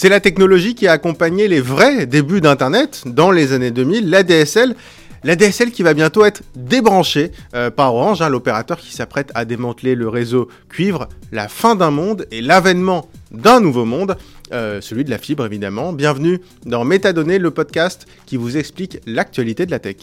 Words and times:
C'est 0.00 0.08
la 0.08 0.20
technologie 0.20 0.76
qui 0.76 0.86
a 0.86 0.92
accompagné 0.92 1.48
les 1.48 1.60
vrais 1.60 2.06
débuts 2.06 2.40
d'Internet 2.40 3.02
dans 3.04 3.32
les 3.32 3.52
années 3.52 3.72
2000, 3.72 4.08
la 4.08 4.22
DSL. 4.22 4.76
La 5.24 5.34
DSL 5.34 5.72
qui 5.72 5.82
va 5.82 5.92
bientôt 5.92 6.24
être 6.24 6.42
débranchée 6.54 7.32
euh, 7.56 7.68
par 7.72 7.96
Orange, 7.96 8.22
hein, 8.22 8.28
l'opérateur 8.28 8.78
qui 8.78 8.94
s'apprête 8.94 9.32
à 9.34 9.44
démanteler 9.44 9.96
le 9.96 10.08
réseau 10.08 10.46
cuivre, 10.68 11.08
la 11.32 11.48
fin 11.48 11.74
d'un 11.74 11.90
monde 11.90 12.28
et 12.30 12.42
l'avènement 12.42 13.08
d'un 13.32 13.58
nouveau 13.58 13.84
monde, 13.84 14.16
euh, 14.52 14.80
celui 14.80 15.02
de 15.02 15.10
la 15.10 15.18
fibre 15.18 15.44
évidemment. 15.44 15.92
Bienvenue 15.92 16.40
dans 16.64 16.84
Métadonnées, 16.84 17.40
le 17.40 17.50
podcast 17.50 18.06
qui 18.24 18.36
vous 18.36 18.56
explique 18.56 19.00
l'actualité 19.04 19.66
de 19.66 19.72
la 19.72 19.80
tech. 19.80 19.96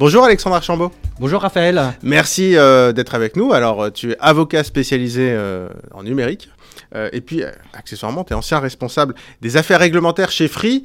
Bonjour 0.00 0.24
Alexandre 0.24 0.56
Archambault. 0.56 0.92
Bonjour 1.18 1.42
Raphaël. 1.42 1.92
Merci 2.02 2.56
euh, 2.56 2.92
d'être 2.92 3.14
avec 3.14 3.36
nous. 3.36 3.52
Alors, 3.52 3.82
euh, 3.82 3.90
tu 3.90 4.12
es 4.12 4.16
avocat 4.18 4.64
spécialisé 4.64 5.28
euh, 5.30 5.68
en 5.92 6.04
numérique. 6.04 6.48
et 7.12 7.20
puis, 7.20 7.42
accessoirement, 7.74 8.24
tu 8.24 8.32
es 8.32 8.34
ancien 8.34 8.60
responsable 8.60 9.14
des 9.42 9.58
affaires 9.58 9.78
réglementaires 9.78 10.30
chez 10.30 10.48
Free. 10.48 10.84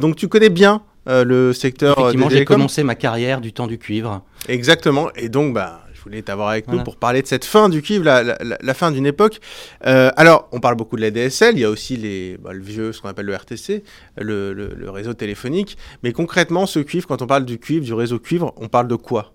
donc, 0.00 0.16
tu 0.16 0.26
connais 0.26 0.48
bien 0.48 0.82
le 1.06 1.52
secteur. 1.52 1.96
Effectivement, 1.96 2.28
j'ai 2.28 2.44
commencé 2.44 2.82
ma 2.82 2.96
carrière 2.96 3.40
du 3.40 3.52
temps 3.52 3.68
du 3.68 3.78
cuivre. 3.78 4.24
Exactement. 4.48 5.10
Et 5.14 5.28
donc, 5.28 5.54
bah, 5.54 5.85
voulais 6.06 6.22
t'avoir 6.22 6.48
avec 6.50 6.68
nous 6.68 6.82
pour 6.84 6.96
parler 6.96 7.20
de 7.20 7.26
cette 7.26 7.44
fin 7.44 7.68
du 7.68 7.82
cuivre, 7.82 8.04
la, 8.04 8.74
fin 8.74 8.92
d'une 8.92 9.06
époque. 9.06 9.40
Euh, 9.86 10.10
alors, 10.16 10.48
on 10.52 10.60
parle 10.60 10.76
beaucoup 10.76 10.96
de 10.96 11.00
la 11.00 11.10
DSL, 11.10 11.56
il 11.56 11.60
y 11.60 11.64
a 11.64 11.70
aussi 11.70 11.96
les, 11.96 12.38
bah, 12.38 12.52
le 12.52 12.62
vieux, 12.62 12.92
ce 12.92 13.00
qu'on 13.00 13.08
appelle 13.08 13.26
le 13.26 13.34
RTC, 13.34 13.82
le, 14.16 14.90
réseau 14.90 15.14
téléphonique. 15.14 15.76
Mais 16.02 16.12
concrètement, 16.12 16.66
ce 16.66 16.78
cuivre, 16.78 17.06
quand 17.06 17.22
on 17.22 17.26
parle 17.26 17.44
du 17.44 17.58
cuivre, 17.58 17.84
du 17.84 17.92
réseau 17.92 18.18
cuivre, 18.18 18.54
on 18.56 18.68
parle 18.68 18.88
de 18.88 18.94
quoi? 18.94 19.34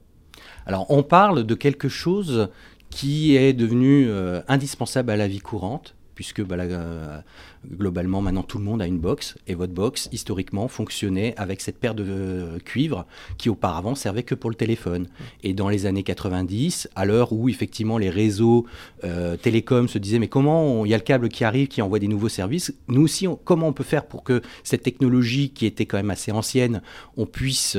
Alors, 0.66 0.86
on 0.89 1.03
parle 1.03 1.44
de 1.44 1.55
quelque 1.55 1.89
chose 1.89 2.49
qui 2.89 3.36
est 3.36 3.53
devenu 3.53 4.08
euh, 4.08 4.42
indispensable 4.47 5.11
à 5.11 5.17
la 5.17 5.27
vie 5.27 5.39
courante, 5.39 5.95
puisque 6.16 6.42
bah, 6.42 6.55
euh, 6.59 7.19
globalement 7.70 8.22
maintenant 8.22 8.44
tout 8.44 8.58
le 8.58 8.64
monde 8.64 8.81
a 8.81 8.88
une 8.88 9.00
box 9.00 9.38
et 9.48 9.54
votre 9.54 9.73
box 9.73 10.09
historiquement 10.12 10.67
fonctionnait 10.67 11.34
avec 11.38 11.62
cette 11.62 11.78
paire 11.78 11.94
de 11.94 12.06
euh, 12.08 12.59
cuivre 12.59 13.06
qui 13.38 13.50
auparavant 13.50 13.95
servait 13.95 14.23
que 14.23 14.36
pour 14.36 14.50
le 14.50 14.56
téléphone. 14.56 15.08
Et 15.44 15.54
dans 15.54 15.70
les 15.70 15.86
années 15.86 16.04
90, 16.04 16.89
à 16.95 17.06
l'heure 17.06 17.34
où 17.34 17.50
effectivement 17.50 17.98
les 17.98 18.09
réseaux 18.09 18.66
euh, 19.04 19.38
télécoms 19.38 19.88
se 19.88 19.98
disaient 19.98 20.20
mais 20.20 20.28
comment 20.28 20.86
il 20.86 20.92
y 20.92 20.94
a 20.94 20.98
le 20.98 21.04
câble 21.04 21.30
qui 21.30 21.44
arrive 21.44 21.67
qui 21.67 21.82
envoie 21.82 22.00
des 22.00 22.08
nouveaux 22.08 22.30
services, 22.30 22.73
nous 22.88 23.04
aussi 23.04 23.28
comment 23.44 23.67
on 23.67 23.73
peut 23.73 23.84
faire 23.84 24.06
pour 24.06 24.23
que 24.23 24.42
cette 24.64 24.84
technologie 24.84 25.50
qui 25.52 25.66
était 25.66 25.86
quand 25.86 25.98
même 25.98 26.12
assez 26.12 26.32
ancienne, 26.32 26.82
on 27.17 27.26
puisse 27.26 27.78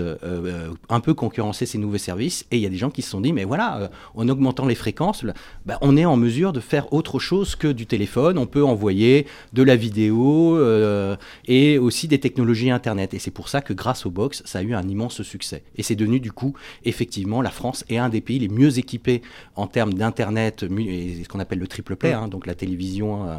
un 0.88 1.00
peu 1.00 1.14
concurrencer 1.14 1.66
ces 1.66 1.78
nouveaux 1.78 1.98
services? 1.98 2.46
Et 2.50 2.56
il 2.56 2.62
y 2.62 2.66
a 2.66 2.70
des 2.70 2.76
gens 2.76 2.90
qui 2.90 3.02
se 3.02 3.10
sont 3.10 3.20
dit 3.20 3.32
mais 3.32 3.44
voilà 3.44 3.90
en 4.14 4.28
augmentant 4.28 4.66
les 4.66 4.74
fréquences, 4.74 5.24
bah, 5.66 5.78
on 5.80 5.96
est 5.96 6.04
en 6.04 6.16
mesure 6.16 6.52
de 6.52 6.60
faire 6.60 6.92
autre 6.92 7.18
chose 7.18 7.56
que 7.56 7.68
du 7.68 7.86
téléphone, 7.86 8.38
on 8.38 8.46
peut 8.46 8.64
envoyer 8.64 9.26
de 9.52 9.62
la 9.62 9.71
vidéo 9.76 10.56
euh, 10.56 11.16
et 11.46 11.78
aussi 11.78 12.08
des 12.08 12.20
technologies 12.20 12.70
Internet. 12.70 13.14
Et 13.14 13.18
c'est 13.18 13.30
pour 13.30 13.48
ça 13.48 13.60
que 13.60 13.72
grâce 13.72 14.06
au 14.06 14.10
box, 14.10 14.42
ça 14.44 14.58
a 14.58 14.62
eu 14.62 14.74
un 14.74 14.86
immense 14.88 15.22
succès. 15.22 15.64
Et 15.76 15.82
c'est 15.82 15.96
devenu 15.96 16.20
du 16.20 16.32
coup, 16.32 16.54
effectivement, 16.84 17.42
la 17.42 17.50
France 17.50 17.84
est 17.88 17.98
un 17.98 18.08
des 18.08 18.20
pays 18.20 18.38
les 18.38 18.48
mieux 18.48 18.78
équipés 18.78 19.22
en 19.56 19.66
termes 19.66 19.94
d'Internet, 19.94 20.66
ce 20.68 21.28
qu'on 21.28 21.40
appelle 21.40 21.58
le 21.58 21.66
triple 21.66 21.96
play, 21.96 22.12
hein, 22.12 22.28
donc 22.28 22.46
la 22.46 22.54
télévision, 22.54 23.28
euh, 23.28 23.36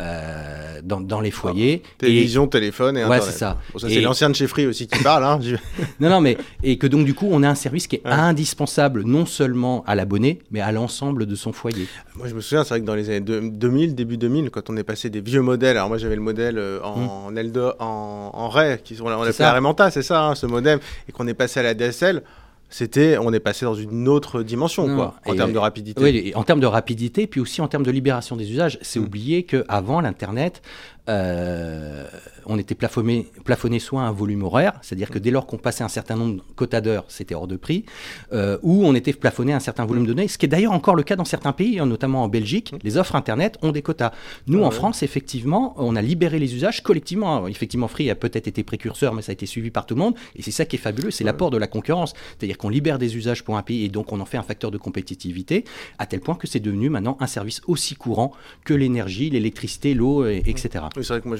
euh, 0.00 0.80
dans, 0.82 1.20
les 1.20 1.30
foyers. 1.30 1.82
télévision, 1.98 2.46
téléphone 2.46 2.96
et 2.96 3.02
Internet. 3.02 3.22
c'est 3.24 3.38
ça. 3.38 3.58
c'est 3.76 4.00
l'ancien 4.00 4.30
de 4.30 4.34
chez 4.34 4.46
Free 4.46 4.66
aussi 4.66 4.86
qui 4.86 5.02
parle. 5.02 5.24
Hein, 5.24 5.40
non, 6.00 6.10
non, 6.10 6.20
mais 6.20 6.36
et 6.62 6.78
que 6.78 6.86
donc 6.86 7.04
du 7.04 7.14
coup, 7.14 7.28
on 7.30 7.42
a 7.42 7.48
un 7.48 7.54
service 7.54 7.86
qui 7.86 7.96
est 7.96 8.06
indispensable 8.06 9.02
non 9.04 9.26
seulement 9.26 9.84
à 9.86 9.94
l'abonné, 9.94 10.40
mais 10.50 10.60
à 10.60 10.72
l'ensemble 10.72 11.26
de 11.26 11.34
son 11.34 11.52
foyer. 11.52 11.86
Moi, 12.14 12.28
je 12.28 12.34
me 12.34 12.40
souviens, 12.40 12.64
c'est 12.64 12.70
vrai 12.70 12.80
que 12.80 12.86
dans 12.86 12.94
les 12.94 13.08
années 13.10 13.20
2000, 13.20 13.94
début 13.94 14.16
2000, 14.16 14.50
quand 14.50 14.70
on 14.70 14.76
est 14.76 14.84
passé 14.84 15.10
des 15.10 15.20
vieux 15.20 15.42
modèles, 15.42 15.76
alors 15.76 15.88
moi 15.88 15.98
j'avais 15.98 16.16
le 16.16 16.22
modèle 16.22 16.58
euh, 16.58 16.80
en, 16.82 17.30
mmh. 17.30 17.72
en, 17.78 18.30
en, 18.34 18.48
Ray, 18.48 18.78
qui, 18.82 18.96
on, 19.00 19.06
on 19.06 19.22
appelait 19.22 19.50
Remanta, 19.50 19.90
c'est 19.90 20.02
ça, 20.02 20.24
hein, 20.24 20.34
ce 20.34 20.46
modem, 20.46 20.78
et 21.08 21.12
qu'on 21.12 21.26
est 21.26 21.34
passé 21.34 21.60
à 21.60 21.62
la 21.62 21.74
DSL 21.74 22.22
c'était, 22.70 23.18
on 23.18 23.32
est 23.32 23.40
passé 23.40 23.64
dans 23.64 23.74
une 23.74 24.08
autre 24.08 24.42
dimension, 24.42 24.86
quoi, 24.94 25.16
en 25.26 25.34
termes 25.34 25.52
de 25.52 25.58
rapidité. 25.58 26.00
Oui, 26.00 26.32
en 26.36 26.44
termes 26.44 26.60
de 26.60 26.66
rapidité, 26.66 27.26
puis 27.26 27.40
aussi 27.40 27.60
en 27.60 27.66
termes 27.68 27.82
de 27.82 27.90
libération 27.90 28.36
des 28.36 28.50
usages. 28.50 28.78
C'est 28.80 29.00
mmh. 29.00 29.04
oublier 29.04 29.42
qu'avant 29.42 30.00
l'Internet, 30.00 30.62
euh, 31.08 32.06
on 32.46 32.58
était 32.58 32.74
plafonné, 32.74 33.28
plafonné 33.44 33.78
soit 33.78 34.02
à 34.02 34.04
un 34.06 34.12
volume 34.12 34.42
horaire, 34.42 34.74
c'est-à-dire 34.82 35.10
que 35.10 35.18
dès 35.18 35.30
lors 35.30 35.46
qu'on 35.46 35.58
passait 35.58 35.84
un 35.84 35.88
certain 35.88 36.16
nombre 36.16 36.36
de 36.36 36.42
quotas 36.56 36.80
d'heures, 36.80 37.04
c'était 37.08 37.34
hors 37.34 37.46
de 37.46 37.56
prix, 37.56 37.84
euh, 38.32 38.58
ou 38.62 38.84
on 38.84 38.94
était 38.94 39.12
plafonné 39.12 39.52
à 39.52 39.56
un 39.56 39.60
certain 39.60 39.84
volume 39.84 40.04
de 40.04 40.12
données, 40.12 40.28
ce 40.28 40.38
qui 40.38 40.46
est 40.46 40.48
d'ailleurs 40.48 40.72
encore 40.72 40.94
le 40.94 41.02
cas 41.02 41.16
dans 41.16 41.24
certains 41.24 41.52
pays, 41.52 41.76
notamment 41.76 42.24
en 42.24 42.28
Belgique, 42.28 42.74
les 42.82 42.96
offres 42.96 43.14
Internet 43.14 43.56
ont 43.62 43.72
des 43.72 43.82
quotas. 43.82 44.12
Nous, 44.46 44.62
ah 44.62 44.66
en 44.66 44.70
France, 44.70 45.02
effectivement, 45.02 45.74
on 45.76 45.96
a 45.96 46.02
libéré 46.02 46.38
les 46.38 46.54
usages 46.54 46.82
collectivement. 46.82 47.46
Effectivement, 47.46 47.88
Free 47.88 48.10
a 48.10 48.14
peut-être 48.14 48.48
été 48.48 48.62
précurseur, 48.62 49.14
mais 49.14 49.22
ça 49.22 49.30
a 49.30 49.34
été 49.34 49.46
suivi 49.46 49.70
par 49.70 49.86
tout 49.86 49.94
le 49.94 50.00
monde, 50.00 50.14
et 50.36 50.42
c'est 50.42 50.50
ça 50.50 50.64
qui 50.64 50.76
est 50.76 50.80
fabuleux, 50.80 51.10
c'est 51.10 51.24
l'apport 51.24 51.50
de 51.50 51.56
la 51.56 51.66
concurrence. 51.66 52.14
C'est-à-dire 52.38 52.58
qu'on 52.58 52.68
libère 52.68 52.98
des 52.98 53.16
usages 53.16 53.44
pour 53.44 53.56
un 53.56 53.62
pays, 53.62 53.84
et 53.84 53.88
donc 53.88 54.12
on 54.12 54.20
en 54.20 54.26
fait 54.26 54.38
un 54.38 54.42
facteur 54.42 54.70
de 54.70 54.78
compétitivité, 54.78 55.64
à 55.98 56.06
tel 56.06 56.20
point 56.20 56.34
que 56.34 56.46
c'est 56.46 56.60
devenu 56.60 56.90
maintenant 56.90 57.16
un 57.20 57.26
service 57.26 57.60
aussi 57.66 57.94
courant 57.94 58.32
que 58.64 58.74
l'énergie, 58.74 59.30
l'électricité, 59.30 59.94
l'eau, 59.94 60.26
etc 60.26 60.89
c'est 60.94 61.08
vrai 61.08 61.20
que 61.20 61.28
moi, 61.28 61.36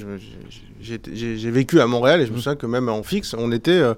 j'ai 0.81 1.51
vécu 1.51 1.79
à 1.79 1.87
Montréal 1.87 2.21
et 2.21 2.25
je 2.25 2.31
me 2.31 2.37
mmh. 2.37 2.39
souviens 2.39 2.55
que 2.55 2.65
même 2.65 2.89
en 2.89 3.03
fixe, 3.03 3.35
on 3.37 3.51
était, 3.51 3.71
euh, 3.71 3.93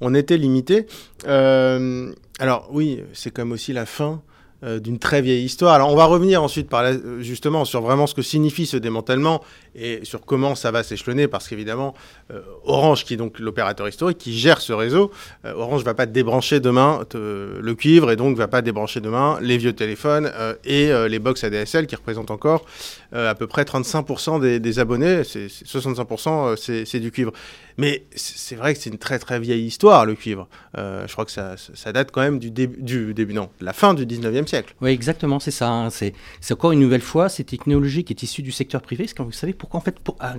on 0.00 0.14
était 0.14 0.36
limité. 0.36 0.86
Euh, 1.26 2.12
alors 2.38 2.68
oui, 2.72 3.02
c'est 3.12 3.30
quand 3.30 3.42
même 3.42 3.52
aussi 3.52 3.72
la 3.72 3.86
fin 3.86 4.22
euh, 4.64 4.80
d'une 4.80 4.98
très 4.98 5.22
vieille 5.22 5.44
histoire. 5.44 5.74
Alors 5.74 5.92
on 5.92 5.96
va 5.96 6.04
revenir 6.04 6.42
ensuite 6.42 6.68
par 6.68 6.84
justement 7.20 7.64
sur 7.64 7.80
vraiment 7.80 8.06
ce 8.06 8.14
que 8.14 8.22
signifie 8.22 8.66
ce 8.66 8.76
démantèlement 8.76 9.42
et 9.78 10.00
sur 10.04 10.20
comment 10.24 10.54
ça 10.54 10.70
va 10.70 10.82
s'échelonner 10.82 11.28
parce 11.28 11.48
qu'évidemment 11.48 11.94
euh, 12.30 12.40
Orange 12.64 13.04
qui 13.04 13.14
est 13.14 13.16
donc 13.16 13.38
l'opérateur 13.38 13.88
historique 13.88 14.18
qui 14.18 14.36
gère 14.36 14.60
ce 14.60 14.72
réseau, 14.72 15.10
euh, 15.44 15.54
Orange 15.54 15.84
va 15.84 15.94
pas 15.94 16.06
débrancher 16.06 16.60
demain 16.60 17.04
le 17.14 17.74
cuivre 17.74 18.10
et 18.10 18.16
donc 18.16 18.36
va 18.36 18.48
pas 18.48 18.62
débrancher 18.62 19.00
demain 19.00 19.38
les 19.40 19.58
vieux 19.58 19.72
téléphones 19.72 20.30
et 20.64 20.90
les 21.08 21.18
box 21.18 21.44
ADSL 21.44 21.86
qui 21.86 21.96
représentent 21.96 22.30
encore 22.30 22.64
à 23.12 23.34
peu 23.34 23.46
près 23.46 23.62
35% 23.62 24.58
des, 24.60 24.78
abonnés, 24.78 25.22
c'est 25.24 25.46
65% 25.46 26.84
c'est 26.84 27.00
du 27.00 27.10
cuivre. 27.10 27.32
Mais 27.76 28.04
c'est 28.14 28.56
vrai 28.56 28.74
que 28.74 28.80
c'est 28.80 28.90
une 28.90 28.98
très 28.98 29.18
très 29.18 29.38
vieille 29.38 29.64
histoire 29.64 30.04
le 30.04 30.14
cuivre. 30.14 30.48
je 30.76 31.12
crois 31.12 31.24
que 31.24 31.30
ça, 31.30 31.56
date 31.92 32.10
quand 32.10 32.20
même 32.20 32.38
du 32.38 32.50
début 32.50 33.34
non, 33.34 33.48
de 33.60 33.64
la 33.64 33.72
fin 33.72 33.94
du 33.94 34.06
19e 34.06 34.46
siècle. 34.46 34.74
Oui, 34.80 34.90
exactement, 34.90 35.40
c'est 35.40 35.50
ça. 35.50 35.70
Hein. 35.70 35.90
C'est 35.90 36.14
encore 36.52 36.72
une 36.72 36.80
nouvelle 36.80 37.00
fois 37.00 37.28
cette 37.28 37.48
technologie 37.48 38.04
qui 38.04 38.12
est 38.12 38.22
issue 38.22 38.42
du 38.42 38.52
secteur 38.52 38.82
privé. 38.82 39.04
Parce 39.04 39.14
que 39.14 39.22
vous 39.22 39.32
savez 39.32 39.52
pourquoi 39.52 39.67
en 39.70 39.80
fait, 39.80 39.96
ah, 40.20 40.34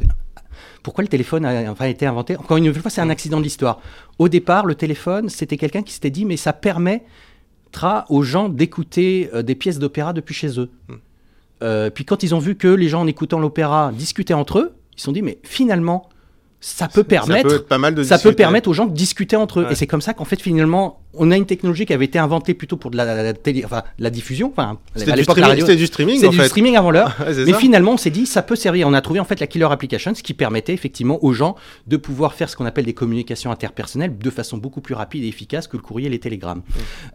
pourquoi 0.84 1.03
le 1.03 1.07
téléphone 1.07 1.45
a 1.45 1.72
enfin, 1.72 1.85
été 1.85 2.06
inventé? 2.06 2.35
Encore 2.38 2.57
une 2.57 2.73
fois, 2.73 2.91
c'est 2.91 3.01
un 3.01 3.09
accident 3.09 3.38
de 3.38 3.44
l'histoire. 3.44 3.81
Au 4.17 4.29
départ, 4.29 4.66
le 4.66 4.75
téléphone, 4.75 5.29
c'était 5.29 5.57
quelqu'un 5.57 5.84
qui 5.84 5.94
s'était 5.94 6.09
dit, 6.09 6.25
mais 6.25 6.38
ça 6.38 6.53
permettra 6.53 8.06
aux 8.09 8.23
gens 8.23 8.50
d'écouter 8.50 9.29
euh, 9.34 9.41
des 9.41 9.56
pièces 9.56 9.79
d'opéra 9.79 10.13
depuis 10.13 10.35
chez 10.35 10.59
eux. 10.59 10.69
Hmm. 10.88 10.95
Euh, 11.62 11.89
puis 11.89 12.06
quand 12.06 12.24
ils 12.24 12.33
ont 12.33 12.39
vu 12.39 12.56
que 12.56 12.68
les 12.68 12.88
gens 12.88 13.01
en 13.01 13.07
écoutant 13.07 13.39
l'opéra 13.39 13.92
discutaient 13.94 14.33
entre 14.33 14.59
eux, 14.59 14.74
ils 14.95 15.00
se 15.00 15.06
sont 15.06 15.12
dit, 15.12 15.21
mais 15.21 15.39
finalement, 15.44 16.09
ça 16.62 16.88
peut 16.88 17.04
permettre, 17.04 17.65
pas 17.65 17.77
mal 17.77 17.95
de 17.95 18.04
ça 18.04 18.18
peut 18.18 18.33
permettre 18.33 18.69
aux 18.69 18.74
gens 18.74 18.86
de 18.86 18.94
discuter 18.94 19.36
entre 19.36 19.62
eux. 19.62 19.68
Et 19.69 19.75
c'est 19.75 19.88
comme 19.88 20.01
ça 20.01 20.13
qu'en 20.13 20.25
fait, 20.25 20.42
finalement, 20.42 21.01
on 21.15 21.31
a 21.31 21.38
une 21.38 21.45
technologie 21.45 21.85
qui 21.85 21.94
avait 21.94 22.06
été 22.06 22.19
inventée 22.19 22.53
plutôt 22.53 22.77
pour 22.77 22.91
de 22.91 22.97
la, 22.97 23.33
télé, 23.33 23.65
enfin, 23.65 23.83
la 23.97 24.11
diffusion. 24.11 24.51
Enfin, 24.56 24.77
c'était 24.95 25.13
du, 25.13 25.23
streaming, 25.23 25.65
du 25.65 25.85
streaming. 25.88 26.29
Du 26.29 26.39
streaming 26.45 26.75
avant 26.75 26.91
l'heure. 26.91 27.15
mais 27.45 27.53
finalement, 27.53 27.94
on 27.94 27.97
s'est 27.97 28.11
dit, 28.11 28.27
ça 28.27 28.44
peut 28.44 28.56
servir. 28.56 28.88
On 28.88 28.94
a 28.94 29.01
trouvé 29.01 29.19
en 29.19 29.25
fait 29.25 29.39
la 29.39 29.47
killer 29.47 29.67
application, 29.71 30.13
ce 30.13 30.21
qui 30.21 30.35
permettait 30.35 30.73
effectivement 30.73 31.23
aux 31.23 31.33
gens 31.33 31.56
de 31.88 31.97
pouvoir 31.97 32.35
faire 32.35 32.47
ce 32.47 32.56
qu'on 32.56 32.65
appelle 32.65 32.85
des 32.85 32.94
communications 32.94 33.51
interpersonnelles 33.51 34.17
de 34.17 34.29
façon 34.29 34.57
beaucoup 34.57 34.81
plus 34.81 34.94
rapide 34.94 35.23
et 35.23 35.27
efficace 35.27 35.67
que 35.67 35.77
le 35.77 35.81
courrier 35.81 36.07
et 36.07 36.11
les 36.11 36.19
télégrammes. 36.19 36.61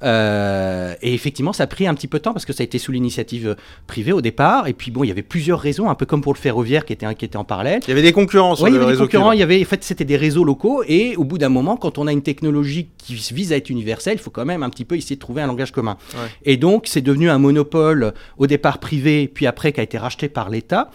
Euh, 0.02 0.94
et 1.00 1.14
effectivement, 1.14 1.52
ça 1.52 1.64
a 1.64 1.67
pris 1.69 1.87
un 1.87 1.94
petit 1.94 2.08
peu 2.08 2.19
de 2.19 2.25
temps 2.25 2.32
parce 2.32 2.46
que 2.46 2.52
ça 2.52 2.62
a 2.62 2.64
été 2.64 2.79
sous 2.79 2.91
l'initiative 2.91 3.55
privée 3.87 4.12
au 4.12 4.20
départ. 4.20 4.67
Et 4.67 4.73
puis 4.73 4.91
bon, 4.91 5.05
il 5.05 5.08
y 5.08 5.12
avait 5.12 5.23
plusieurs 5.23 5.61
raisons, 5.61 5.88
un 5.88 5.94
peu 5.94 6.06
comme 6.06 6.20
pour 6.20 6.35
le 6.35 6.38
ferroviaire 6.38 6.85
qui 6.85 6.93
était, 6.93 7.14
qui 7.14 7.25
était 7.25 7.37
en 7.37 7.44
parallèle. 7.44 7.81
Il 7.87 7.91
y 7.91 7.93
avait 7.93 8.02
des 8.02 8.12
concurrents 8.12 8.56
sur 8.56 8.64
ouais, 8.64 8.70
le 8.70 8.76
il 8.76 8.79
y 8.81 8.82
avait 8.82 8.91
réseau. 8.91 9.05
Des 9.05 9.06
concurrents, 9.06 9.32
il 9.32 9.38
y 9.38 9.44
avait, 9.44 9.62
en 9.62 9.67
fait, 9.67 9.85
c'était 9.85 10.05
des 10.05 10.17
réseaux 10.17 10.43
locaux. 10.43 10.82
Et 10.88 11.14
au 11.14 11.23
bout 11.23 11.38
d'un 11.38 11.49
moment, 11.49 11.76
quand 11.76 11.99
on 11.99 12.08
a 12.08 12.12
une 12.12 12.23
technologie 12.23 12.88
qui 12.99 13.14
vise 13.14 13.52
à 13.52 13.56
être 13.56 13.70
universelle, 13.70 13.84
universel, 13.85 14.15
il 14.15 14.19
faut 14.19 14.31
quand 14.31 14.47
même 14.47 14.63
un 14.63 14.71
petit 14.71 14.85
peu 14.85 14.97
essayer 14.97 15.17
de 15.17 15.21
trouver 15.21 15.43
un 15.43 15.47
langage 15.47 15.73
commun. 15.73 15.97
Et 16.45 16.57
donc, 16.57 16.87
c'est 16.87 17.03
devenu 17.03 17.29
un 17.29 17.39
monopole 17.39 18.15
au 18.39 18.47
départ 18.47 18.79
privé, 18.79 19.29
puis 19.29 19.47
après 19.47 19.73
qui 19.73 19.81
a 19.81 19.83
été 19.83 19.99
racheté 19.99 20.29
par 20.29 20.49
l'État 20.51 20.91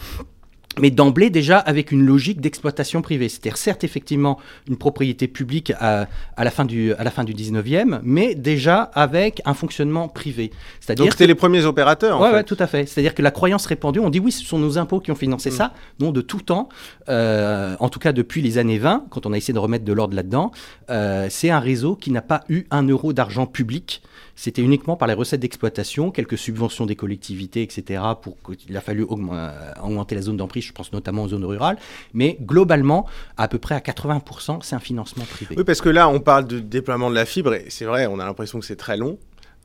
mais 0.79 0.91
d'emblée 0.91 1.29
déjà 1.29 1.57
avec 1.57 1.91
une 1.91 2.05
logique 2.05 2.41
d'exploitation 2.41 3.01
privée. 3.01 3.29
C'est-à-dire 3.29 3.57
certes 3.57 3.83
effectivement 3.83 4.39
une 4.67 4.77
propriété 4.77 5.27
publique 5.27 5.71
à, 5.79 6.07
la, 6.37 6.51
fin 6.51 6.65
du, 6.65 6.93
à 6.93 7.03
la 7.03 7.11
fin 7.11 7.23
du 7.23 7.33
19e, 7.33 7.99
mais 8.03 8.35
déjà 8.35 8.81
avec 8.93 9.41
un 9.45 9.53
fonctionnement 9.53 10.07
privé. 10.07 10.51
C'est-à-dire 10.79 11.05
Donc 11.05 11.13
c'était 11.13 11.27
les 11.27 11.35
premiers 11.35 11.65
opérateurs 11.65 12.21
Oui, 12.21 12.29
ouais, 12.29 12.43
tout 12.43 12.57
à 12.59 12.67
fait. 12.67 12.85
C'est-à-dire 12.85 13.13
que 13.13 13.21
la 13.21 13.31
croyance 13.31 13.65
répandue, 13.65 13.99
on 13.99 14.09
dit 14.09 14.19
oui, 14.19 14.31
ce 14.31 14.43
sont 14.45 14.59
nos 14.59 14.77
impôts 14.77 14.99
qui 14.99 15.11
ont 15.11 15.15
financé 15.15 15.49
mm. 15.49 15.53
ça, 15.53 15.73
non 15.99 16.11
de 16.11 16.21
tout 16.21 16.41
temps, 16.41 16.69
euh, 17.09 17.75
en 17.79 17.89
tout 17.89 17.99
cas 17.99 18.11
depuis 18.11 18.41
les 18.41 18.57
années 18.57 18.79
20, 18.79 19.05
quand 19.09 19.25
on 19.25 19.33
a 19.33 19.37
essayé 19.37 19.53
de 19.53 19.59
remettre 19.59 19.85
de 19.85 19.93
l'ordre 19.93 20.15
là-dedans, 20.15 20.51
euh, 20.89 21.27
c'est 21.29 21.49
un 21.49 21.59
réseau 21.59 21.95
qui 21.95 22.11
n'a 22.11 22.21
pas 22.21 22.43
eu 22.49 22.63
un 22.71 22.83
euro 22.83 23.13
d'argent 23.13 23.45
public 23.45 24.01
c'était 24.39 24.61
uniquement 24.61 24.95
par 24.95 25.09
les 25.09 25.13
recettes 25.13 25.41
d'exploitation, 25.41 26.11
quelques 26.11 26.37
subventions 26.37 26.85
des 26.85 26.95
collectivités, 26.95 27.61
etc. 27.61 28.01
Pour 28.21 28.37
qu'il 28.41 28.77
a 28.77 28.79
fallu 28.79 29.03
euh, 29.03 29.73
augmenter 29.83 30.15
la 30.15 30.21
zone 30.21 30.37
d'emprise, 30.37 30.63
je 30.63 30.71
pense 30.71 30.93
notamment 30.93 31.23
aux 31.23 31.27
zones 31.27 31.43
rurales. 31.43 31.77
Mais 32.13 32.37
globalement, 32.41 33.05
à 33.35 33.49
peu 33.49 33.57
près 33.59 33.75
à 33.75 33.79
80%, 33.79 34.59
c'est 34.61 34.77
un 34.77 34.79
financement 34.79 35.25
privé. 35.25 35.55
Oui, 35.57 35.65
parce 35.65 35.81
que 35.81 35.89
là, 35.89 36.07
on 36.07 36.21
parle 36.21 36.47
de 36.47 36.59
déploiement 36.59 37.09
de 37.09 37.15
la 37.15 37.25
fibre, 37.25 37.53
et 37.53 37.65
c'est 37.67 37.83
vrai, 37.83 38.07
on 38.07 38.17
a 38.17 38.25
l'impression 38.25 38.61
que 38.61 38.65
c'est 38.65 38.77
très 38.77 38.95
long. 38.95 39.17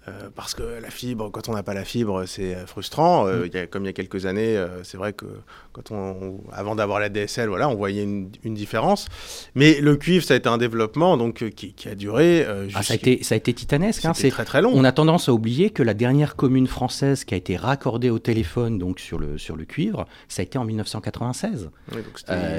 Euh, 0.07 0.29
parce 0.35 0.55
que 0.55 0.63
la 0.63 0.91
fibre, 0.91 1.31
quand 1.31 1.49
on 1.49 1.55
n'a 1.55 1.63
pas 1.63 1.73
la 1.73 1.85
fibre, 1.85 2.25
c'est 2.27 2.55
euh, 2.55 2.67
frustrant. 2.67 3.27
Euh, 3.27 3.47
mm. 3.47 3.51
y 3.55 3.59
a, 3.59 3.67
comme 3.67 3.85
il 3.85 3.87
y 3.87 3.91
a 3.91 3.95
quelques 3.95 4.27
années, 4.27 4.63
c'est 4.83 4.99
vrai 4.99 5.15
que 5.15 5.25
quand 5.73 5.91
on, 5.93 6.41
avant 6.53 6.75
d'avoir 6.75 7.01
la 7.01 7.09
DSL, 7.09 7.49
voilà, 7.49 7.69
on 7.69 7.75
voyait 7.75 8.03
une, 8.03 8.55
différence. 8.55 9.09
Mais 9.55 9.81
le 9.81 9.97
cuivre, 9.97 10.25
ça 10.25 10.35
a 10.35 10.37
été 10.37 10.49
un 10.49 10.59
développement 10.59 11.17
donc 11.17 11.49
qui, 11.51 11.75
a 11.89 11.95
duré. 11.95 12.47
Ah, 12.75 12.83
ça 12.83 12.93
a 12.93 12.97
été, 12.97 13.23
ça 13.23 13.35
a 13.35 13.39
été 13.39 13.53
titanesque. 13.55 14.05
Hein, 14.05 14.13
c'est 14.15 14.31
très 14.31 14.45
très 14.45 14.61
long. 14.61 14.73
On 14.75 14.85
a 14.85 14.93
tendance 14.93 15.29
à 15.29 15.33
oublier 15.33 15.71
que 15.71 15.83
la 15.83 15.95
dernière 15.95 16.37
commune 16.37 16.67
française 16.67 17.25
qui 17.25 17.35
a 17.35 17.37
été 17.37 17.57
raccordée 17.57 18.11
au 18.11 18.19
téléphone 18.19 18.79
donc 18.79 19.01
sur 19.01 19.19
le 19.19 19.39
sur 19.39 19.57
le 19.57 19.65
cuivre, 19.65 20.07
ça 20.29 20.43
a 20.43 20.45
été 20.45 20.59
en 20.59 20.65
1996. 20.65 21.71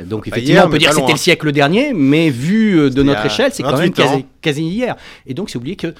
donc, 0.05 0.27
effectivement, 0.27 0.63
on 0.65 0.69
peut 0.69 0.79
dire 0.79 0.89
que 0.89 0.95
c'était 0.95 1.11
le 1.11 1.17
siècle 1.17 1.51
dernier, 1.51 1.93
mais 1.93 2.29
vu 2.29 2.89
de 2.89 3.03
notre 3.03 3.25
échelle, 3.25 3.51
c'est 3.53 3.63
quand 3.63 3.77
même 3.77 3.93
quasi, 3.93 4.25
quasi, 4.41 4.63
hier. 4.63 4.95
Et 5.27 5.33
donc, 5.33 5.49
c'est 5.49 5.57
oublier 5.57 5.75
que 5.75 5.93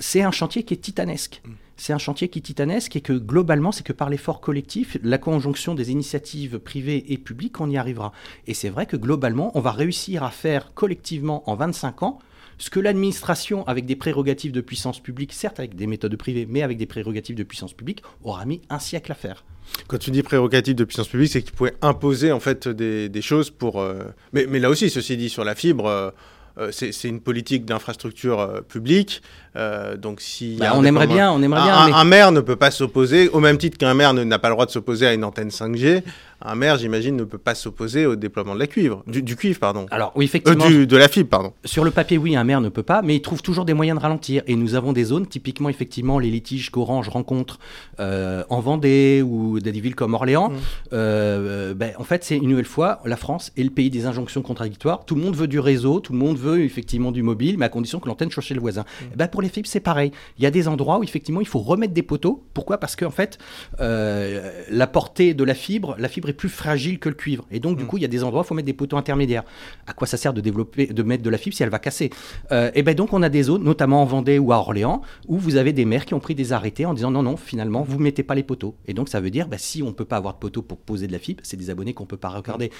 c'est 0.00 0.22
un 0.22 0.30
chantier 0.30 0.62
qui 0.62 0.74
est 0.74 0.78
titanesque. 0.78 1.40
Mm. 1.44 1.50
C'est 1.76 1.92
un 1.92 1.98
chantier 1.98 2.28
qui 2.28 2.38
est 2.38 2.42
titanesque 2.42 2.94
et 2.94 3.00
que 3.00 3.12
globalement, 3.12 3.72
c'est 3.72 3.82
que 3.84 3.92
par 3.92 4.08
l'effort 4.08 4.40
collectif, 4.40 4.96
la 5.02 5.18
conjonction 5.18 5.74
des 5.74 5.90
initiatives 5.90 6.58
privées 6.60 7.12
et 7.12 7.18
publiques, 7.18 7.60
on 7.60 7.68
y 7.68 7.76
arrivera. 7.76 8.12
Et 8.46 8.54
c'est 8.54 8.68
vrai 8.68 8.86
que 8.86 8.96
globalement, 8.96 9.50
on 9.56 9.60
va 9.60 9.72
réussir 9.72 10.22
à 10.22 10.30
faire 10.30 10.72
collectivement 10.74 11.48
en 11.50 11.56
25 11.56 12.02
ans 12.04 12.20
ce 12.58 12.70
que 12.70 12.80
l'administration, 12.80 13.66
avec 13.66 13.86
des 13.86 13.96
prérogatives 13.96 14.52
de 14.52 14.60
puissance 14.60 15.00
publique, 15.00 15.32
certes 15.32 15.58
avec 15.58 15.74
des 15.74 15.86
méthodes 15.86 16.16
privées, 16.16 16.46
mais 16.48 16.62
avec 16.62 16.78
des 16.78 16.86
prérogatives 16.86 17.36
de 17.36 17.42
puissance 17.42 17.72
publique, 17.72 18.02
aura 18.22 18.44
mis 18.44 18.62
un 18.70 18.78
siècle 18.78 19.12
à 19.12 19.14
faire. 19.14 19.44
Quand 19.88 19.98
tu 19.98 20.10
dis 20.10 20.22
prérogatives 20.22 20.74
de 20.74 20.84
puissance 20.84 21.08
publique, 21.08 21.30
c'est 21.30 21.42
qu'ils 21.42 21.54
pouvaient 21.54 21.76
imposer 21.82 22.32
en 22.32 22.40
fait 22.40 22.68
des, 22.68 23.22
choses 23.22 23.50
pour. 23.50 23.80
Euh, 23.80 24.04
mais, 24.32 24.46
là 24.46 24.70
aussi, 24.70 24.90
ceci 24.90 25.16
dit, 25.16 25.28
sur 25.28 25.44
la 25.44 25.54
fibre. 25.54 25.86
Euh, 25.86 26.10
euh, 26.56 26.70
c'est 26.70 27.08
une 27.08 27.20
politique 27.20 27.64
d'infrastructure 27.64 28.62
publique. 28.68 29.22
Euh, 29.56 29.96
donc 29.96 30.20
si 30.20 30.56
bah, 30.58 30.72
on 30.74 30.84
aimerait 30.84 31.06
bien, 31.06 31.32
on 31.32 31.42
aimerait 31.42 31.62
bien. 31.62 31.94
Un, 31.94 32.04
maire 32.04 32.32
ne 32.32 32.40
peut 32.40 32.56
pas 32.56 32.70
s'opposer, 32.70 33.28
au 33.28 33.40
même 33.40 33.58
titre 33.58 33.78
qu'un 33.78 33.94
maire 33.94 34.12
n'a 34.12 34.38
pas 34.38 34.48
le 34.48 34.54
droit 34.54 34.66
de 34.66 34.70
s'opposer 34.70 35.06
à 35.06 35.14
une 35.14 35.24
antenne 35.24 35.48
5G. 35.48 36.02
Un 36.46 36.56
maire, 36.56 36.76
j'imagine, 36.76 37.16
ne 37.16 37.24
peut 37.24 37.38
pas 37.38 37.54
s'opposer 37.54 38.04
au 38.04 38.16
déploiement 38.16 38.54
de 38.54 38.58
la 38.58 38.66
cuivre, 38.66 39.02
du, 39.06 39.36
cuivre, 39.36 39.58
pardon. 39.58 39.86
Alors 39.90 40.12
oui, 40.14 40.26
effectivement. 40.26 40.66
Euh, 40.68 40.84
de 40.84 40.96
la 40.96 41.08
fibre, 41.08 41.30
pardon. 41.30 41.52
Sur 41.64 41.84
le 41.84 41.90
papier, 41.90 42.18
oui, 42.18 42.36
un 42.36 42.44
maire 42.44 42.60
ne 42.60 42.68
peut 42.68 42.82
pas, 42.82 43.00
mais 43.00 43.14
il 43.16 43.22
trouve 43.22 43.40
toujours 43.40 43.64
des 43.64 43.72
moyens 43.72 43.98
de 43.98 44.02
ralentir. 44.02 44.42
Et 44.46 44.56
nous 44.56 44.74
avons 44.74 44.92
des 44.92 45.04
zones, 45.04 45.26
typiquement, 45.26 45.68
effectivement, 45.68 46.18
les 46.18 46.30
litiges 46.30 46.70
qu'Orange 46.70 47.08
rencontre 47.08 47.58
euh, 47.98 48.44
en 48.50 48.60
Vendée 48.60 49.22
ou 49.24 49.60
dans 49.60 49.70
des 49.70 49.80
villes 49.80 49.94
comme 49.94 50.14
Orléans. 50.14 50.50
Mmh. 50.50 51.74
Ben, 51.74 51.92
en 51.98 52.04
fait, 52.04 52.24
c'est 52.24 52.36
une 52.36 52.50
nouvelle 52.50 52.64
fois 52.64 53.00
la 53.04 53.16
France 53.16 53.52
est 53.56 53.62
le 53.62 53.70
pays 53.70 53.90
des 53.90 54.06
injonctions 54.06 54.42
contradictoires. 54.42 55.04
Tout 55.04 55.14
le 55.14 55.22
monde 55.22 55.36
veut 55.36 55.46
du 55.46 55.58
réseau, 55.58 56.00
tout 56.00 56.12
le 56.12 56.18
monde 56.18 56.36
veut 56.36 56.62
effectivement 56.62 57.12
du 57.12 57.22
mobile, 57.22 57.56
mais 57.58 57.66
à 57.66 57.68
condition 57.68 58.00
que 58.00 58.08
l'antenne 58.08 58.30
soit 58.30 58.42
chez 58.42 58.54
le 58.54 58.60
voisin. 58.60 58.82
Mmh. 58.82 59.04
Eh 59.12 59.16
ben, 59.16 59.28
pour 59.28 59.40
les 59.44 59.50
fibres, 59.50 59.68
c'est 59.68 59.80
pareil. 59.80 60.10
Il 60.38 60.44
y 60.44 60.46
a 60.46 60.50
des 60.50 60.68
endroits 60.68 60.98
où 60.98 61.04
effectivement 61.04 61.40
il 61.40 61.46
faut 61.46 61.60
remettre 61.60 61.94
des 61.94 62.02
poteaux. 62.02 62.44
Pourquoi? 62.54 62.78
Parce 62.78 62.96
qu'en 62.96 63.10
fait, 63.10 63.38
euh, 63.80 64.50
la 64.70 64.86
portée 64.86 65.34
de 65.34 65.44
la 65.44 65.54
fibre, 65.54 65.94
la 65.98 66.08
fibre 66.08 66.28
est 66.28 66.34
plus 66.34 66.48
fragile 66.48 66.98
que 66.98 67.08
le 67.08 67.14
cuivre. 67.14 67.46
Et 67.50 67.60
donc, 67.60 67.76
du 67.76 67.84
mm. 67.84 67.86
coup, 67.86 67.96
il 67.98 68.02
y 68.02 68.04
a 68.04 68.08
des 68.08 68.24
endroits 68.24 68.42
où 68.42 68.44
il 68.44 68.48
faut 68.48 68.54
mettre 68.54 68.66
des 68.66 68.72
poteaux 68.72 68.96
intermédiaires. 68.96 69.44
À 69.86 69.92
quoi 69.92 70.06
ça 70.06 70.16
sert 70.16 70.32
de 70.32 70.40
développer, 70.40 70.86
de 70.86 71.02
mettre 71.02 71.22
de 71.22 71.30
la 71.30 71.38
fibre 71.38 71.56
si 71.56 71.62
elle 71.62 71.70
va 71.70 71.78
casser? 71.78 72.10
Euh, 72.52 72.70
Et 72.74 72.82
bien 72.82 72.94
donc, 72.94 73.12
on 73.12 73.22
a 73.22 73.28
des 73.28 73.44
zones, 73.44 73.62
notamment 73.62 74.02
en 74.02 74.04
Vendée 74.04 74.38
ou 74.38 74.52
à 74.52 74.56
Orléans, 74.56 75.02
où 75.28 75.38
vous 75.38 75.56
avez 75.56 75.72
des 75.72 75.84
maires 75.84 76.04
qui 76.04 76.14
ont 76.14 76.20
pris 76.20 76.34
des 76.34 76.52
arrêtés 76.52 76.86
en 76.86 76.94
disant 76.94 77.10
non, 77.10 77.22
non, 77.22 77.36
finalement, 77.36 77.82
vous 77.82 77.98
mettez 77.98 78.22
pas 78.22 78.34
les 78.34 78.42
poteaux. 78.42 78.74
Et 78.86 78.94
donc, 78.94 79.08
ça 79.08 79.20
veut 79.20 79.30
dire, 79.30 79.48
bah, 79.48 79.58
si 79.58 79.82
on 79.82 79.92
peut 79.92 80.04
pas 80.04 80.16
avoir 80.16 80.34
de 80.34 80.38
poteaux 80.38 80.62
pour 80.62 80.78
poser 80.78 81.06
de 81.06 81.12
la 81.12 81.18
fibre, 81.18 81.40
c'est 81.44 81.56
des 81.56 81.70
abonnés 81.70 81.94
qu'on 81.94 82.06
peut 82.06 82.16
pas 82.16 82.28
regarder. 82.28 82.70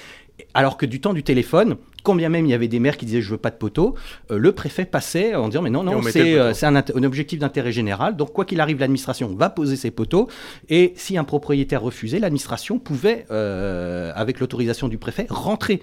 Alors 0.53 0.77
que 0.77 0.85
du 0.85 0.99
temps 0.99 1.13
du 1.13 1.23
téléphone, 1.23 1.77
combien 2.03 2.29
même 2.29 2.45
il 2.45 2.49
y 2.49 2.53
avait 2.53 2.67
des 2.67 2.79
maires 2.79 2.97
qui 2.97 3.05
disaient 3.05 3.21
je 3.21 3.31
veux 3.31 3.37
pas 3.37 3.51
de 3.51 3.55
poteaux, 3.55 3.95
euh, 4.31 4.37
le 4.37 4.51
préfet 4.51 4.85
passait 4.85 5.35
en 5.35 5.49
disant 5.49 5.61
mais 5.61 5.69
non, 5.69 5.83
non, 5.83 6.01
c'est 6.03 6.37
un, 6.63 6.75
un 6.75 7.03
objectif 7.03 7.39
d'intérêt 7.39 7.71
général. 7.71 8.15
Donc, 8.15 8.31
quoi 8.31 8.45
qu'il 8.45 8.61
arrive, 8.61 8.79
l'administration 8.79 9.27
va 9.35 9.49
poser 9.49 9.75
ses 9.75 9.91
poteaux. 9.91 10.29
Et 10.69 10.93
si 10.95 11.17
un 11.17 11.23
propriétaire 11.23 11.81
refusait, 11.81 12.19
l'administration 12.19 12.79
pouvait, 12.79 13.25
euh, 13.31 14.11
avec 14.15 14.39
l'autorisation 14.39 14.87
du 14.87 14.97
préfet, 14.97 15.27
rentrer 15.29 15.81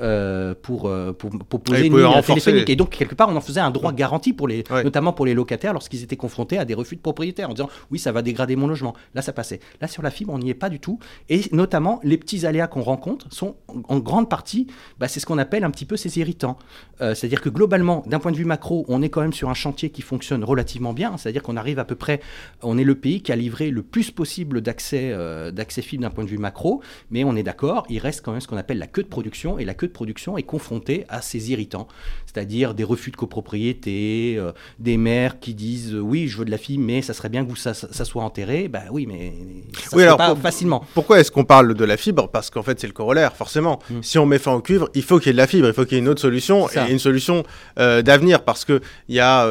euh, 0.00 0.54
pour, 0.60 0.88
euh, 0.88 1.12
pour, 1.12 1.30
pour, 1.30 1.60
poser 1.60 1.86
une 1.86 1.96
ligne 1.96 2.22
téléphonique. 2.22 2.68
Et 2.68 2.74
donc, 2.74 2.90
quelque 2.90 3.14
part, 3.14 3.28
on 3.28 3.36
en 3.36 3.40
faisait 3.40 3.60
un 3.60 3.70
droit 3.70 3.92
garanti, 3.92 4.32
pour 4.32 4.48
les, 4.48 4.64
notamment 4.82 5.12
pour 5.12 5.24
les 5.24 5.34
locataires, 5.34 5.72
lorsqu'ils 5.72 6.02
étaient 6.02 6.16
confrontés 6.16 6.58
à 6.58 6.64
des 6.64 6.74
refus 6.74 6.96
de 6.96 7.00
propriétaires, 7.00 7.48
en 7.48 7.54
disant 7.54 7.68
oui, 7.92 8.00
ça 8.00 8.10
va 8.10 8.22
dégrader 8.22 8.56
mon 8.56 8.66
logement. 8.66 8.94
Là, 9.14 9.22
ça 9.22 9.32
passait. 9.32 9.60
Là, 9.80 9.86
sur 9.86 10.02
la 10.02 10.10
fibre, 10.10 10.32
on 10.32 10.38
n'y 10.40 10.50
est 10.50 10.54
pas 10.54 10.68
du 10.68 10.80
tout. 10.80 10.98
Et 11.28 11.42
notamment, 11.52 12.00
les 12.02 12.18
petits 12.18 12.44
aléas 12.44 12.66
qu'on 12.66 12.82
rencontre 12.82 13.32
sont 13.32 13.54
en 13.88 14.00
grande 14.00 14.28
partie, 14.28 14.66
bah, 14.98 15.06
c'est 15.06 15.20
ce 15.20 15.26
qu'on 15.26 15.38
appelle 15.38 15.62
un 15.62 15.70
petit 15.70 15.84
peu 15.84 15.96
ces 15.96 16.18
irritants. 16.18 16.58
Euh, 17.00 17.14
c'est-à-dire 17.14 17.40
que 17.40 17.48
globalement, 17.48 18.02
d'un 18.06 18.18
point 18.18 18.32
de 18.32 18.36
vue 18.36 18.44
macro, 18.44 18.84
on 18.88 19.00
est 19.00 19.10
quand 19.10 19.20
même 19.20 19.32
sur 19.32 19.48
un 19.48 19.54
chantier 19.54 19.90
qui 19.90 20.02
fonctionne 20.02 20.42
relativement 20.42 20.92
bien. 20.92 21.16
C'est-à-dire 21.18 21.44
qu'on 21.44 21.56
arrive 21.56 21.78
à 21.78 21.84
peu 21.84 21.94
près, 21.94 22.20
on 22.62 22.78
est 22.78 22.84
le 22.84 22.96
pays 22.96 23.22
qui 23.22 23.30
a 23.30 23.36
livré 23.36 23.70
le 23.70 23.84
plus 23.84 24.10
possible 24.10 24.60
d'accès 24.60 25.14
d'accès 25.52 25.82
fibre 25.82 26.02
d'un 26.02 26.10
point 26.10 26.24
de 26.24 26.28
vue 26.28 26.38
macro, 26.38 26.82
mais 27.10 27.22
on 27.22 27.36
est 27.36 27.42
d'accord, 27.44 27.86
il 27.88 27.98
reste 27.98 28.22
quand 28.24 28.32
même 28.32 28.40
ce 28.40 28.48
qu'on 28.48 28.56
appelle 28.56 28.78
la 28.78 28.86
queue 28.86 29.04
de 29.04 29.08
production. 29.08 29.58
Et 29.58 29.64
la 29.64 29.74
queue 29.74 29.83
de 29.86 29.92
production 29.92 30.36
est 30.38 30.42
confrontée 30.42 31.04
à 31.08 31.22
ces 31.22 31.50
irritants, 31.50 31.88
c'est-à-dire 32.26 32.74
des 32.74 32.84
refus 32.84 33.10
de 33.10 33.16
copropriété, 33.16 34.36
euh, 34.38 34.52
des 34.78 34.96
maires 34.96 35.40
qui 35.40 35.54
disent 35.54 35.94
euh, 35.94 36.00
oui, 36.00 36.28
je 36.28 36.38
veux 36.38 36.44
de 36.44 36.50
la 36.50 36.58
fille, 36.58 36.78
mais 36.78 37.02
ça 37.02 37.14
serait 37.14 37.28
bien 37.28 37.44
que 37.44 37.58
ça, 37.58 37.74
ça 37.74 38.04
soit 38.04 38.22
enterré. 38.22 38.68
Ben 38.68 38.84
oui, 38.90 39.06
mais 39.06 39.32
ça 39.78 39.96
oui, 39.96 40.02
alors, 40.02 40.16
pas 40.16 40.34
facilement. 40.36 40.84
Pourquoi 40.94 41.20
est-ce 41.20 41.30
qu'on 41.30 41.44
parle 41.44 41.74
de 41.74 41.84
la 41.84 41.96
fibre? 41.96 42.28
Parce 42.28 42.50
qu'en 42.50 42.62
fait, 42.62 42.78
c'est 42.80 42.86
le 42.86 42.92
corollaire, 42.92 43.34
forcément. 43.36 43.78
Hmm. 43.90 44.02
Si 44.02 44.18
on 44.18 44.26
met 44.26 44.38
fin 44.38 44.52
au 44.52 44.60
cuivre, 44.60 44.88
il 44.94 45.02
faut 45.02 45.18
qu'il 45.18 45.28
y 45.28 45.30
ait 45.30 45.32
de 45.32 45.38
la 45.38 45.46
fibre, 45.46 45.68
il 45.68 45.74
faut 45.74 45.84
qu'il 45.84 45.94
y 45.94 45.96
ait 45.96 46.02
une 46.02 46.08
autre 46.08 46.20
solution, 46.20 46.68
et 46.68 46.90
une 46.90 46.98
solution 46.98 47.42
euh, 47.78 48.02
d'avenir, 48.02 48.44
parce 48.44 48.64
que 48.64 48.80
il 49.08 49.14
y 49.14 49.20
a, 49.20 49.46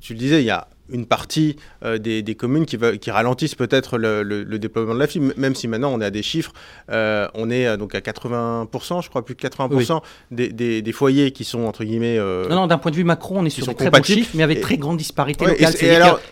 tu, 0.00 0.12
le 0.12 0.18
disais, 0.18 0.42
il 0.42 0.46
y 0.46 0.50
a 0.50 0.68
une 0.90 1.06
partie 1.06 1.56
euh, 1.84 1.98
des, 1.98 2.34
communes 2.34 2.66
qui, 2.66 2.78
qui 3.00 3.10
ralentissent 3.10 3.54
peut-être 3.54 3.98
le, 3.98 4.58
déploiement 4.58 4.94
de 4.94 4.98
la 4.98 5.06
fibre, 5.06 5.32
même 5.36 5.54
si 5.54 5.68
maintenant 5.68 5.92
on 5.92 6.00
est 6.00 6.04
à 6.04 6.10
des 6.10 6.22
chiffres, 6.22 6.52
euh, 6.90 7.28
on 7.34 7.50
est 7.50 7.66
euh, 7.66 7.76
donc 7.76 7.94
à 7.94 8.00
80%, 8.00 9.02
je 9.02 9.08
crois 9.08 9.24
plus 9.24 9.34
de 9.34 9.40
80% 9.40 10.02
des, 10.30 10.92
foyers 10.92 11.30
qui 11.32 11.44
sont 11.44 11.60
entre 11.60 11.84
guillemets... 11.84 12.18
non, 12.18 12.56
non, 12.56 12.66
d'un 12.66 12.78
point 12.78 12.90
de 12.90 12.96
vue 12.96 13.04
macro, 13.04 13.36
on 13.36 13.44
est 13.44 13.50
sur 13.50 13.66
des 13.66 13.74
très 13.74 13.90
bons 13.90 14.02
chiffres, 14.02 14.30
mais 14.34 14.42
avec 14.42 14.60
très 14.60 14.78
grande 14.78 14.96
disparité 14.96 15.46
locale. 15.46 15.72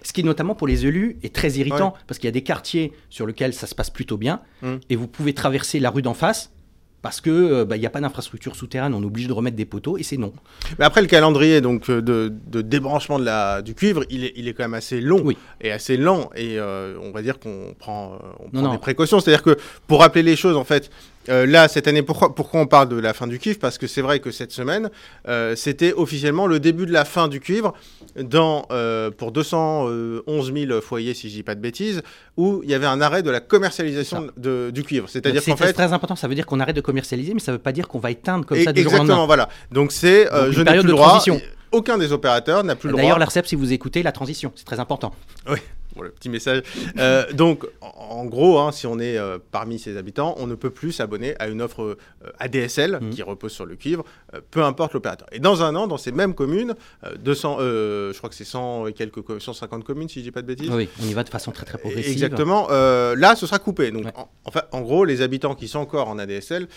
ce 0.03 0.13
qui 0.13 0.25
notamment 0.25 0.55
pour 0.55 0.67
les 0.67 0.87
élus 0.87 1.19
est 1.23 1.35
très 1.35 1.53
irritant, 1.53 1.95
parce 2.07 2.19
qu'il 2.19 2.27
y 2.27 2.29
a 2.29 2.33
des 2.33 2.43
quartiers 2.43 2.93
sur 3.11 3.27
lesquels 3.27 3.53
ça 3.53 3.67
se 3.67 3.75
passe 3.75 3.91
plutôt 3.91 4.17
bien, 4.17 4.41
hum. 4.63 4.81
et 4.91 4.97
vous 4.97 5.07
pouvez 5.07 5.35
traverser 5.35 5.79
la 5.79 5.91
rue 5.91 6.03
d'en 6.03 6.15
face, 6.15 6.51
parce 7.03 7.21
que 7.21 7.31
euh, 7.31 7.65
bah, 7.65 7.77
il 7.77 7.81
n'y 7.81 7.87
a 7.87 7.91
pas 7.91 8.01
d'infrastructure 8.01 8.57
souterraine, 8.57 8.95
on 8.95 9.03
est 9.03 9.07
obligé 9.07 9.29
de 9.29 9.33
remettre 9.33 9.57
des 9.57 9.65
poteaux 9.65 9.97
et 9.99 10.03
c'est 10.03 10.17
non. 10.17 10.33
Mais 10.79 10.85
après 10.85 11.01
le 11.01 11.07
calendrier 11.07 11.61
donc 11.61 11.89
euh, 11.89 12.01
de, 12.03 12.63
débranchement 12.63 13.19
de 13.19 13.25
la, 13.25 13.63
du 13.63 13.75
cuivre, 13.75 14.05
il 14.11 14.25
est, 14.25 14.33
il 14.37 14.49
est 14.49 14.55
quand 14.55 14.65
même 14.65 14.75
assez 14.75 15.01
long 15.01 15.25
et 15.61 15.71
assez 15.71 15.97
lent 15.97 16.31
et 16.35 16.59
euh, 16.59 16.99
on 17.03 17.13
va 17.13 17.23
dire 17.23 17.39
qu'on 17.39 17.75
prend, 17.79 18.19
on 18.41 18.51
prend 18.51 18.73
des 18.73 18.79
précautions. 18.79 19.21
C'est-à-dire 19.21 19.43
que 19.43 19.57
pour 19.87 20.01
rappeler 20.01 20.23
les 20.23 20.37
choses 20.37 20.57
en 20.57 20.65
fait, 20.65 20.91
euh, 21.29 21.47
là, 21.47 21.69
cette 21.69 21.89
année, 21.89 22.03
pourquoi, 22.03 22.35
pourquoi 22.35 22.61
on 22.61 22.67
parle 22.67 22.89
de 22.89 22.97
la 22.97 23.15
fin 23.15 23.27
du 23.27 23.39
cuivre? 23.39 23.59
Parce 23.59 23.79
que 23.79 23.87
c'est 23.87 24.03
vrai 24.03 24.21
que 24.21 24.31
cette 24.31 24.53
semaine, 24.53 24.91
euh, 25.29 25.57
c'était 25.57 25.93
officiellement 25.93 26.47
le 26.47 26.61
début 26.61 26.87
de 26.87 26.93
la 26.93 27.05
fin 27.05 27.29
du 27.29 27.41
cuivre 27.41 27.75
dans, 28.21 28.67
euh, 28.71 29.11
pour 29.11 29.33
211 29.33 30.53
000 30.53 30.81
foyers, 30.81 31.15
si 31.15 31.29
je 31.29 31.35
dis 31.35 31.43
pas 31.43 31.55
de 31.55 31.61
bêtises, 31.61 32.03
où 32.37 32.61
il 32.65 32.71
y 32.71 32.75
avait 32.75 32.87
un 32.87 33.01
arrêt 33.01 33.23
de 33.23 33.31
la 33.31 33.41
commercialisation 33.41 34.29
de, 34.37 34.71
du 34.73 34.83
cuivre. 34.83 35.09
C'est-à-dire 35.09 35.45
qu'en 35.45 35.57
fait... 35.57 35.67
C'est 35.67 35.73
très 35.73 35.93
important, 35.93 36.17
ça 36.17 36.29
veut 36.29 36.35
dire 36.35 36.47
qu'on 36.47 36.61
arrête 36.61 36.77
de 36.77 36.81
commercialiser, 36.81 37.35
mais 37.35 37.41
ça 37.41 37.53
ne 37.53 37.57
veut 37.57 37.63
pas 37.63 37.73
dire 37.73 37.89
qu'on 37.89 37.99
va 37.99 38.11
éteindre 38.11 38.45
comme 38.47 38.63
ça 38.63 38.73
du 38.73 38.83
jour 38.83 38.93
au 39.01 39.27
voilà. 39.27 39.49
Donc 39.71 39.93
c'est, 39.93 40.29
je 40.51 40.63
n'ai 40.63 40.79
plus 40.79 40.87
le 40.87 40.93
droit... 40.93 41.23
Aucun 41.73 41.99
des 41.99 42.13
opérateurs 42.13 42.63
n'a 42.63 42.77
plus 42.77 42.87
le 42.87 42.93
droit... 42.93 43.03
D'ailleurs, 43.03 43.19
l'ARCEP, 43.19 43.47
si 43.47 43.57
vous 43.57 43.73
écoutez, 43.73 44.03
la 44.03 44.13
transition, 44.13 44.53
c'est 44.55 44.65
très 44.65 44.79
important. 44.79 45.13
Oui. 45.51 45.59
Le 46.05 46.11
petit 46.11 46.29
message. 46.29 46.63
Euh, 46.99 47.31
donc, 47.33 47.67
en, 47.81 48.25
gros, 48.25 48.59
hein, 48.59 48.73
si 48.73 48.87
on 48.87 48.99
est 48.99 49.17
euh, 49.19 49.39
parmi 49.51 49.79
ces 49.79 49.97
habitants, 49.97 50.35
on 50.39 50.47
ne 50.47 50.55
peut 50.55 50.71
plus 50.71 50.93
s'abonner 50.93 51.35
à 51.39 51.49
une 51.49 51.63
offre 51.63 51.83
euh, 51.83 51.97
ADSL 52.39 52.99
Mhm. 53.01 53.11
qui 53.11 53.23
repose 53.23 53.53
sur 53.53 53.67
le 53.67 53.77
cuivre, 53.77 54.05
peu 54.51 54.63
importe 54.63 54.93
l'opérateur. 54.95 55.29
Et 55.33 55.39
dans 55.39 55.63
un 55.63 55.75
an, 55.77 55.87
dans 55.87 55.97
ces 55.99 56.13
mêmes 56.13 56.35
communes, 56.35 56.75
euh, 57.05 57.15
200, 57.17 57.59
euh, 57.61 58.13
je 58.13 58.19
crois 58.19 58.29
que 58.31 58.37
c'est 58.37 58.45
100 58.45 58.87
et 58.87 58.93
quelques, 58.93 59.21
co- 59.23 59.39
150 59.39 59.85
communes, 59.85 60.09
si 60.09 60.21
je 60.21 60.25
dis 60.25 60.31
pas 60.31 60.43
de 60.43 60.47
bêtises. 60.47 60.71
Oui, 60.71 60.89
on 61.03 61.07
y 61.07 61.13
va 61.15 61.25
de 61.25 61.29
façon 61.29 61.51
très 61.53 61.65
très 61.67 61.79
progressive. 61.79 62.11
Exactement. 62.13 62.69
Là, 62.69 63.35
ce 63.37 63.47
sera 63.47 63.59
coupé. 63.59 63.91
Donc, 63.91 64.05
Ouais. 64.07 64.61
en, 64.73 64.81
gros, 64.83 65.05
les 65.05 65.23
habitants 65.23 65.55
qui 65.55 65.69
sont 65.69 65.79
encore 65.81 66.09
en 66.09 66.19
ADSL 66.19 66.69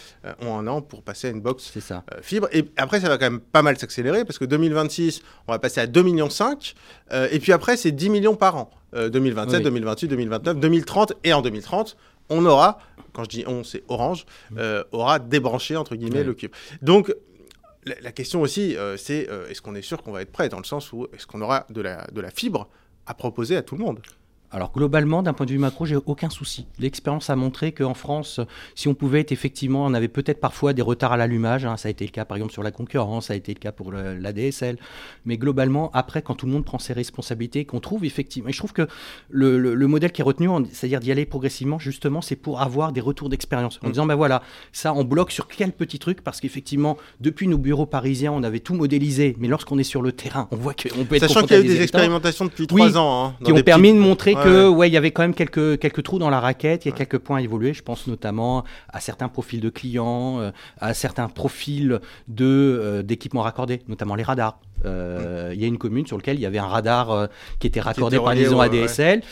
ont 0.42 0.58
un 0.58 0.68
an 0.68 0.82
pour 0.82 1.04
passer 1.04 1.28
à 1.28 1.32
une 1.32 1.42
box 1.42 1.72
ça. 1.80 2.04
fibre. 2.22 2.48
Et 2.52 2.66
après, 2.78 3.00
ça 3.02 3.10
va 3.10 3.18
quand 3.18 3.30
même 3.30 3.40
pas 3.40 3.62
mal 3.62 3.78
s'accélérer 3.78 4.26
parce 4.26 4.38
que 4.40 4.46
2026, 4.46 5.22
on 5.48 5.52
va 5.52 5.60
passer 5.60 5.82
à 5.82 5.88
2,5 5.88 6.04
millions. 6.04 6.30
et 7.32 7.40
puis 7.40 7.52
après, 7.52 7.78
c'est 7.78 7.92
10 7.92 8.10
millions 8.10 8.36
par 8.36 8.56
an. 8.58 8.70
Euh, 8.96 9.10
2027, 9.10 9.58
Oui. 9.60 9.64
2028, 9.64 10.08
2029, 10.08 10.60
2030. 10.60 11.14
Et 11.24 11.34
en 11.34 11.42
2030, 11.42 11.96
on 12.30 12.46
aura, 12.46 12.80
quand 13.14 13.24
je 13.24 13.30
dis 13.30 13.44
on, 13.48 13.64
c'est 13.64 13.84
Orange, 13.88 14.26
euh, 14.58 14.84
aura 14.92 15.20
débranché, 15.20 15.76
entre 15.76 15.96
guillemets, 15.96 16.20
Oui. 16.22 16.26
le 16.26 16.34
cube. 16.34 16.52
Donc, 16.82 17.14
la, 17.86 17.96
la 18.02 18.12
question 18.12 18.42
aussi, 18.42 18.76
euh, 18.78 18.98
c'est 18.98 19.30
euh, 19.30 19.48
est-ce 19.50 19.62
qu'on 19.62 19.76
est 19.76 19.82
sûr 19.82 20.04
qu'on 20.04 20.12
va 20.12 20.22
être 20.22 20.32
prêt 20.32 20.50
dans 20.50 20.58
le 20.60 20.64
sens 20.66 20.92
où 20.94 21.08
est-ce 21.14 21.26
qu'on 21.28 21.42
aura 21.42 21.66
de 21.70 21.82
la, 21.82 22.08
de 22.12 22.22
la 22.22 22.30
fibre 22.32 22.68
à 23.06 23.14
proposer 23.14 23.56
à 23.56 23.62
tout 23.62 23.76
le 23.78 23.84
monde? 23.84 24.00
Alors 24.52 24.72
globalement, 24.72 25.22
d'un 25.22 25.34
point 25.34 25.46
de 25.46 25.52
vue 25.52 25.60
macro, 25.60 25.86
j'ai 25.86 25.96
aucun 25.96 26.30
souci. 26.32 26.66
L'expérience 26.80 27.30
a 27.30 27.36
montré 27.36 27.72
qu'en 27.72 27.94
France, 27.94 28.40
si 28.74 28.88
on 28.88 28.96
pouvait 28.96 29.20
être 29.20 29.32
effectivement, 29.32 29.86
on 29.86 29.94
avait 29.94 30.08
peut-être 30.08 30.40
parfois 30.40 30.74
des 30.74 30.82
retards 30.82 31.12
à 31.12 31.18
l'allumage. 31.18 31.66
hein, 31.66 31.78
ça 31.78 31.88
a 31.88 31.92
été 31.92 32.04
le 32.06 32.10
cas 32.12 32.26
par 32.26 32.36
exemple 32.38 32.52
sur 32.54 32.64
la 32.64 32.72
concurrence, 32.72 33.28
ça 33.28 33.34
a 33.34 33.36
été 33.36 33.54
le 33.54 33.60
cas 33.60 33.72
pour 33.72 33.92
le- 33.92 34.18
la 34.18 34.34
DSL. 34.34 34.78
Mais 35.26 35.38
globalement, 35.38 35.92
après, 35.94 36.24
quand 36.24 36.34
tout 36.34 36.48
le 36.48 36.52
monde 36.52 36.66
prend 36.66 36.80
ses 36.80 36.94
responsabilités, 36.94 37.66
qu'on 37.66 37.80
trouve 37.80 38.06
effectivement, 38.06 38.50
et 38.50 38.54
je 38.54 38.58
trouve 38.58 38.74
que 38.74 38.88
le, 39.30 39.60
le- 39.60 39.76
le 39.76 39.88
modèle 39.88 40.12
qui 40.12 40.22
est 40.22 40.24
retenu, 40.24 40.48
en- 40.50 40.64
c'est-à-dire 40.72 41.00
d'y 41.00 41.12
aller 41.12 41.26
progressivement, 41.28 41.78
justement, 41.78 42.22
c'est 42.22 42.36
pour 42.36 42.60
avoir 42.62 42.92
des 42.92 43.02
retours 43.02 43.30
d'expérience. 43.30 43.80
En 43.84 43.88
Mm. 43.88 43.92
disant, 43.92 44.06
ben 44.08 44.16
voilà, 44.16 44.42
ça 44.72 44.94
on 44.96 45.04
bloque 45.04 45.32
sur 45.32 45.48
quel 45.48 45.74
petit 45.74 46.00
truc, 46.00 46.22
parce 46.24 46.40
qu'effectivement, 46.42 46.98
depuis 47.22 47.48
nos 47.48 47.60
bureaux 47.60 47.86
parisiens, 47.86 48.32
on 48.32 48.42
avait 48.42 48.62
tout 48.62 48.74
modélisé, 48.74 49.36
mais 49.38 49.48
lorsqu'on 49.48 49.78
est 49.78 49.84
sur 49.84 50.02
le 50.02 50.12
terrain, 50.12 50.48
on 50.52 50.56
voit 50.56 50.74
qu'on 50.74 51.06
peut 51.06 51.16
être 51.18 51.28
Sachant 51.28 51.42
qu'il 51.46 51.58
y 51.58 51.60
a 51.60 51.64
eu 51.64 51.68
des 51.68 51.82
expérimentations 51.84 52.46
depuis 52.46 52.66
trois 52.66 52.98
ans. 52.98 53.26
hein, 53.28 53.36
qui 53.46 53.52
ont 53.52 53.62
permis 53.62 53.94
de 53.94 54.00
montrer 54.00 54.34
que 54.44 54.68
ouais. 54.68 54.90
il 54.90 54.94
y 54.94 54.98
avait 54.98 55.12
quand 55.12 55.22
même 55.22 55.34
quelques, 55.34 55.80
quelques 55.80 56.04
trous 56.04 56.20
dans 56.20 56.30
la 56.30 56.40
raquette, 56.40 56.86
il 56.86 56.90
y 56.90 56.92
a 56.94 56.96
quelques 56.96 57.18
points 57.18 57.38
à 57.38 57.42
évoluer. 57.42 57.74
Je 57.74 57.84
pense 57.84 58.08
notamment 58.08 58.64
à 58.90 59.00
certains 59.00 59.28
profils 59.28 59.62
de 59.62 59.70
clients, 59.70 60.40
euh, 60.40 60.52
à 60.80 60.94
certains 60.94 61.28
profils 61.28 62.00
de 62.28 62.46
euh, 62.46 63.04
d'équipements 63.04 63.42
raccordés, 63.42 63.82
notamment 63.88 64.16
les 64.16 64.24
radars. 64.24 64.60
Euh, 64.86 65.52
Il 65.54 65.62
y 65.62 65.66
a 65.66 65.68
une 65.68 65.78
commune 65.78 66.08
sur 66.08 66.18
laquelle 66.18 66.38
il 66.38 66.42
y 66.42 66.46
avait 66.46 66.60
un 66.60 66.68
radar 66.68 67.28
qui 67.60 67.68
était 67.68 67.82
raccordé 67.82 68.16
était 68.16 68.24
par 68.24 68.34
liaison 68.34 68.60
ouais. 68.60 68.66
ADSL. 68.66 69.24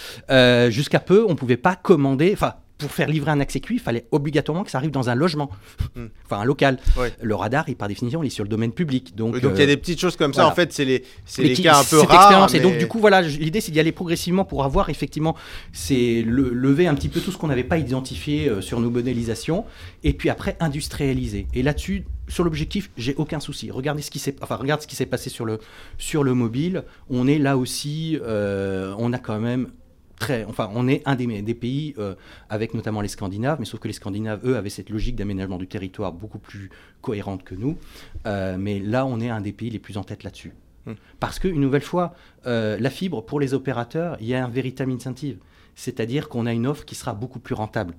Jusqu'à 0.71 0.99
peu, 0.99 1.25
on 1.27 1.35
pouvait 1.35 1.57
pas 1.57 1.75
commander. 1.75 2.31
Enfin, 2.33 2.55
pour 2.77 2.91
faire 2.91 3.07
livrer 3.09 3.31
un 3.31 3.39
accès 3.39 3.59
cuit, 3.59 3.75
il 3.77 3.81
fallait 3.81 4.05
obligatoirement 4.11 4.63
que 4.63 4.69
ça 4.71 4.77
arrive 4.77 4.91
dans 4.91 5.09
un 5.09 5.15
logement, 5.15 5.49
Hmm. 5.95 6.05
enfin 6.25 6.41
un 6.41 6.45
local. 6.45 6.77
Ouais. 6.97 7.11
Le 7.21 7.33
radar, 7.35 7.67
il, 7.69 7.75
par 7.75 7.87
définition, 7.87 8.21
il 8.23 8.27
est 8.27 8.29
sur 8.29 8.43
le 8.43 8.49
domaine 8.49 8.71
public. 8.71 9.15
Donc, 9.15 9.35
il 9.37 9.43
y 9.43 9.45
a 9.47 9.49
euh, 9.49 9.65
des 9.65 9.77
petites 9.77 9.99
choses 9.99 10.15
comme 10.15 10.33
ça. 10.33 10.47
En 10.47 10.51
fait, 10.51 10.71
c'est 10.73 10.85
les, 10.85 11.03
c'est 11.25 11.41
mais 11.41 11.47
les 11.49 11.53
qui- 11.55 11.63
cas 11.63 11.77
un 11.79 11.83
peu 11.83 11.99
cette 11.99 12.09
rares. 12.09 12.21
expérience. 12.21 12.53
Et 12.53 12.59
donc, 12.59 12.73
mais- 12.73 12.77
du 12.79 12.87
coup, 12.87 12.99
voilà, 12.99 13.21
l'idée, 13.21 13.61
c'est 13.61 13.71
d'y 13.71 13.79
aller 13.79 13.91
progressivement 13.91 14.45
pour 14.45 14.63
avoir 14.63 14.89
effectivement, 14.89 15.35
c'est 15.73 16.21
le- 16.25 16.49
lever 16.53 16.87
un 16.87 16.93
petit 16.95 17.09
peu 17.09 17.19
tout 17.19 17.31
ce 17.31 17.37
qu'on 17.37 17.47
n'avait 17.47 17.63
pas 17.63 17.77
identifié 17.77 18.47
euh, 18.49 18.61
sur 18.61 18.79
nos 18.79 18.89
modélisations, 18.91 19.65
et 20.03 20.13
puis 20.13 20.29
après 20.29 20.55
industrialiser. 20.59 21.47
Et 21.53 21.63
là-dessus, 21.63 22.05
sur 22.27 22.43
l'objectif, 22.43 22.89
j'ai 22.97 23.15
aucun 23.15 23.39
souci. 23.39 23.71
Regardez 23.71 24.01
ce 24.01 24.11
qui 24.11 24.19
s'est, 24.19 24.35
enfin, 24.41 24.55
regarde 24.57 24.81
ce 24.81 24.87
qui 24.87 24.95
s'est 24.95 25.05
passé 25.05 25.29
sur 25.29 25.45
le 25.45 25.59
sur 25.97 26.23
le 26.23 26.33
mobile. 26.33 26.83
On 27.09 27.25
est 27.27 27.37
là 27.39 27.57
aussi, 27.57 28.19
euh, 28.21 28.93
on 28.97 29.13
a 29.13 29.17
quand 29.17 29.39
même 29.39 29.69
très, 30.19 30.43
enfin, 30.45 30.69
on 30.73 30.87
est 30.87 31.01
un 31.05 31.15
des, 31.15 31.41
des 31.41 31.53
pays 31.53 31.93
euh, 31.97 32.15
avec 32.49 32.73
notamment 32.73 33.01
les 33.01 33.07
Scandinaves, 33.07 33.57
mais 33.59 33.65
sauf 33.65 33.79
que 33.79 33.87
les 33.87 33.93
Scandinaves, 33.93 34.41
eux, 34.43 34.57
avaient 34.57 34.69
cette 34.69 34.89
logique 34.89 35.15
d'aménagement 35.15 35.57
du 35.57 35.67
territoire 35.67 36.11
beaucoup 36.13 36.39
plus 36.39 36.69
cohérente 37.01 37.43
que 37.43 37.55
nous. 37.55 37.77
Euh, 38.25 38.57
mais 38.59 38.79
là, 38.79 39.05
on 39.05 39.19
est 39.19 39.29
un 39.29 39.41
des 39.41 39.53
pays 39.53 39.69
les 39.69 39.79
plus 39.79 39.97
en 39.97 40.03
tête 40.03 40.23
là-dessus. 40.23 40.53
Hmm. 40.85 40.93
Parce 41.19 41.39
que, 41.39 41.47
une 41.47 41.61
nouvelle 41.61 41.81
fois, 41.81 42.13
euh, 42.45 42.77
la 42.79 42.89
fibre, 42.89 43.23
pour 43.23 43.39
les 43.39 43.53
opérateurs, 43.53 44.17
il 44.19 44.27
y 44.27 44.35
a 44.35 44.43
un 44.43 44.49
véritable 44.49 44.91
incentive. 44.91 45.37
C'est-à-dire 45.79 46.27
qu'on 46.27 46.47
a 46.47 46.53
une 46.53 46.65
offre 46.65 46.85
qui 46.85 46.95
sera 46.95 47.13
beaucoup 47.13 47.37
plus 47.37 47.53
rentable. 47.53 47.93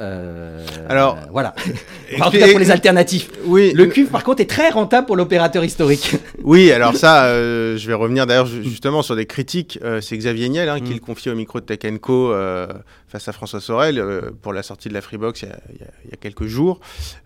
Euh, 0.00 0.64
Alors, 0.90 1.16
euh, 1.16 1.20
voilà. 1.30 1.54
Enfin, 2.14 2.26
en 2.26 2.30
tout 2.30 2.36
cas, 2.38 2.48
pour 2.50 2.58
les 2.58 2.70
alternatifs. 2.70 3.30
Oui, 3.46 3.72
Le 3.72 3.86
cuivre, 3.86 4.10
par 4.10 4.22
contre, 4.22 4.42
est 4.42 4.50
très 4.50 4.68
rentable 4.68 5.06
pour 5.06 5.16
l'opérateur 5.16 5.64
historique. 5.64 6.16
oui, 6.44 6.70
alors 6.72 6.94
ça, 6.94 7.24
euh, 7.24 7.78
je 7.78 7.86
vais 7.88 7.94
revenir 7.94 8.26
d'ailleurs 8.26 8.44
ju- 8.44 8.62
justement 8.64 9.00
sur 9.00 9.16
des 9.16 9.24
critiques. 9.24 9.78
Euh, 9.82 10.02
c'est 10.02 10.14
Xavier 10.18 10.50
Niel 10.50 10.68
hein, 10.68 10.78
qui 10.80 10.90
Mm. 10.90 10.94
le 10.94 11.00
confie 11.00 11.30
au 11.30 11.34
micro 11.34 11.58
de 11.60 11.64
Tech 11.64 11.78
Co 12.02 12.32
euh, 12.32 12.66
face 13.08 13.26
à 13.28 13.32
François 13.32 13.62
Sorel 13.62 13.98
euh, 13.98 14.30
pour 14.42 14.52
la 14.52 14.62
sortie 14.62 14.90
de 14.90 14.94
la 14.94 15.00
Freebox 15.00 15.40
il 15.42 15.48
y 15.48 15.52
a, 15.52 15.56
il 15.72 15.80
y 15.80 15.84
a- 15.84 15.90
il 16.04 16.10
y 16.10 16.14
a 16.14 16.16
quelques 16.18 16.46
jours. 16.46 16.80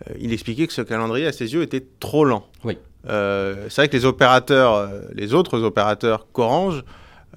Euh, 0.09 0.15
il 0.21 0.33
expliquait 0.33 0.69
que 0.69 0.73
ce 0.73 0.83
calendrier, 0.83 1.27
à 1.27 1.33
ses 1.33 1.53
yeux, 1.53 1.63
était 1.63 1.85
trop 1.99 2.25
lent. 2.25 2.47
Oui. 2.63 2.79
Euh, 3.09 3.67
c'est 3.71 3.83
vrai 3.83 3.89
que 3.89 3.97
les 3.97 4.05
opérateurs, 4.05 4.75
euh, 4.75 5.01
les 5.15 5.35
autres 5.35 5.63
opérateurs 5.63 6.29
qu'Orange 6.33 6.85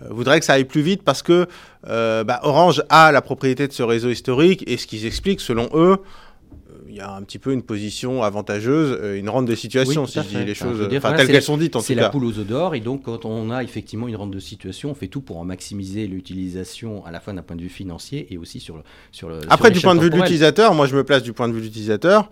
euh, 0.02 0.08
voudraient 0.10 0.40
que 0.40 0.46
ça 0.46 0.54
aille 0.54 0.66
plus 0.66 0.82
vite 0.82 1.04
parce 1.04 1.22
que 1.22 1.48
euh, 1.88 2.24
bah, 2.24 2.40
Orange 2.44 2.84
a 2.90 3.12
la 3.12 3.22
propriété 3.22 3.68
de 3.68 3.74
ce 3.74 3.84
réseau 3.84 4.10
historique 4.10 4.64
et 4.68 4.78
ce 4.78 4.88
qu'ils 4.88 5.06
expliquent, 5.06 5.42
selon 5.42 5.70
eux, 5.74 5.98
euh, 5.98 6.74
il 6.88 6.96
y 6.96 7.00
a 7.00 7.12
un 7.12 7.22
petit 7.22 7.40
peu 7.40 7.52
une 7.52 7.62
position 7.62 8.24
avantageuse, 8.24 8.98
une 9.16 9.30
rente 9.30 9.46
de 9.46 9.56
situation, 9.56 10.04
Oui, 10.04 10.08
si 10.08 10.20
je 10.20 10.38
dis 10.38 10.46
les 10.46 10.56
choses 10.56 10.82
enfin, 10.98 11.14
telles 11.14 11.28
qu'elles 11.28 11.44
sont 11.44 11.58
dites 11.58 11.76
en 11.76 11.82
C'est 11.82 11.96
la 11.96 12.10
poule 12.10 12.26
aux 12.26 12.40
œufs 12.40 12.48
d'or. 12.48 12.76
Et 12.76 12.80
donc, 12.80 13.04
quand 13.04 13.26
on 13.26 13.52
a 13.52 13.64
effectivement 13.64 14.08
une 14.08 14.16
rente 14.16 14.32
de 14.32 14.40
situation, 14.40 14.92
on 14.92 14.96
fait 14.96 15.08
tout 15.08 15.22
pour 15.22 15.38
en 15.38 15.46
maximiser 15.46 16.08
l'utilisation 16.08 17.06
à 17.06 17.12
la 17.12 17.20
fois 17.20 17.34
d'un 17.34 17.44
point 17.44 17.56
de 17.56 17.62
vue 17.62 17.70
financier 17.70 18.28
et 18.32 18.38
aussi 18.38 18.60
sur 18.60 18.78
le. 18.78 18.84
Sur 19.12 19.30
le 19.30 19.42
sur 19.42 19.52
Après, 19.52 19.72
du 19.72 19.80
point 19.80 19.96
de 19.96 20.02
vue 20.02 20.10
de 20.10 20.16
l'utilisateur, 20.16 20.74
moi 20.74 20.88
je 20.88 20.96
me 20.96 21.04
place 21.04 21.24
du 21.24 21.34
point 21.34 21.48
de 21.48 21.54
vue 21.54 21.60
de 21.60 21.66
l'utilisateur. 21.66 22.30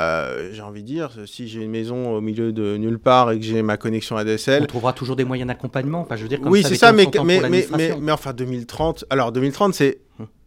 Euh, 0.00 0.50
j'ai 0.52 0.62
envie 0.62 0.82
de 0.82 0.86
dire, 0.88 1.10
si 1.26 1.46
j'ai 1.46 1.62
une 1.62 1.70
maison 1.70 2.16
au 2.16 2.20
milieu 2.20 2.52
de 2.52 2.76
nulle 2.76 2.98
part 2.98 3.30
et 3.30 3.38
que 3.38 3.44
j'ai 3.44 3.62
ma 3.62 3.76
connexion 3.76 4.16
On 4.16 4.18
ADSL, 4.18 4.66
trouvera 4.66 4.92
toujours 4.92 5.14
des 5.16 5.24
moyens 5.24 5.46
d'accompagnement. 5.48 6.00
Enfin, 6.00 6.16
je 6.16 6.22
veux 6.22 6.28
dire, 6.28 6.40
comme 6.40 6.50
oui, 6.50 6.62
ça, 6.62 6.70
c'est 6.70 6.74
ça, 6.76 6.92
mais, 6.92 7.06
mais, 7.24 7.40
mais, 7.48 7.66
mais, 7.76 7.96
mais 8.00 8.12
enfin 8.12 8.32
2030, 8.32 9.04
alors 9.10 9.32
2030, 9.32 9.74
c'est. 9.74 9.98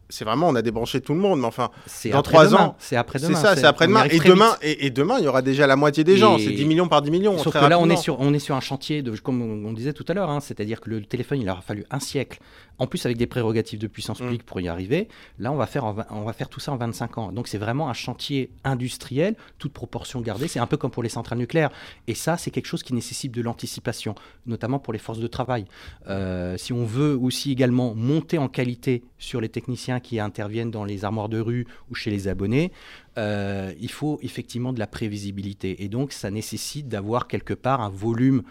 C'est 0.09 0.23
vraiment, 0.23 0.47
on 0.47 0.55
a 0.55 0.61
débranché 0.61 1.01
tout 1.01 1.13
le 1.13 1.19
monde, 1.19 1.41
mais 1.41 1.47
enfin, 1.47 1.69
C'est 1.85 2.11
dans 2.11 2.21
trois 2.21 2.55
ans, 2.55 2.77
c'est 2.79 2.95
après 2.95 3.19
c'est 3.19 3.27
demain. 3.27 3.37
ça, 3.41 3.57
c'est 3.57 3.65
on 3.65 3.69
après-demain. 3.69 3.99
y 3.99 4.03
arrive 4.03 4.25
Et 4.25 4.29
demain, 4.29 4.55
et, 4.61 4.85
et 4.85 4.89
demain, 4.89 5.15
il 5.19 5.25
y 5.25 5.27
aura 5.27 5.41
déjà 5.41 5.67
la 5.67 5.75
moitié 5.75 6.05
des 6.05 6.15
gens. 6.15 6.37
C'est 6.37 6.51
10 6.51 6.63
millions 6.63 6.87
par 6.87 7.01
10 7.01 7.11
millions. 7.11 7.37
Sauf 7.37 7.53
que 7.53 7.65
là, 7.65 7.77
on 7.77 7.89
est, 7.89 7.97
sur, 7.97 8.17
on 8.21 8.33
est 8.33 8.39
sur 8.39 8.55
un 8.55 8.61
chantier, 8.61 9.01
de, 9.01 9.11
comme 9.17 9.41
on, 9.41 9.67
on 9.67 9.73
disait 9.73 9.91
tout 9.91 10.05
à 10.07 10.13
l'heure, 10.13 10.29
hein, 10.29 10.39
c'est-à-dire 10.39 10.79
que 10.79 10.89
le 10.89 11.01
téléphone, 11.03 11.41
il 11.41 11.49
aura 11.49 11.59
fallu 11.59 11.83
un 11.91 11.99
siècle, 11.99 12.39
en 12.79 12.87
plus 12.87 13.05
avec 13.05 13.17
des 13.17 13.27
prérogatives 13.27 13.79
de 13.79 13.87
puissance 13.87 14.19
Mm. 14.19 14.23
publique 14.25 14.43
pour 14.43 14.59
y 14.61 14.67
arriver. 14.67 15.07
Là, 15.39 15.51
on 15.51 15.55
va, 15.55 15.65
faire 15.65 15.85
en 15.85 15.93
vingt- 15.93 16.05
on 16.11 16.21
va 16.23 16.33
faire 16.33 16.49
tout 16.49 16.59
ça 16.59 16.71
en 16.71 16.77
25 16.77 17.17
ans. 17.17 17.31
Donc, 17.31 17.47
c'est 17.47 17.57
vraiment 17.57 17.89
un 17.89 17.93
chantier 17.93 18.51
industriel, 18.63 19.35
toute 19.57 19.73
proportion 19.73 20.21
gardée. 20.21 20.47
C'est 20.47 20.59
un 20.59 20.67
peu 20.67 20.77
comme 20.77 20.91
pour 20.91 21.03
les 21.03 21.09
centrales 21.09 21.39
nucléaires. 21.39 21.71
Et 22.07 22.13
ça, 22.13 22.37
c'est 22.37 22.51
quelque 22.51 22.67
chose 22.67 22.83
qui 22.83 22.93
nécessite 22.93 23.31
de 23.31 23.41
l'anticipation, 23.41 24.13
notamment 24.45 24.79
pour 24.79 24.93
les 24.93 24.99
forces 24.99 25.19
de 25.19 25.27
travail. 25.27 25.65
Euh, 26.07 26.55
si 26.57 26.71
on 26.73 26.85
veut 26.85 27.17
aussi 27.17 27.51
également 27.51 27.95
monter 27.95 28.37
en 28.37 28.47
qualité 28.47 29.03
sur 29.17 29.41
les 29.41 29.49
techniciens 29.49 29.99
qui 29.99 30.19
interviennent 30.19 30.71
dans 30.71 30.85
les 30.85 31.03
armoires 31.05 31.29
de 31.29 31.39
rue 31.39 31.65
ou 31.89 31.95
chez 31.95 32.11
les 32.11 32.27
abonnés, 32.27 32.71
euh, 33.17 33.73
il 33.79 33.89
faut 33.89 34.19
effectivement 34.21 34.73
de 34.73 34.79
la 34.79 34.87
prévisibilité. 34.87 35.83
Et 35.83 35.87
donc, 35.87 36.11
ça 36.13 36.29
nécessite 36.29 36.87
d'avoir 36.87 37.27
quelque 37.27 37.53
part 37.55 37.81
un 37.81 37.89
volume 37.89 38.43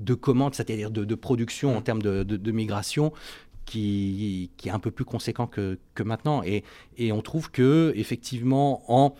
de 0.00 0.14
commandes, 0.14 0.54
c'est-à-dire 0.54 0.90
de, 0.90 1.04
de 1.04 1.14
production 1.14 1.76
en 1.76 1.80
termes 1.82 2.02
de, 2.02 2.22
de- 2.22 2.36
de 2.36 2.52
migration, 2.52 3.12
qui, 3.68 4.50
est 4.64 4.70
un 4.70 4.78
peu 4.78 4.90
plus 4.90 5.04
conséquent 5.04 5.46
que, 5.46 5.78
maintenant. 6.00 6.42
Et, 6.42 6.64
et 6.96 7.12
on 7.12 7.22
trouve 7.22 7.50
que, 7.50 7.92
effectivement, 7.96 8.82
en 8.92 9.14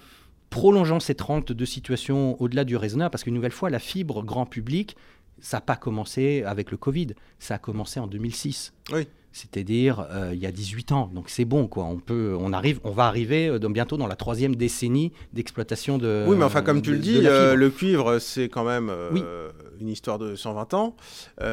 prolongeant 0.50 1.00
cette 1.00 1.20
rente 1.20 1.52
de 1.52 1.64
situation 1.64 2.40
au-delà 2.40 2.64
du 2.64 2.76
raisonnable, 2.76 3.10
parce 3.10 3.24
qu'une 3.24 3.34
nouvelle 3.34 3.52
fois, 3.52 3.70
la 3.70 3.78
fibre 3.78 4.22
grand 4.22 4.46
public, 4.46 4.96
ça 5.40 5.58
n'a 5.58 5.60
pas 5.60 5.76
commencé 5.76 6.42
avec 6.44 6.70
le 6.70 6.76
Covid, 6.76 7.08
ça 7.38 7.54
a 7.54 7.58
commencé 7.58 8.00
en 8.00 8.06
2006. 8.06 8.72
Oui. 8.92 9.06
C'est-à-dire 9.38 10.06
euh, 10.10 10.30
il 10.34 10.40
y 10.40 10.46
a 10.46 10.52
18 10.52 10.92
ans. 10.92 11.10
Donc 11.14 11.28
c'est 11.28 11.44
bon, 11.44 11.66
quoi. 11.68 11.84
On, 11.84 11.96
peut, 11.98 12.36
on, 12.38 12.52
arrive, 12.52 12.80
on 12.84 12.90
va 12.90 13.04
arriver 13.06 13.46
euh, 13.48 13.58
bientôt 13.68 13.96
dans 13.96 14.06
la 14.08 14.16
troisième 14.16 14.56
décennie 14.56 15.12
d'exploitation 15.32 15.96
de. 15.98 16.24
Oui, 16.26 16.36
mais 16.36 16.44
enfin, 16.44 16.62
comme 16.62 16.82
tu 16.82 16.90
de- 16.90 16.94
le 16.96 17.00
dis, 17.00 17.20
euh, 17.24 17.54
le 17.54 17.70
cuivre, 17.70 18.18
c'est 18.18 18.48
quand 18.48 18.64
même 18.64 18.90
Oui. 19.12 19.22
une 19.80 19.88
histoire 19.88 20.18
de 20.18 20.34
120 20.34 20.74
ans. 20.74 20.96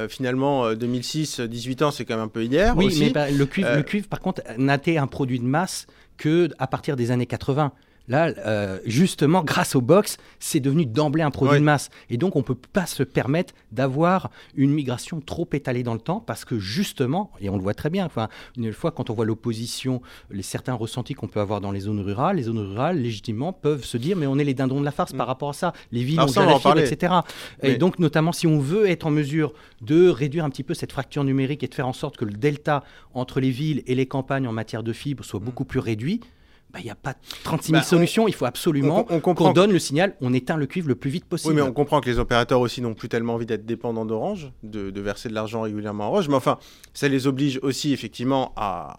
Finalement, 0.09 0.65
euh, 0.65 0.75
2006, 0.75 1.41
18 1.41 1.81
ans, 1.83 1.91
c'est 1.91 2.05
quand 2.05 2.15
même 2.15 2.25
un 2.25 2.27
peu 2.27 2.43
hier 2.43 2.75
Oui, 2.75 2.85
aussi. 2.87 2.99
mais 3.01 3.09
bah, 3.11 3.29
le, 3.29 3.45
cuivre, 3.45 3.75
le 3.75 3.83
cuivre, 3.83 4.07
par 4.07 4.19
contre, 4.19 4.41
n'a 4.57 4.75
été 4.75 4.97
un 4.97 5.07
produit 5.07 5.39
de 5.39 5.45
masse 5.45 5.85
que 6.17 6.49
à 6.59 6.67
partir 6.67 6.95
des 6.95 7.11
années 7.11 7.25
80. 7.25 7.71
Là, 8.07 8.27
euh, 8.45 8.79
justement, 8.85 9.43
grâce 9.43 9.75
aux 9.75 9.81
box, 9.81 10.17
c'est 10.39 10.59
devenu 10.59 10.85
d'emblée 10.85 11.23
un 11.23 11.31
produit 11.31 11.53
Ouais. 11.53 11.59
de 11.59 11.63
masse. 11.65 11.89
Et 12.09 12.17
donc, 12.17 12.35
on 12.35 12.39
ne 12.39 12.43
peut 12.43 12.53
pas 12.55 12.85
se 12.85 13.01
permettre 13.03 13.53
d'avoir 13.71 14.29
une 14.55 14.71
migration 14.71 15.21
trop 15.21 15.47
étalée 15.53 15.81
dans 15.83 15.93
le 15.95 15.99
temps 15.99 16.19
parce 16.19 16.45
que 16.45 16.59
justement, 16.59 17.31
et 17.41 17.49
on 17.49 17.57
le 17.57 17.63
voit 17.63 17.73
très 17.73 17.89
bien, 17.89 18.05
enfin, 18.05 18.29
une 18.57 18.71
fois 18.73 18.91
quand 18.91 19.09
on 19.09 19.13
voit 19.13 19.25
l'opposition, 19.25 20.01
les 20.29 20.43
certains 20.43 20.73
ressentis 20.75 21.13
qu'on 21.15 21.27
peut 21.27 21.39
avoir 21.39 21.61
dans 21.61 21.71
les 21.71 21.79
zones 21.81 21.99
rurales, 21.99 22.35
les 22.37 22.43
zones 22.43 22.59
rurales, 22.59 23.01
légitimement, 23.01 23.53
peuvent 23.53 23.83
se 23.85 23.97
dire 23.97 24.15
mais 24.17 24.27
on 24.27 24.37
est 24.37 24.43
les 24.43 24.53
dindons 24.53 24.79
de 24.79 24.85
la 24.85 24.91
farce 24.91 25.13
Mm. 25.13 25.17
par 25.17 25.27
rapport 25.27 25.49
à 25.49 25.53
ça. 25.53 25.73
Les 25.91 26.03
villes 26.03 26.19
ont 26.21 26.25
la 26.25 26.59
fibre, 26.59 26.79
etc. 26.79 27.13
Et 27.63 27.77
donc, 27.77 27.99
notamment, 27.99 28.31
si 28.31 28.45
on 28.47 28.59
veut 28.59 28.87
être 28.87 29.07
en 29.07 29.11
mesure 29.11 29.53
de 29.81 30.07
réduire 30.09 30.45
un 30.45 30.49
petit 30.49 30.63
peu 30.63 30.73
cette 30.73 30.91
fracture 30.91 31.23
numérique 31.23 31.63
et 31.63 31.67
de 31.67 31.73
faire 31.73 31.87
en 31.87 31.93
sorte 31.93 32.17
que 32.17 32.25
le 32.25 32.33
delta 32.33 32.83
entre 33.13 33.39
les 33.39 33.49
villes 33.51 33.81
et 33.87 33.95
les 33.95 34.05
campagnes 34.05 34.47
en 34.47 34.51
matière 34.51 34.83
de 34.83 34.93
fibre 34.93 35.23
soit 35.23 35.39
beaucoup 35.39 35.65
plus 35.65 35.79
réduit, 35.79 36.21
bah, 36.75 36.81
il 36.81 36.85
n'y 36.85 36.91
a 36.91 36.95
pas 36.95 37.13
36 37.45 37.71
000 37.71 37.77
Mm. 37.77 37.79
Bah, 37.79 37.85
on- 37.85 37.89
solutions. 37.89 38.27
Il 38.27 38.33
faut 38.35 38.45
absolument 38.45 39.05
on, 39.09 39.15
on 39.15 39.19
comprend 39.21 39.45
qu'on 39.47 39.53
donne 39.53 39.71
le 39.71 39.79
signal, 39.79 40.15
on 40.19 40.33
éteint 40.33 40.57
le 40.57 40.65
cuivre 40.65 40.89
le 40.89 40.95
plus 40.95 41.09
vite 41.09 41.23
possible. 41.25 41.51
Oui, 41.51 41.55
mais 41.55 41.61
on 41.61 41.71
comprend 41.71 42.01
que 42.01 42.09
les 42.09 42.19
opérateurs 42.19 42.59
aussi 42.59 42.81
n'ont 42.81 42.93
plus 42.93 43.07
tellement 43.07 43.35
envie 43.35 43.45
d'être 43.45 43.65
dépendants 43.65 44.05
d'Orange, 44.05 44.51
de, 44.63 44.89
de 44.89 45.01
verser 45.01 45.29
de 45.29 45.33
l'argent 45.33 45.61
régulièrement 45.61 46.03
à 46.05 46.07
Orange. 46.07 46.27
Mais 46.27 46.35
enfin, 46.35 46.57
ça 46.93 47.07
les 47.07 47.27
oblige 47.27 47.59
aussi 47.63 47.93
effectivement 47.93 48.51
à, 48.57 48.97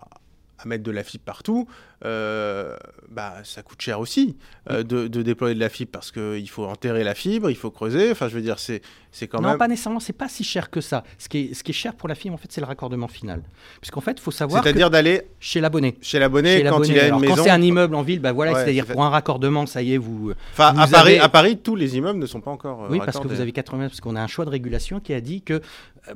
à 0.59 0.67
mettre 0.67 0.83
de 0.85 0.91
la 0.91 1.03
fibre 1.05 1.25
partout. 1.25 1.67
Euh, 2.05 2.77
bah, 3.11 3.37
ça 3.45 3.63
coûte 3.63 3.81
cher 3.81 4.01
aussi 4.01 4.37
euh, 4.71 4.83
de, 4.83 5.09
de 5.09 5.23
déployer 5.23 5.55
de 5.55 5.61
la 5.61 5.69
fibre 5.71 5.91
parce 5.91 6.13
qu'il 6.13 6.49
faut 6.49 6.65
enterrer 6.65 7.05
la 7.05 7.15
fibre, 7.15 7.51
il 7.51 7.57
faut 7.57 7.71
creuser. 7.71 8.11
Enfin, 8.11 8.29
je 8.29 8.35
veux 8.35 8.43
dire, 8.43 8.59
c'est 8.59 8.83
c'est 9.13 9.29
quand 9.29 9.41
non, 9.41 9.49
même. 9.51 9.59
pas 9.59 9.67
nécessairement, 9.69 9.99
c'est 10.01 10.13
pas 10.13 10.29
si 10.29 10.45
cher 10.45 10.69
que 10.69 10.83
ça. 10.83 11.03
Ce 11.19 11.29
qui 11.31 11.39
est, 11.39 11.55
ce 11.55 11.63
qui 11.65 11.71
est 11.73 11.75
cher 11.75 11.95
pour 11.95 12.07
la 12.09 12.15
fibre, 12.15 12.35
en 12.35 12.39
fait, 12.39 12.53
c'est 12.53 12.61
le 12.61 12.67
raccordement 12.67 13.09
final. 13.09 13.43
Puisqu'en 13.81 14.03
fait, 14.03 14.13
il 14.13 14.21
faut 14.21 14.31
savoir 14.31 14.63
C'est-à-dire 14.63 14.91
d'aller 14.91 15.23
chez 15.41 15.61
l'abonné. 15.63 15.97
chez 16.03 16.19
l'abonné 16.19 16.63
quand 16.65 16.83
il 16.85 16.95
l'abonné. 16.95 17.01
a 17.01 17.03
une 17.03 17.07
Alors, 17.09 17.21
maison. 17.21 17.35
Quand 17.37 17.43
c'est 17.45 17.51
un 17.51 17.63
immeuble 17.63 17.95
en 17.95 18.03
ville, 18.03 18.21
bah 18.21 18.33
voilà, 18.33 18.53
Ouais, 18.53 18.63
c'est-à-dire 18.63 18.85
c'est 18.87 18.93
pour 18.93 19.05
un 19.05 19.09
raccordement, 19.11 19.65
ça 19.65 19.81
y 19.83 19.95
est, 19.95 19.99
vous. 19.99 20.33
Enfin, 20.53 20.75
à 20.77 20.87
Paris, 20.87 21.13
avez- 21.15 21.21
à 21.21 21.29
Paris, 21.31 21.57
tous 21.59 21.77
les 21.77 21.97
immeubles 21.97 22.19
ne 22.19 22.27
sont 22.27 22.41
pas 22.43 22.51
encore. 22.51 22.85
euh, 22.85 22.89
oui, 22.91 22.99
parce 23.05 23.19
que 23.19 23.27
vous 23.27 23.41
avez 23.41 23.53
80, 23.53 23.89
parce 23.89 24.01
qu'on 24.03 24.17
a 24.17 24.21
un 24.23 24.27
choix 24.27 24.45
de 24.45 24.51
régulation 24.51 25.01
qui 25.01 25.15
a 25.15 25.21
dit 25.23 25.41
que, 25.41 25.63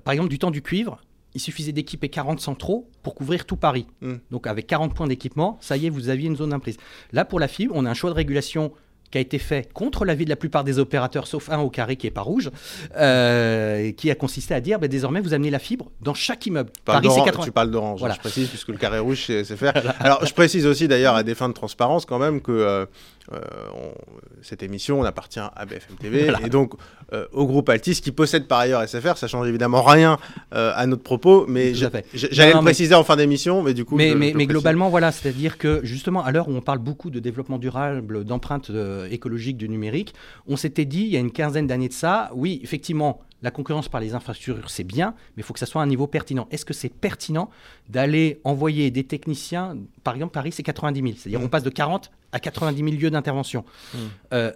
par 0.04 0.12
exemple, 0.12 0.28
du 0.28 0.38
temps 0.38 0.50
du 0.50 0.60
cuivre, 0.60 1.00
il 1.34 1.40
suffisait 1.40 1.72
d'équiper 1.72 2.08
40 2.08 2.40
centraux 2.40 2.88
pour 3.02 3.14
couvrir 3.14 3.44
tout 3.44 3.56
Paris. 3.56 3.86
Hmm. 4.00 4.16
Donc 4.30 4.46
avec 4.46 4.66
40 4.66 4.94
points 4.94 5.06
d'équipement, 5.06 5.58
ça 5.60 5.76
y 5.76 5.86
est, 5.86 5.90
vous 5.90 6.08
aviez 6.08 6.28
une 6.28 6.36
zone 6.36 6.52
imprise. 6.52 6.76
Là, 7.12 7.24
pour 7.24 7.40
la 7.40 7.48
fibre, 7.48 7.74
on 7.76 7.84
a 7.84 7.90
un 7.90 7.94
choix 7.94 8.10
de 8.10 8.14
régulation 8.16 8.72
qui 9.10 9.18
a 9.18 9.20
été 9.20 9.38
fait 9.38 9.72
contre 9.72 10.04
l'avis 10.04 10.24
de 10.24 10.30
la 10.30 10.36
plupart 10.36 10.62
des 10.64 10.78
opérateurs, 10.78 11.26
sauf 11.26 11.50
un 11.50 11.58
au 11.58 11.68
carré 11.70 11.96
qui 11.96 12.06
est 12.06 12.10
pas 12.12 12.20
rouge, 12.22 12.50
euh, 12.96 13.92
qui 13.92 14.10
a 14.10 14.14
consisté 14.14 14.54
à 14.54 14.60
dire 14.60 14.78
bah, 14.78 14.88
désormais 14.88 15.20
vous 15.20 15.34
amenez 15.34 15.50
la 15.50 15.58
fibre 15.58 15.90
dans 16.00 16.14
chaque 16.14 16.46
immeuble. 16.46 16.70
Tu 16.74 16.80
Paris, 16.84 16.98
c'est 17.02 17.08
d'Orange- 17.08 17.24
80. 17.26 17.44
Tu 17.44 17.52
parles 17.52 17.70
d'Orange, 17.70 17.98
Voilà. 18.00 18.14
je 18.14 18.20
précise, 18.20 18.48
puisque 18.48 18.68
le 18.68 18.76
carré 18.76 18.98
rouge, 18.98 19.24
c'est 19.26 19.44
faire. 19.56 19.72
Alors, 20.00 20.24
je 20.24 20.32
précise 20.32 20.66
aussi, 20.66 20.86
d'ailleurs, 20.88 21.14
à 21.14 21.22
des 21.22 21.34
fins 21.34 21.48
de 21.48 21.54
transparence, 21.54 22.04
quand 22.06 22.18
même, 22.18 22.40
que 22.40 22.52
euh, 22.52 22.86
euh, 23.32 23.38
on- 23.74 23.94
cette 24.42 24.62
émission, 24.62 25.00
on 25.00 25.04
appartient 25.04 25.40
à 25.40 25.64
BFM 25.66 25.96
TV, 25.96 26.22
Voilà. 26.30 26.46
et 26.46 26.48
donc 26.50 26.72
euh, 27.12 27.26
au 27.32 27.46
groupe 27.46 27.68
Altis, 27.68 28.00
qui 28.00 28.12
possède 28.12 28.46
par 28.46 28.60
ailleurs 28.60 28.82
SFR. 28.86 29.16
Ça 29.16 29.26
change 29.26 29.48
évidemment 29.48 29.82
rien 29.82 30.18
à 30.52 30.86
notre 30.86 31.02
propos, 31.02 31.46
mais 31.48 31.74
j'allais 31.74 32.04
le 32.52 32.56
mais- 32.58 32.62
préciser 32.62 32.94
en 32.94 33.04
fin 33.04 33.16
d'émission, 33.16 33.62
mais 33.62 33.74
du 33.74 33.84
coup. 33.84 33.96
Mais, 33.96 34.10
je- 34.10 34.16
mais, 34.16 34.46
globalement, 34.46 34.88
voilà, 34.90 35.10
c'est-à-dire 35.12 35.58
que 35.58 35.80
justement, 35.82 36.24
à 36.24 36.30
l'heure 36.32 36.48
où 36.48 36.52
on 36.54 36.60
parle 36.60 36.78
beaucoup 36.78 37.10
de 37.10 37.18
développement 37.20 37.58
durable, 37.58 38.24
d'empreinte 38.24 38.70
écologique 39.08 39.56
du 39.56 39.68
numérique, 39.68 40.14
on 40.46 40.56
s'était 40.56 40.84
dit, 40.84 41.02
il 41.02 41.08
y 41.08 41.16
a 41.16 41.20
une 41.20 41.32
quinzaine 41.32 41.66
d'années 41.66 41.88
de 41.88 41.92
ça, 41.92 42.30
oui, 42.34 42.60
effectivement, 42.62 43.20
la 43.42 43.50
concurrence 43.50 43.88
par 43.88 44.00
les 44.00 44.14
infrastructures, 44.14 44.70
c'est 44.70 44.84
bien, 44.84 45.14
mais 45.36 45.42
il 45.42 45.42
faut 45.44 45.52
que 45.54 45.58
ça 45.58 45.66
soit 45.66 45.80
à 45.80 45.84
un 45.84 45.88
niveau 45.88 46.06
pertinent. 46.06 46.46
Est-ce 46.50 46.64
que 46.64 46.74
c'est 46.74 46.90
pertinent 46.90 47.48
d'aller 47.88 48.40
envoyer 48.44 48.90
des 48.90 49.04
techniciens, 49.04 49.78
par 50.04 50.14
exemple, 50.14 50.32
Paris, 50.32 50.52
c'est 50.52 50.62
90 50.62 51.00
000, 51.00 51.14
c'est-à-dire 51.16 51.40
Mm. 51.40 51.44
on 51.44 51.48
passe 51.48 51.62
de 51.62 51.70
40 51.70 52.10
à 52.32 52.40
90 52.40 52.82
000 52.82 53.00
lieux 53.00 53.10
d'intervention. 53.10 53.64
Mm. 53.94 53.98
Euh, 54.34 54.52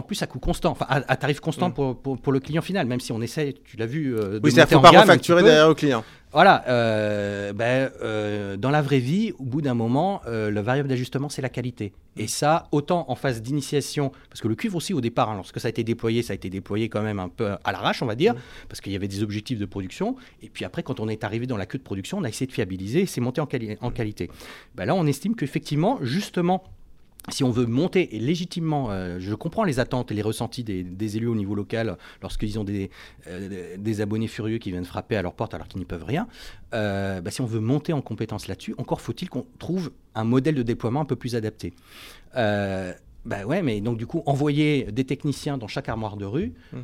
en 0.00 0.02
plus, 0.02 0.20
à 0.22 0.26
coût 0.26 0.38
constant, 0.40 0.72
enfin 0.72 0.86
à, 0.88 0.96
à 1.06 1.16
tarif 1.16 1.38
constant 1.40 1.68
Mm. 1.68 1.74
pour, 1.74 1.96
pour, 2.00 2.18
pour 2.18 2.32
le 2.32 2.40
client 2.40 2.62
final, 2.62 2.86
même 2.86 3.00
si 3.00 3.12
on 3.12 3.20
essaie, 3.22 3.54
tu 3.64 3.76
l'as 3.76 3.86
vu, 3.86 4.16
euh, 4.16 4.38
de 4.38 4.40
Oui, 4.42 4.50
monter 4.56 4.74
en 4.74 4.80
pas 4.80 4.90
gamme 4.90 5.00
refacturer 5.02 5.42
derrière 5.42 5.68
au 5.68 5.74
client. 5.74 6.02
Voilà, 6.32 6.62
euh, 6.68 7.52
ben, 7.52 7.90
euh, 8.02 8.56
dans 8.56 8.70
la 8.70 8.82
vraie 8.82 9.00
vie, 9.00 9.32
au 9.40 9.44
bout 9.44 9.62
d'un 9.62 9.74
moment, 9.74 10.20
euh, 10.28 10.48
le 10.50 10.60
variable 10.60 10.88
d'ajustement, 10.88 11.28
c'est 11.28 11.42
la 11.42 11.48
qualité. 11.48 11.92
Et 12.16 12.28
ça, 12.28 12.68
autant 12.70 13.04
en 13.08 13.16
phase 13.16 13.42
d'initiation, 13.42 14.12
parce 14.28 14.40
que 14.40 14.46
le 14.46 14.54
cuivre 14.54 14.76
aussi 14.76 14.94
au 14.94 15.00
départ, 15.00 15.28
hein, 15.30 15.34
lorsque 15.36 15.58
ça 15.58 15.66
a 15.66 15.70
été 15.70 15.82
déployé, 15.82 16.22
ça 16.22 16.32
a 16.32 16.36
été 16.36 16.48
déployé 16.48 16.88
quand 16.88 17.02
même 17.02 17.18
un 17.18 17.28
peu 17.28 17.48
à 17.64 17.72
l'arrache, 17.72 18.00
on 18.02 18.06
va 18.06 18.14
dire, 18.14 18.34
parce 18.68 18.80
qu'il 18.80 18.92
y 18.92 18.96
avait 18.96 19.08
des 19.08 19.24
objectifs 19.24 19.58
de 19.58 19.66
production. 19.66 20.14
Et 20.40 20.48
puis 20.48 20.64
après, 20.64 20.84
quand 20.84 21.00
on 21.00 21.08
est 21.08 21.24
arrivé 21.24 21.46
dans 21.48 21.56
la 21.56 21.66
queue 21.66 21.78
de 21.78 21.82
production, 21.82 22.18
on 22.18 22.24
a 22.24 22.28
essayé 22.28 22.46
de 22.46 22.52
fiabiliser 22.52 23.00
et 23.02 23.06
c'est 23.06 23.20
monté 23.20 23.40
en, 23.40 23.46
quali- 23.46 23.76
en 23.80 23.90
qualité. 23.90 24.30
Ben 24.76 24.84
là, 24.84 24.94
on 24.94 25.06
estime 25.06 25.34
qu'effectivement, 25.34 25.98
justement, 26.00 26.62
si 27.30 27.44
on 27.44 27.50
veut 27.50 27.66
monter 27.66 28.16
et 28.16 28.18
légitimement, 28.18 28.90
euh, 28.90 29.18
je 29.18 29.34
comprends 29.34 29.64
les 29.64 29.80
attentes 29.80 30.10
et 30.10 30.14
les 30.14 30.22
ressentis 30.22 30.64
des, 30.64 30.82
des 30.82 31.16
élus 31.16 31.28
au 31.28 31.34
niveau 31.34 31.54
local 31.54 31.96
lorsqu'ils 32.22 32.58
ont 32.58 32.64
des, 32.64 32.90
euh, 33.26 33.76
des 33.78 34.00
abonnés 34.00 34.28
furieux 34.28 34.58
qui 34.58 34.70
viennent 34.70 34.84
frapper 34.84 35.16
à 35.16 35.22
leur 35.22 35.34
porte 35.34 35.54
alors 35.54 35.68
qu'ils 35.68 35.78
n'y 35.78 35.84
peuvent 35.84 36.04
rien. 36.04 36.28
Euh, 36.74 37.20
bah, 37.20 37.30
si 37.30 37.40
on 37.40 37.46
veut 37.46 37.60
monter 37.60 37.92
en 37.92 38.02
compétence 38.02 38.48
là-dessus, 38.48 38.74
encore 38.78 39.00
faut-il 39.00 39.28
qu'on 39.28 39.46
trouve 39.58 39.92
un 40.14 40.24
modèle 40.24 40.54
de 40.54 40.62
déploiement 40.62 41.00
un 41.00 41.06
peu 41.06 41.16
plus 41.16 41.36
adapté. 41.36 41.72
Bah 43.26 43.44
ouais, 43.44 43.60
mais 43.60 43.82
donc 43.82 43.98
du 43.98 44.06
coup, 44.06 44.22
envoyer 44.24 44.84
des 44.84 45.04
techniciens 45.04 45.58
dans 45.58 45.68
chaque 45.68 45.90
armoire 45.90 46.16
de 46.16 46.24
rue, 46.24 46.54
Mm. 46.72 46.78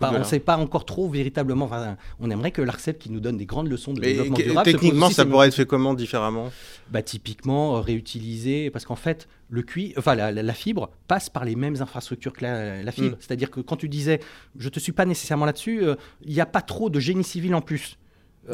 Bah, 0.00 0.10
on 0.14 0.18
ne 0.18 0.24
sait 0.24 0.40
pas 0.40 0.56
encore 0.56 0.84
trop 0.84 1.08
véritablement. 1.08 1.64
enfin, 1.66 1.96
on 2.20 2.30
aimerait 2.30 2.50
que 2.50 2.62
l'ARCEP 2.62 2.98
qui 2.98 3.10
nous 3.10 3.20
donne 3.20 3.36
des 3.36 3.46
grandes 3.46 3.68
leçons 3.68 3.92
de 3.92 4.00
Mais 4.00 4.08
développement 4.14 4.36
durable. 4.36 4.70
techniquement, 4.70 5.10
ça 5.10 5.24
pourrait 5.26 5.48
être 5.48 5.54
fait 5.54 5.66
comment 5.66 5.94
différemment? 5.94 6.50
Bah, 6.90 7.02
typiquement 7.02 7.76
euh, 7.76 7.80
réutiliser 7.80 8.70
parce 8.70 8.84
qu'en 8.84 8.96
fait 8.96 9.28
le 9.48 9.62
cuir, 9.62 9.92
enfin 9.98 10.14
la, 10.14 10.30
la- 10.32 10.42
la 10.42 10.54
fibre 10.54 10.90
passe 11.08 11.28
par 11.30 11.44
les 11.44 11.56
mêmes 11.56 11.76
infrastructures 11.80 12.32
que 12.32 12.42
la, 12.44 12.82
la 12.82 12.92
fibre. 12.92 13.16
Mm. 13.16 13.20
C'est-à-dire 13.20 13.50
que 13.50 13.60
quand 13.60 13.76
tu 13.76 13.88
disais, 13.88 14.20
je 14.58 14.68
te 14.68 14.78
suis 14.80 14.92
pas 14.92 15.04
nécessairement 15.06 15.46
là-dessus, 15.46 15.82
euh, 15.84 15.94
il 16.24 16.32
n'y 16.32 16.40
a 16.40 16.46
pas 16.46 16.62
trop 16.62 16.90
de 16.90 17.00
génie 17.00 17.24
civil 17.24 17.54
en 17.54 17.60
plus. 17.60 17.98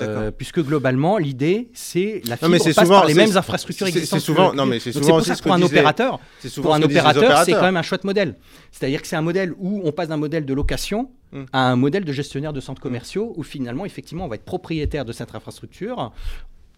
Euh, 0.02 0.30
puisque 0.30 0.60
globalement, 0.62 1.16
l'idée, 1.16 1.70
c'est 1.72 2.20
la 2.26 2.32
Non, 2.32 2.36
fibre 2.36 2.48
mais 2.50 2.58
c'est 2.58 2.74
passe 2.74 2.84
souvent- 2.84 2.98
par 3.00 3.06
les 3.06 3.14
c'est- 3.14 3.26
mêmes 3.26 3.36
infrastructures 3.38 3.86
c'est- 3.86 3.92
c'est 3.92 3.98
existantes. 4.00 4.20
que 4.20 4.24
souvent- 4.26 4.52
non, 4.52 4.66
mais 4.66 4.80
c'est 4.80 4.92
souvent 4.92 5.06
pour 5.06 5.16
aussi 5.16 5.30
ça 5.30 5.36
que 5.36 5.42
pour 5.42 5.52
un 5.52 5.62
opérateur, 5.62 6.20
C'est 6.40 6.54
pour 6.60 6.74
un 6.74 6.82
opérateur, 6.82 7.42
c'est 7.44 7.52
quand 7.52 7.62
même 7.62 7.76
un 7.78 7.82
chouette 7.82 8.04
modèle. 8.04 8.36
C'est-à-dire 8.70 9.00
que 9.00 9.08
c'est 9.08 9.16
un 9.16 9.22
modèle 9.22 9.54
où 9.58 9.80
on 9.84 9.90
passe 9.92 10.08
d'un 10.08 10.18
modèle 10.18 10.44
de 10.44 10.52
location 10.52 11.10
Mm. 11.32 11.42
à 11.54 11.70
un 11.70 11.76
modèle 11.76 12.04
de 12.04 12.12
gestionnaire 12.12 12.52
de 12.52 12.60
centres 12.60 12.82
commerciaux 12.82 13.32
où 13.36 13.42
finalement, 13.42 13.86
effectivement, 13.86 14.26
on 14.26 14.28
va 14.28 14.34
être 14.34 14.44
propriétaire 14.44 15.06
de 15.06 15.12
cette 15.12 15.34
infrastructure 15.34 16.12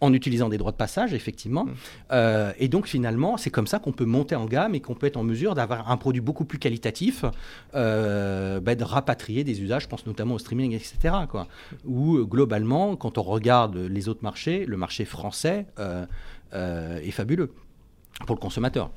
en 0.00 0.12
utilisant 0.14 0.48
des 0.48 0.56
droits 0.58 0.72
de 0.72 0.76
passage, 0.76 1.12
effectivement. 1.14 1.64
Mm. 1.64 1.72
Euh, 2.12 2.52
et 2.58 2.68
donc, 2.68 2.86
finalement, 2.86 3.36
c'est 3.36 3.50
comme 3.50 3.66
ça 3.66 3.78
qu'on 3.78 3.92
peut 3.92 4.04
monter 4.06 4.34
en 4.34 4.46
gamme 4.46 4.74
et 4.74 4.80
qu'on 4.80 4.94
peut 4.94 5.06
être 5.06 5.16
en 5.18 5.22
mesure 5.24 5.54
d'avoir 5.54 5.90
un 5.90 5.96
produit 5.96 6.22
beaucoup 6.22 6.44
plus 6.44 6.58
qualitatif, 6.58 7.24
euh, 7.74 8.60
bah, 8.60 8.74
de 8.74 8.84
rapatrier 8.84 9.44
des 9.44 9.60
usages, 9.62 9.82
je 9.84 9.88
pense 9.88 10.06
notamment 10.06 10.34
au 10.34 10.38
streaming, 10.38 10.72
etc. 10.72 11.14
Quoi. 11.30 11.46
Où, 11.84 12.16
euh, 12.16 12.24
globalement, 12.24 12.96
quand 12.96 13.18
on 13.18 13.22
regarde 13.22 13.76
les 13.76 14.08
autres 14.08 14.22
marchés, 14.22 14.64
le 14.66 14.76
marché 14.76 15.04
français 15.04 15.66
euh, 15.78 16.06
est 17.00 17.10
fabuleux 17.10 17.52
pour 18.26 18.34
le 18.36 18.40
consommateur. 18.40 18.90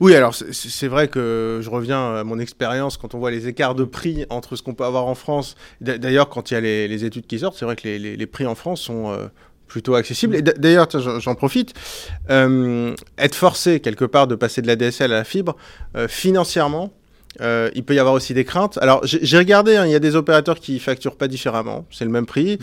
Oui, 0.00 0.14
alors 0.14 0.34
c'est- 0.34 0.88
vrai 0.88 1.08
que 1.08 1.60
je 1.62 1.70
reviens 1.70 2.16
à 2.16 2.24
mon 2.24 2.38
expérience 2.38 2.98
quand 2.98 3.14
on 3.14 3.18
voit 3.18 3.30
les 3.30 3.48
écarts 3.48 3.74
de 3.74 3.84
prix 3.84 4.26
entre 4.28 4.54
ce 4.56 4.62
qu'on 4.62 4.74
peut 4.74 4.84
avoir 4.84 5.06
en 5.06 5.14
France. 5.14 5.54
D'a- 5.80 5.96
D'ailleurs, 5.96 6.28
quand 6.28 6.50
il 6.50 6.54
y 6.54 6.56
a 6.58 6.60
les, 6.60 6.86
les 6.88 7.04
études 7.06 7.26
qui 7.26 7.38
sortent, 7.38 7.56
c'est 7.56 7.64
vrai 7.64 7.76
que 7.76 7.84
les, 7.84 7.98
les- 7.98 8.16
les 8.16 8.26
prix 8.26 8.44
en 8.44 8.54
France 8.54 8.82
sont 8.82 9.10
euh, 9.10 9.28
plutôt 9.66 9.94
accessibles. 9.94 10.36
Et 10.36 10.42
d'a- 10.42 10.52
d'ailleurs, 10.52 10.88
j'en 11.20 11.34
profite, 11.34 11.74
euh, 12.30 12.94
être 13.18 13.34
forcé 13.34 13.80
quelque 13.80 14.04
part 14.04 14.26
de 14.26 14.34
passer 14.34 14.62
de 14.62 14.66
la 14.66 14.76
DSL 14.76 15.12
à 15.12 15.16
la 15.18 15.24
fibre, 15.24 15.56
euh, 15.96 16.08
financièrement, 16.08 16.92
euh, 17.42 17.68
il 17.74 17.84
peut 17.84 17.94
y 17.94 17.98
avoir 17.98 18.14
aussi 18.14 18.32
des 18.32 18.46
craintes. 18.46 18.78
Alors, 18.80 19.02
j'ai 19.04 19.36
regardé, 19.36 19.76
hein, 19.76 19.84
il 19.84 19.92
y 19.92 19.94
a 19.94 19.98
des 19.98 20.16
opérateurs 20.16 20.58
qui 20.58 20.78
facturent 20.78 21.16
pas 21.16 21.28
différemment, 21.28 21.84
c'est 21.90 22.06
le 22.06 22.10
même 22.10 22.24
prix. 22.24 22.58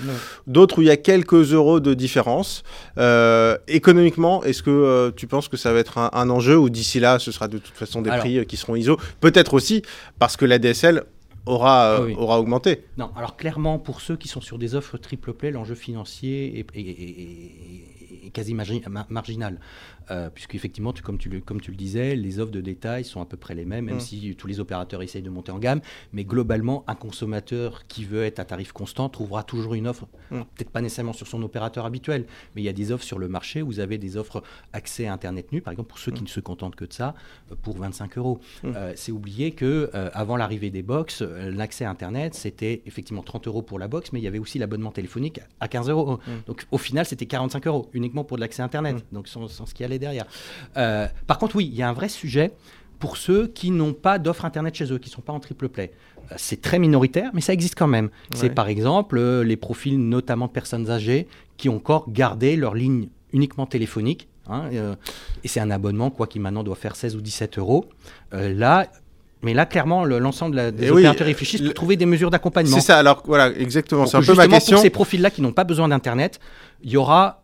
D'autres 0.48 0.80
où 0.80 0.82
il 0.82 0.88
y 0.88 0.90
a 0.90 0.98
quelques 0.98 1.54
euros 1.54 1.80
de 1.80 1.94
différence. 1.94 2.64
Euh, 2.98 3.56
économiquement, 3.68 4.44
est-ce 4.44 4.64
que 4.64 4.72
euh, 4.72 5.12
tu 5.16 5.28
penses 5.28 5.48
que 5.48 5.58
ça 5.58 5.74
va 5.74 5.80
être 5.80 6.00
un, 6.00 6.10
un 6.14 6.28
enjeu 6.32 6.58
ou 6.58 6.72
d'ici 6.72 7.00
là, 7.00 7.20
ce 7.20 7.32
sera 7.32 7.48
de 7.48 7.60
toute 7.60 7.76
façon 7.76 8.02
des 8.02 8.10
Alors- 8.10 8.22
prix 8.26 8.44
qui 8.48 8.58
seront 8.58 8.76
ISO? 8.76 8.98
Peut-être 9.20 9.54
aussi 9.54 9.84
parce 10.18 10.38
que 10.38 10.46
la 10.46 10.58
DSL 10.58 11.04
aura, 11.46 11.86
euh, 11.92 12.00
Oui, 12.06 12.12
oui. 12.12 12.16
aura 12.18 12.40
augmenté. 12.40 12.86
Non, 12.98 13.12
alors 13.16 13.36
clairement, 13.36 13.80
pour 13.80 14.02
ceux 14.02 14.16
qui 14.18 14.28
sont 14.28 14.42
sur 14.42 14.58
des 14.58 14.76
offres 14.76 14.98
triple 14.98 15.34
play, 15.34 15.52
l'enjeu 15.52 15.76
financier 15.76 16.60
est, 16.60 16.66
est- 16.74 16.80
est- 16.82 16.92
est- 16.92 18.28
est 18.28 18.30
quasi 18.30 18.54
margi- 18.54 18.82
ma- 18.90 19.06
marginal. 19.10 19.60
Euh, 20.12 20.30
Puisqu'effectivement, 20.30 20.94
comme, 21.04 21.18
tu 21.18 21.30
le, 21.30 21.40
comme 21.40 21.62
tu 21.62 21.72
le 21.72 21.78
disais, 21.78 22.16
les 22.16 22.40
offres 22.40 22.52
de 22.52 22.62
détail 22.62 23.04
sont 23.06 23.22
à 23.22 23.26
peu 23.26 23.38
près 23.38 23.56
les 23.56 23.66
mêmes, 23.66 23.86
même 23.86 23.96
Mm. 23.98 24.00
si 24.00 24.36
tous 24.36 24.48
les 24.48 24.60
opérateurs 24.60 25.02
essayent 25.02 25.22
de 25.22 25.30
monter 25.30 25.52
en 25.52 25.60
gamme. 25.60 25.82
Mais 26.12 26.24
globalement, 26.24 26.84
un 26.88 26.96
consommateur 26.96 27.86
qui 27.88 28.04
veut 28.06 28.24
être 28.24 28.40
à 28.40 28.46
tarif 28.46 28.72
constant 28.72 29.10
trouvera 29.10 29.44
toujours 29.44 29.74
une 29.76 29.88
offre, 29.88 30.06
Mm. 30.32 30.42
peut-être 30.56 30.70
pas 30.72 30.82
nécessairement 30.82 31.14
sur 31.14 31.28
son 31.28 31.42
opérateur 31.44 31.86
habituel, 31.86 32.26
mais 32.56 32.62
il 32.62 32.66
y 32.66 32.70
a 32.70 32.74
des 32.74 32.92
offres 32.92 33.04
sur 33.06 33.20
le 33.20 33.28
marché. 33.28 33.62
Vous 33.62 33.80
avez 33.80 33.98
des 33.98 34.18
offres 34.18 34.44
accès 34.74 35.08
à 35.08 35.14
Internet 35.14 35.52
nu, 35.52 35.62
par 35.62 35.72
exemple, 35.72 35.90
pour 35.90 36.00
ceux 36.00 36.12
qui 36.12 36.22
Mm. 36.22 36.26
ne 36.26 36.30
se 36.30 36.40
contentent 36.40 36.76
que 36.76 36.86
de 36.86 36.94
ça, 36.94 37.14
euh, 37.52 37.56
pour 37.62 37.78
25 37.78 38.18
euros. 38.18 38.40
Euh, 38.66 38.94
C'est 38.96 39.12
oublier 39.12 39.52
que 39.52 39.90
euh, 39.94 40.10
avant 40.14 40.38
l'arrivée 40.38 40.70
des 40.70 40.82
box, 40.84 41.22
l'accès 41.22 41.86
à 41.86 41.90
Internet, 41.90 42.34
c'était 42.34 42.82
effectivement 42.86 43.24
30 43.24 43.48
euros 43.48 43.62
pour 43.62 43.80
la 43.80 43.88
box, 43.88 44.12
mais 44.14 44.20
il 44.20 44.24
y 44.24 44.28
avait 44.28 44.40
aussi 44.40 44.60
l'abonnement 44.60 44.92
téléphonique 44.92 45.40
à 45.60 45.68
15 45.68 45.90
euros. 45.90 46.20
Donc 46.48 46.66
au 46.72 46.78
final, 46.78 47.06
c'était 47.06 47.26
45 47.26 47.68
euros 47.68 47.90
uniquement 47.94 48.24
pour 48.24 48.38
de 48.38 48.42
l'accès 48.42 48.62
Internet, 48.62 49.06
donc 49.12 49.28
sans, 49.28 49.48
sans 49.48 49.66
ce 49.66 49.74
qui 49.74 49.84
derrière. 50.00 50.26
Euh, 50.78 51.08
par 51.28 51.38
contre, 51.38 51.56
oui, 51.56 51.70
il 51.72 51.76
y 51.78 51.82
a 51.84 51.90
un 51.90 51.94
vrai 51.94 52.10
sujet 52.10 52.52
pour 53.00 53.18
ceux 53.18 53.48
qui 53.48 53.72
n'ont 53.72 53.94
pas 53.94 54.20
d'offre 54.20 54.46
Internet 54.46 54.76
chez 54.76 54.92
eux, 54.92 54.98
qui 54.98 55.10
ne 55.10 55.14
sont 55.16 55.22
pas 55.22 55.34
en 55.34 55.40
triple 55.40 55.68
play. 55.70 55.92
Euh, 56.32 56.36
C'est 56.38 56.62
très 56.62 56.80
minoritaire, 56.80 57.32
mais 57.34 57.42
ça 57.42 57.54
existe 57.54 57.76
quand 57.76 57.88
même. 57.88 58.10
C'est 58.34 58.50
par 58.50 58.68
exemple 58.68 59.18
euh, 59.18 59.44
les 59.44 59.58
profils 59.58 59.98
notamment 60.00 60.48
de 60.48 60.52
personnes 60.52 60.90
âgées 60.90 61.28
qui 61.58 61.68
ont 61.70 61.76
encore 61.78 62.06
gardé 62.10 62.56
leur 62.56 62.76
ligne 62.76 63.08
uniquement 63.34 63.66
téléphonique. 63.66 64.28
hein, 64.50 64.64
euh, 64.74 64.96
et 65.44 65.48
c'est 65.48 65.60
un 65.62 65.72
abonnement, 65.72 66.10
quoi, 66.12 66.28
qui 66.28 66.38
maintenant 66.40 66.64
doit 66.64 66.76
faire 66.76 66.96
16 66.96 67.16
ou 67.16 67.22
17 67.22 67.58
euros. 67.58 67.86
Euh, 68.34 68.54
là, 68.54 68.88
mais 69.42 69.54
là, 69.54 69.66
clairement, 69.66 70.04
le- 70.06 70.20
l'ensemble 70.20 70.56
la- 70.58 70.72
des 70.72 70.86
Et 70.88 70.92
oui, 70.92 71.02
opérateurs 71.02 71.28
réfléchissent 71.28 71.62
le- 71.62 71.68
pour 71.68 71.74
trouver 71.76 71.96
des 71.98 72.06
mesures 72.06 72.30
d'accompagnement. 72.30 72.76
C'est 72.76 72.82
ça, 72.82 72.98
alors 72.98 73.24
voilà, 73.26 73.50
exactement. 73.58 74.06
C'est 74.06 74.18
un 74.18 74.22
peu 74.22 74.34
ma 74.34 74.48
question. 74.48 74.76
Pour 74.76 74.82
ces 74.82 74.90
profils-là 74.90 75.30
qui 75.32 75.42
n'ont 75.42 75.52
pas 75.54 75.64
besoin 75.66 75.88
d'Internet, 75.90 76.40
il 76.84 76.92
y 76.92 76.98
aura 76.98 77.44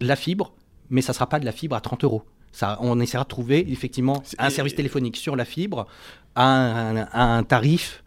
la 0.00 0.14
fibre, 0.16 0.52
mais 0.90 1.02
ça 1.02 1.12
ne 1.12 1.14
sera 1.14 1.28
pas 1.28 1.38
de 1.40 1.44
la 1.44 1.52
fibre 1.52 1.76
à 1.76 1.80
30 1.80 2.04
euros. 2.04 2.22
Ça, 2.52 2.78
on 2.80 2.98
essaiera 3.00 3.24
de 3.24 3.28
trouver 3.28 3.70
effectivement 3.70 4.22
un 4.38 4.50
service 4.50 4.74
téléphonique 4.74 5.16
sur 5.16 5.36
la 5.36 5.44
fibre 5.44 5.86
à 6.34 6.44
un, 6.46 6.96
un- 6.96 7.08
à 7.12 7.22
un 7.36 7.42
tarif 7.42 8.02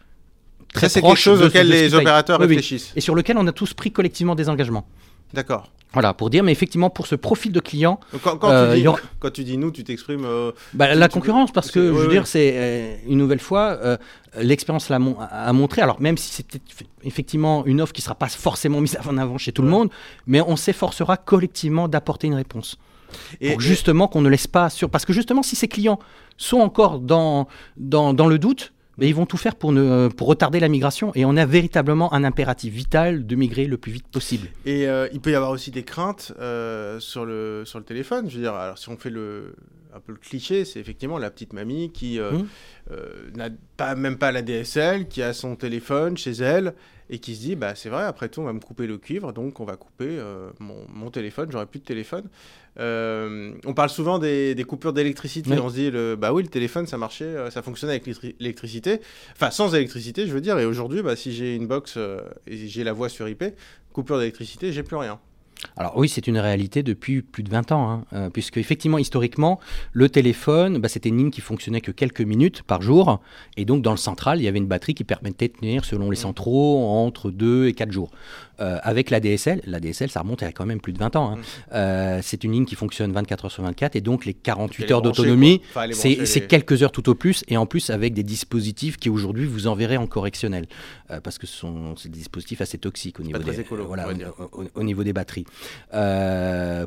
très 0.74 0.88
Ça, 0.88 0.94
c'est 0.94 1.02
quelque 1.02 1.16
chose 1.18 1.42
auquel 1.42 1.68
les 1.68 1.94
opérateurs 1.94 2.40
Oui, 2.40 2.46
oui. 2.46 2.56
réfléchissent. 2.56 2.92
Et 2.96 3.00
sur 3.00 3.14
lequel 3.14 3.36
on 3.38 3.46
a 3.46 3.52
tous 3.52 3.72
pris 3.74 3.92
collectivement 3.92 4.34
des 4.34 4.48
engagements. 4.48 4.86
D'accord. 5.32 5.70
Voilà, 5.92 6.14
pour 6.14 6.30
dire, 6.30 6.42
mais 6.42 6.52
effectivement, 6.52 6.88
pour 6.90 7.06
ce 7.06 7.14
profil 7.14 7.52
de 7.52 7.60
client, 7.60 8.00
Quand, 8.22 8.38
quand 8.38 8.50
Euh, 8.50 8.74
tu 8.74 8.80
dis, 8.80 8.86
quand 9.20 9.30
tu 9.30 9.44
dis 9.44 9.58
nous, 9.58 9.70
tu 9.70 9.84
t'exprimes. 9.84 10.24
euh, 10.24 10.52
bah, 10.72 10.94
la 10.94 11.08
concurrence, 11.08 11.52
parce 11.52 11.70
que 11.70 11.80
je 11.88 11.92
veux 11.92 12.08
dire, 12.08 12.26
c'est 12.26 12.52
euh, 12.54 12.96
une 13.06 13.18
nouvelle 13.18 13.40
fois, 13.40 13.78
l'expérience 14.38 14.88
l'a 14.88 14.98
mon- 14.98 15.16
a 15.20 15.52
montré. 15.52 15.82
Alors, 15.82 16.00
même 16.00 16.16
si 16.16 16.32
c'est 16.32 16.60
effectivement 17.04 17.64
une 17.66 17.80
offre 17.80 17.92
qui 17.92 18.00
ne 18.00 18.04
sera 18.04 18.14
pas 18.14 18.28
forcément 18.28 18.80
mise 18.80 18.96
en 19.08 19.18
avant 19.18 19.36
chez 19.38 19.52
tout 19.52 19.62
le 19.62 19.68
monde, 19.68 19.90
mais 20.26 20.40
on 20.40 20.56
s'efforcera 20.56 21.16
collectivement 21.16 21.88
d'apporter 21.88 22.26
une 22.26 22.34
réponse. 22.34 22.78
et- 23.42 23.50
pour 23.50 23.60
justement 23.60 24.08
qu'on 24.08 24.22
ne 24.22 24.30
laisse 24.30 24.46
pas 24.46 24.70
sur. 24.70 24.88
Parce 24.88 25.04
que 25.04 25.12
justement, 25.12 25.42
si 25.42 25.54
ces 25.54 25.68
clients 25.68 25.98
sont 26.38 26.60
encore 26.60 26.98
dans, 26.98 27.46
dans, 27.76 28.14
dans 28.14 28.26
le 28.26 28.38
doute, 28.38 28.72
mais 28.98 29.08
ils 29.08 29.14
vont 29.14 29.26
tout 29.26 29.36
faire 29.36 29.56
pour, 29.56 29.72
ne, 29.72 30.08
pour 30.08 30.28
retarder 30.28 30.60
la 30.60 30.68
migration. 30.68 31.12
Et 31.14 31.24
on 31.24 31.36
a 31.36 31.46
véritablement 31.46 32.12
un 32.12 32.24
impératif 32.24 32.72
vital 32.72 33.26
de 33.26 33.36
migrer 33.36 33.66
le 33.66 33.78
plus 33.78 33.92
vite 33.92 34.06
possible. 34.06 34.48
Et 34.66 34.88
euh, 34.88 35.08
il 35.12 35.20
peut 35.20 35.30
y 35.30 35.34
avoir 35.34 35.50
aussi 35.50 35.70
des 35.70 35.82
craintes 35.82 36.32
euh, 36.38 37.00
sur, 37.00 37.24
le, 37.24 37.64
sur 37.64 37.78
le 37.78 37.84
téléphone. 37.84 38.28
Je 38.28 38.36
veux 38.36 38.42
dire, 38.42 38.54
alors 38.54 38.78
si 38.78 38.88
on 38.88 38.96
fait 38.96 39.10
le, 39.10 39.54
un 39.94 40.00
peu 40.00 40.12
le 40.12 40.18
cliché, 40.18 40.64
c'est 40.64 40.80
effectivement 40.80 41.18
la 41.18 41.30
petite 41.30 41.52
mamie 41.52 41.90
qui 41.92 42.18
euh, 42.18 42.32
Mhm. 42.32 42.46
euh, 42.92 43.30
n'a 43.34 43.48
pas, 43.76 43.94
même 43.94 44.18
pas 44.18 44.32
la 44.32 44.42
DSL, 44.42 45.08
qui 45.08 45.22
a 45.22 45.32
son 45.32 45.56
téléphone 45.56 46.16
chez 46.16 46.32
elle 46.32 46.74
et 47.10 47.18
qui 47.18 47.34
se 47.36 47.40
dit 47.40 47.56
bah 47.56 47.74
c'est 47.74 47.88
vrai, 47.90 48.04
après 48.04 48.28
tout, 48.28 48.40
on 48.40 48.44
va 48.44 48.52
me 48.54 48.60
couper 48.60 48.86
le 48.86 48.96
cuivre, 48.98 49.32
donc 49.32 49.60
on 49.60 49.64
va 49.64 49.76
couper 49.76 50.06
euh, 50.08 50.50
mon, 50.60 50.86
mon 50.88 51.10
téléphone, 51.10 51.50
j'aurai 51.52 51.66
plus 51.66 51.80
de 51.80 51.84
téléphone. 51.84 52.24
On 52.78 53.74
parle 53.74 53.90
souvent 53.90 54.18
des, 54.18 54.54
des 54.54 54.64
coupures 54.64 54.92
d'électricité. 54.92 55.50
Oui. 55.50 55.58
On 55.58 55.68
se 55.68 55.74
dit 55.74 55.90
le, 55.90 56.16
bah 56.16 56.32
oui, 56.32 56.42
le 56.42 56.48
téléphone 56.48 56.86
ça 56.86 56.96
marchait, 56.98 57.50
ça 57.50 57.62
fonctionnait 57.62 57.92
avec 57.94 58.06
l'électri- 58.06 58.34
l'électricité, 58.40 59.00
enfin 59.32 59.50
sans 59.50 59.74
électricité, 59.74 60.26
je 60.26 60.32
veux 60.32 60.40
dire. 60.40 60.58
Et 60.58 60.64
aujourd'hui, 60.64 61.02
bah, 61.02 61.16
si 61.16 61.32
j'ai 61.32 61.54
une 61.54 61.66
box 61.66 61.98
et 62.46 62.56
j'ai 62.68 62.84
la 62.84 62.92
voix 62.92 63.08
sur 63.08 63.28
IP, 63.28 63.44
coupure 63.92 64.18
d'électricité, 64.18 64.72
j'ai 64.72 64.82
plus 64.82 64.96
rien. 64.96 65.20
Alors 65.76 65.96
oui, 65.96 66.08
c'est 66.08 66.26
une 66.26 66.38
réalité 66.38 66.82
depuis 66.82 67.22
plus 67.22 67.42
de 67.42 67.50
20 67.50 67.72
ans, 67.72 67.90
hein, 67.90 68.04
euh, 68.12 68.30
puisque 68.30 68.56
effectivement, 68.58 68.98
historiquement, 68.98 69.60
le 69.92 70.08
téléphone, 70.08 70.78
bah, 70.78 70.88
c'était 70.88 71.08
une 71.08 71.18
ligne 71.18 71.30
qui 71.30 71.40
fonctionnait 71.40 71.80
que 71.80 71.92
quelques 71.92 72.20
minutes 72.20 72.62
par 72.62 72.82
jour, 72.82 73.20
et 73.56 73.64
donc 73.64 73.82
dans 73.82 73.92
le 73.92 73.96
central, 73.96 74.40
il 74.40 74.44
y 74.44 74.48
avait 74.48 74.58
une 74.58 74.66
batterie 74.66 74.94
qui 74.94 75.04
permettait 75.04 75.48
de 75.48 75.54
tenir, 75.54 75.84
selon 75.84 76.10
les 76.10 76.16
centraux, 76.16 76.84
entre 76.84 77.30
2 77.30 77.68
et 77.68 77.72
4 77.72 77.90
jours. 77.90 78.10
Euh, 78.62 78.78
avec 78.82 79.10
la 79.10 79.18
DSL, 79.18 79.60
la 79.66 79.80
DSL, 79.80 80.08
ça 80.10 80.20
remonte 80.20 80.42
à 80.44 80.52
quand 80.52 80.64
même 80.66 80.80
plus 80.80 80.92
de 80.92 80.98
20 80.98 81.16
ans. 81.16 81.32
hein. 81.32 81.36
Mm. 81.36 81.40
Euh, 81.74 82.18
c'est 82.22 82.44
une 82.44 82.52
ligne 82.52 82.64
qui 82.64 82.76
fonctionne 82.76 83.10
24 83.12 83.46
heures 83.46 83.50
sur 83.50 83.62
24, 83.64 83.96
et 83.96 84.00
donc 84.00 84.24
les 84.24 84.34
48 84.34 84.84
Elle 84.84 84.88
est 84.88 84.92
heures 84.92 85.02
d'autonomie. 85.02 85.60
Enfin, 85.70 85.86
c'est 85.92 86.14
les- 86.40 86.46
quelques 86.46 86.82
heures 86.84 86.92
tout 86.92 87.08
au 87.08 87.14
plus, 87.16 87.42
et 87.48 87.56
en 87.56 87.66
plus 87.66 87.90
avec 87.90 88.14
des 88.14 88.22
dispositifs 88.22 88.98
qui 88.98 89.10
aujourd'hui 89.10 89.46
vous 89.46 89.66
enverrez 89.66 89.96
en 89.96 90.06
correctionnel, 90.06 90.66
euh, 91.10 91.20
parce 91.20 91.38
que 91.38 91.46
ce 91.48 91.56
sont 91.56 91.96
c'est 91.96 92.08
des 92.08 92.18
dispositifs 92.18 92.60
assez 92.60 92.78
toxiques 92.78 93.18
au 93.18 93.24
niveau, 93.24 93.38
des, 93.40 93.60
écolo, 93.60 93.84
voilà, 93.86 94.08
au- 94.08 94.12
dire. 94.12 94.32
au, 94.52 94.64
au 94.74 94.82
niveau 94.84 95.02
des 95.02 95.12
batteries. 95.12 95.44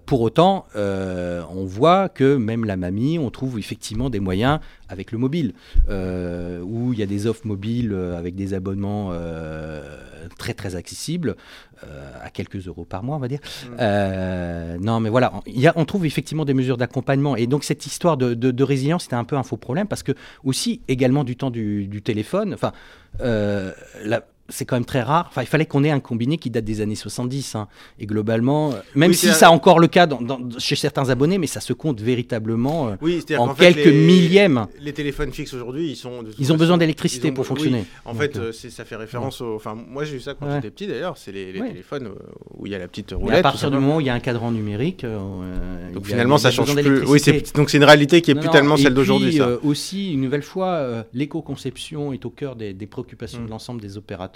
Pour 0.06 0.22
autant, 0.22 0.66
on 0.76 1.66
voit 1.66 2.10
que 2.10 2.36
même 2.38 2.64
la 2.66 2.78
mamie, 2.78 3.20
on 3.20 3.30
trouve 3.32 3.60
effectivement 3.60 4.10
des 4.10 4.20
moyens 4.20 4.60
avec 4.90 5.12
le 5.12 5.18
mobile, 5.18 5.54
euh, 5.90 6.62
où 6.62 6.94
il 6.94 7.00
y 7.00 7.04
a 7.04 7.06
des 7.06 7.28
offres 7.28 7.46
mobiles 7.48 7.92
euh, 7.94 8.18
avec 8.18 8.36
des 8.36 8.54
abonnements 8.54 9.10
euh, 9.12 9.98
très 10.38 10.54
très 10.54 10.76
accessibles, 10.76 11.36
euh, 11.84 12.12
à 12.22 12.30
quelques 12.30 12.68
euros 12.68 12.86
par 12.86 13.04
mois, 13.04 13.16
on 13.16 13.20
va 13.20 13.28
dire. 13.28 13.40
Mm. 13.66 14.78
Non, 14.84 15.00
mais 15.00 15.10
voilà, 15.10 15.34
il 15.46 15.60
y 15.60 15.68
a, 15.68 15.74
on 15.76 15.86
trouve 15.86 16.06
effectivement 16.06 16.46
des 16.46 16.54
mesures 16.54 16.78
d'accompagnement. 16.78 17.36
Et 17.36 17.48
donc 17.48 17.64
cette 17.64 17.86
histoire 17.86 18.18
de, 18.18 18.34
de- 18.34 18.52
de 18.52 18.64
résilience, 18.64 19.04
c'était 19.04 19.16
un 19.16 19.24
peu 19.24 19.36
un 19.38 19.44
faux 19.44 19.58
problème, 19.58 19.88
parce 19.88 20.04
que 20.04 20.12
aussi 20.44 20.82
également 20.88 21.24
du 21.24 21.36
temps 21.36 21.52
du, 21.52 21.88
du 21.88 22.02
téléphone, 22.02 22.54
enfin, 22.54 22.72
la- 23.20 24.26
c'est 24.50 24.66
quand 24.66 24.76
même 24.76 24.86
très 24.86 25.02
rare. 25.02 25.26
Enfin, 25.30 25.42
il 25.42 25.48
fallait 25.48 25.66
qu'on 25.66 25.84
ait 25.84 25.90
un 25.92 26.00
combiné 26.00 26.38
qui 26.38 26.50
date 26.50 26.66
des 26.66 26.82
années 26.82 26.96
70. 26.96 27.56
hein. 27.56 27.68
Et 28.00 28.06
globalement, 28.06 28.72
euh, 28.72 28.76
même 28.96 29.10
Oui, 29.12 29.16
si 29.16 29.26
c'est- 29.28 29.34
ça 29.34 29.48
a 29.48 29.52
encore 29.52 29.80
le 29.80 29.88
cas 29.88 30.06
dans- 30.06 30.22
dans- 30.22 30.40
chez 30.60 30.76
certains 30.76 31.10
abonnés, 31.10 31.38
mais 31.38 31.48
ça 31.48 31.60
se 31.62 31.74
compte 31.74 32.00
véritablement 32.02 32.90
euh, 32.90 32.96
Oui, 33.02 33.24
en 33.38 33.56
fait, 33.56 33.74
quelques 33.74 33.86
les- 33.88 34.06
millièmes. 34.06 34.68
Les 34.80 34.94
téléphones 34.94 35.32
fixes 35.32 35.54
aujourd'hui, 35.54 35.90
ils 35.92 35.96
sont. 35.96 36.24
Ils 36.38 36.54
ont 36.54 36.58
besoin 36.58 36.78
d'électricité 36.78 37.32
pour 37.32 37.44
oui, 37.44 37.48
fonctionner. 37.48 37.86
En 38.06 38.14
Donc, 38.14 38.22
fait, 38.22 38.38
euh, 38.38 38.52
ça 38.52 38.86
fait 38.86 38.96
référence 38.96 39.42
au. 39.42 39.56
Enfin, 39.56 39.76
moi 39.76 40.04
j'ai 40.04 40.18
eu 40.18 40.20
ça 40.20 40.34
quand 40.34 40.46
Ouais. 40.48 40.56
j'étais 40.56 40.70
petit 40.72 40.88
d'ailleurs. 40.88 41.18
C'est 41.18 41.32
les, 41.32 41.52
les 41.52 41.62
Ouais. 41.62 41.70
téléphones 41.70 42.10
où 42.58 42.66
il 42.68 42.72
y 42.72 42.76
a 42.76 42.80
la 42.80 42.88
petite 42.88 43.12
roulette. 43.12 43.40
à 43.40 43.42
partir 43.42 43.72
du 43.72 43.78
moment 43.78 43.98
où 43.98 44.02
il 44.02 44.08
y 44.08 44.10
a 44.10 44.14
un 44.14 44.20
cadran 44.20 44.52
numérique, 44.52 45.04
euh, 45.04 45.92
Donc 45.94 46.06
finalement, 46.06 46.36
a 46.36 46.40
ça 46.40 46.52
change 46.52 46.74
plus. 46.76 47.04
Oui, 47.08 47.20
donc 47.56 47.70
c'est 47.70 47.78
une 47.78 47.84
réalité 47.84 48.22
qui 48.22 48.32
est 48.32 48.34
Non, 48.36 48.42
plus 48.42 48.48
non, 48.48 48.54
tellement 48.54 48.78
celle 48.78 48.94
d'aujourd'hui. 48.94 49.40
aussi, 49.64 50.14
une 50.14 50.22
nouvelle 50.22 50.44
fois, 50.44 51.06
l'éco-conception 51.14 52.14
est 52.14 52.26
au 52.26 52.30
cœur 52.30 52.56
des, 52.56 52.74
des 52.74 52.86
préoccupations 52.88 53.42
Mm. 53.42 53.46
de 53.46 53.50
l'ensemble 53.50 53.82
des 53.82 53.98
opérateurs. 53.98 54.35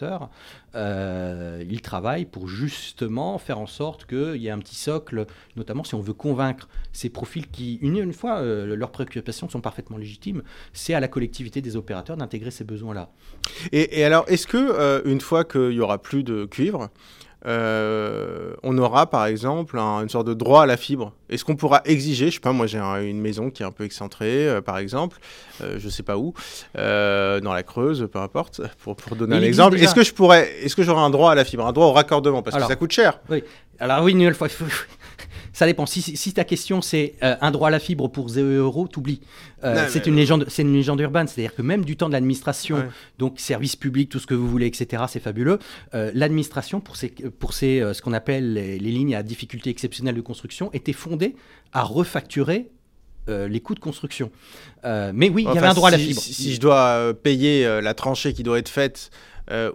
Euh, 0.75 1.63
ils 1.69 1.81
travaillent 1.81 2.25
pour 2.25 2.47
justement 2.47 3.37
faire 3.37 3.59
en 3.59 3.65
sorte 3.67 4.05
qu'il 4.05 4.37
y 4.37 4.47
ait 4.47 4.51
un 4.51 4.59
petit 4.59 4.75
socle, 4.75 5.25
notamment 5.55 5.83
si 5.83 5.95
on 5.95 6.01
veut 6.01 6.13
convaincre 6.13 6.67
ces 6.93 7.09
profils 7.09 7.47
qui, 7.47 7.75
une, 7.81 7.97
une 7.97 8.13
fois, 8.13 8.39
euh, 8.39 8.75
leurs 8.75 8.91
préoccupations 8.91 9.49
sont 9.49 9.61
parfaitement 9.61 9.97
légitimes, 9.97 10.43
c'est 10.73 10.93
à 10.93 10.99
la 10.99 11.07
collectivité 11.07 11.61
des 11.61 11.75
opérateurs 11.75 12.17
d'intégrer 12.17 12.51
ces 12.51 12.63
besoins-là. 12.63 13.09
Et, 13.71 14.03
alors, 14.03 14.25
est-ce 14.27 14.47
que 14.47 14.57
euh, 14.57 15.01
une 15.05 15.21
fois 15.21 15.43
qu'il 15.43 15.71
y 15.71 15.79
aura 15.79 16.01
plus 16.01 16.23
de 16.23 16.45
cuivre, 16.45 16.89
euh, 17.45 18.53
on 18.63 18.77
aura 18.77 19.09
par 19.09 19.25
exemple 19.25 19.77
un- 19.79 20.01
une 20.01 20.09
sorte 20.09 20.27
de 20.27 20.33
droit 20.33 20.63
à 20.63 20.65
la 20.65 20.77
fibre 20.77 21.13
Est-ce 21.29 21.45
qu'on 21.45 21.55
pourra 21.55 21.81
exiger, 21.85 22.27
je 22.29 22.33
sais 22.35 22.39
pas, 22.39 22.51
moi 22.51 22.65
j'ai 22.67 22.79
un- 22.79 23.01
une 23.01 23.21
maison 23.21 23.49
qui 23.49 23.63
est 23.63 23.65
un 23.65 23.71
peu 23.71 23.83
excentrée, 23.85 24.47
euh, 24.47 24.61
par 24.61 24.77
exemple, 24.77 25.17
euh, 25.61 25.75
je 25.79 25.87
sais 25.89 26.03
pas 26.03 26.17
où, 26.17 26.33
dans 26.75 27.53
la 27.53 27.63
Creuse, 27.63 28.07
peu 28.11 28.19
importe, 28.19 28.61
pour, 28.83 28.95
pour 28.95 29.15
donner 29.15 29.35
Mais 29.39 29.45
un 29.45 29.47
exemple. 29.47 29.75
déjà. 29.75 29.85
Est-ce 29.85 29.95
que 29.95 30.03
je 30.03 30.13
pourrais, 30.13 30.49
est-ce 30.63 30.75
que 30.75 30.83
j'aurai 30.83 31.01
un 31.01 31.09
droit 31.09 31.31
à 31.31 31.35
la 31.35 31.45
fibre, 31.45 31.65
un 31.65 31.71
droit 31.71 31.85
au 31.87 31.93
raccordement, 31.93 32.41
parce 32.41 32.55
Alors, 32.55 32.67
que 32.67 32.73
ça 32.73 32.77
coûte 32.77 32.91
cher? 32.91 33.19
Alors 33.79 34.03
oui, 34.03 34.11
une 34.11 34.17
nouvelle 34.19 34.33
fois, 34.35 34.47
il 34.47 34.53
faut- 34.53 34.65
ça 35.59 35.65
dépend. 35.65 35.85
Si, 35.85 36.33
ta 36.33 36.45
question 36.45 36.81
c'est 36.81 37.15
euh, 37.21 37.35
un 37.41 37.51
droit 37.51 37.67
à 37.67 37.71
la 37.71 37.79
fibre 37.79 38.07
pour 38.07 38.29
0 38.29 38.47
euros, 38.47 38.87
t'oublies. 38.87 39.19
Euh, 39.65 39.87
c'est 39.89 40.07
une 40.07 40.15
légende, 40.15 40.45
c'est 40.47 40.61
une 40.61 40.71
légende 40.71 41.01
urbaine. 41.01 41.27
C'est-à-dire 41.27 41.53
que 41.53 41.61
même 41.61 41.83
du 41.83 41.97
temps 41.97 42.07
de 42.07 42.13
l'administration, 42.13 42.77
Ouais. 42.77 42.87
donc 43.17 43.41
service 43.41 43.75
public, 43.75 44.07
tout 44.07 44.19
ce 44.19 44.27
que 44.27 44.33
vous 44.33 44.47
voulez, 44.47 44.67
etc., 44.67 45.03
c'est 45.09 45.19
fabuleux. 45.19 45.59
Euh, 45.93 46.11
l'administration 46.13 46.79
pour 46.79 46.95
ces, 46.95 47.09
pour 47.09 47.51
ces, 47.51 47.81
ce 47.93 48.01
qu'on 48.01 48.13
appelle 48.13 48.53
les, 48.53 48.79
les 48.79 48.91
lignes 48.91 49.15
à 49.15 49.21
difficulté 49.21 49.69
exceptionnelle 49.69 50.15
de 50.15 50.21
construction 50.21 50.71
était 50.71 50.93
fondée 50.93 51.35
à 51.73 51.83
refacturer 51.83 52.69
euh, 53.27 53.49
les 53.49 53.59
coûts 53.59 53.75
de 53.75 53.81
construction. 53.81 54.31
Euh, 54.85 55.11
mais 55.13 55.27
oui, 55.27 55.45
il 55.45 55.53
y 55.53 55.57
avait 55.57 55.67
un 55.67 55.73
droit 55.73 55.89
à 55.89 55.91
la 55.91 55.97
fibre. 55.97 56.21
Si, 56.21 56.33
si 56.33 56.53
je 56.53 56.61
dois 56.61 56.85
euh, 56.95 57.11
payer 57.11 57.81
la 57.81 57.93
tranchée 57.93 58.31
qui 58.31 58.43
doit 58.43 58.59
être 58.59 58.69
faite, 58.69 59.11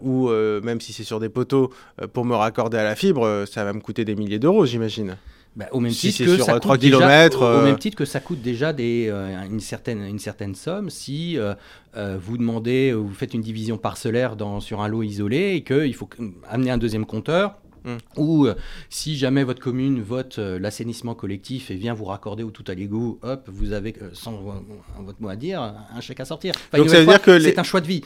ou 0.01 0.29
même 0.31 0.81
si 0.81 0.95
c'est 0.95 1.05
sur 1.05 1.21
des 1.21 1.29
poteaux, 1.29 1.71
pour 2.15 2.25
me 2.25 2.35
raccorder 2.35 2.79
à 2.79 2.85
la 2.85 2.95
fibre, 2.95 3.45
ça 3.51 3.65
va 3.65 3.75
me 3.75 3.81
coûter 3.81 4.07
des 4.07 4.15
milliers 4.15 4.39
d'euros, 4.39 4.65
j'imagine. 4.65 5.17
Bah, 5.57 5.67
au 5.71 5.79
même 5.79 5.93
Si 5.93 6.11
titre 6.13 6.25
que 6.31 6.37
sur, 6.37 6.45
ça 6.47 6.53
coûte 6.55 6.63
3 6.63 6.77
déjà- 6.79 6.97
kilomètres, 6.97 7.43
au- 7.43 7.61
au 7.61 7.63
même 7.65 7.79
titre 7.79 7.97
que 7.97 8.05
ça 8.05 8.19
coûte 8.19 8.43
déjà 8.43 8.73
des, 8.73 9.07
euh, 9.09 9.41
une, 9.49 9.61
certaine, 9.61 10.03
une 10.03 10.19
certaine 10.19 10.57
somme 10.57 10.91
si 10.91 11.39
euh, 11.39 11.55
euh, 11.97 12.19
vous 12.21 12.37
demandez, 12.39 12.93
vous 12.93 13.15
faites 13.15 13.35
une 13.35 13.41
division 13.41 13.79
parcellaire 13.79 14.35
dans, 14.35 14.59
sur 14.59 14.81
un 14.83 14.89
lot 14.89 15.05
isolé 15.05 15.55
et 15.55 15.63
qu'il 15.63 15.95
faut 15.95 16.09
amener 16.51 16.73
un 16.73 16.79
deuxième 16.79 17.07
compteur. 17.07 17.55
Mm. 17.85 17.97
Ou 18.17 18.47
euh, 18.47 18.55
si 18.89 19.17
jamais 19.17 19.45
votre 19.45 19.61
commune 19.61 20.01
vote 20.03 20.39
euh, 20.39 20.59
l'assainissement 20.59 21.15
collectif 21.15 21.71
et 21.71 21.75
vient 21.77 21.93
vous 21.95 22.07
raccorder 22.07 22.43
au 22.43 22.51
tout 22.51 22.65
à 22.69 22.75
l'égout, 22.75 23.19
hop, 23.23 23.49
vous 23.53 23.73
avez, 23.73 23.95
euh, 24.01 24.09
sans 24.15 24.33
vo- 24.33 24.55
votre 25.01 25.21
mot 25.21 25.29
à 25.29 25.37
dire, 25.37 25.61
un 25.61 26.01
chèque 26.01 26.21
à 26.21 26.25
sortir. 26.25 26.55
Enfin, 26.57 26.79
Donc 26.79 26.89
ça 26.89 27.01
veut 27.01 27.07
dire 27.07 27.21
que 27.23 27.31
les- 27.31 27.51
c'est 27.51 27.59
un 27.59 27.63
choix 27.63 27.81
de 27.81 27.87
vie. 27.87 28.01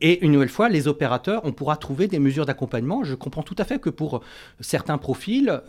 Et 0.00 0.24
une 0.24 0.32
nouvelle 0.32 0.48
fois, 0.48 0.68
les 0.68 0.88
opérateurs, 0.88 1.40
on 1.44 1.52
pourra 1.52 1.76
trouver 1.76 2.06
des 2.08 2.18
mesures 2.18 2.46
d'accompagnement. 2.46 3.02
Je 3.04 3.14
comprends 3.14 3.42
tout 3.42 3.56
à 3.58 3.64
fait 3.64 3.78
que 3.80 3.90
pour 3.90 4.22
certains 4.60 4.98
profils, 4.98 5.60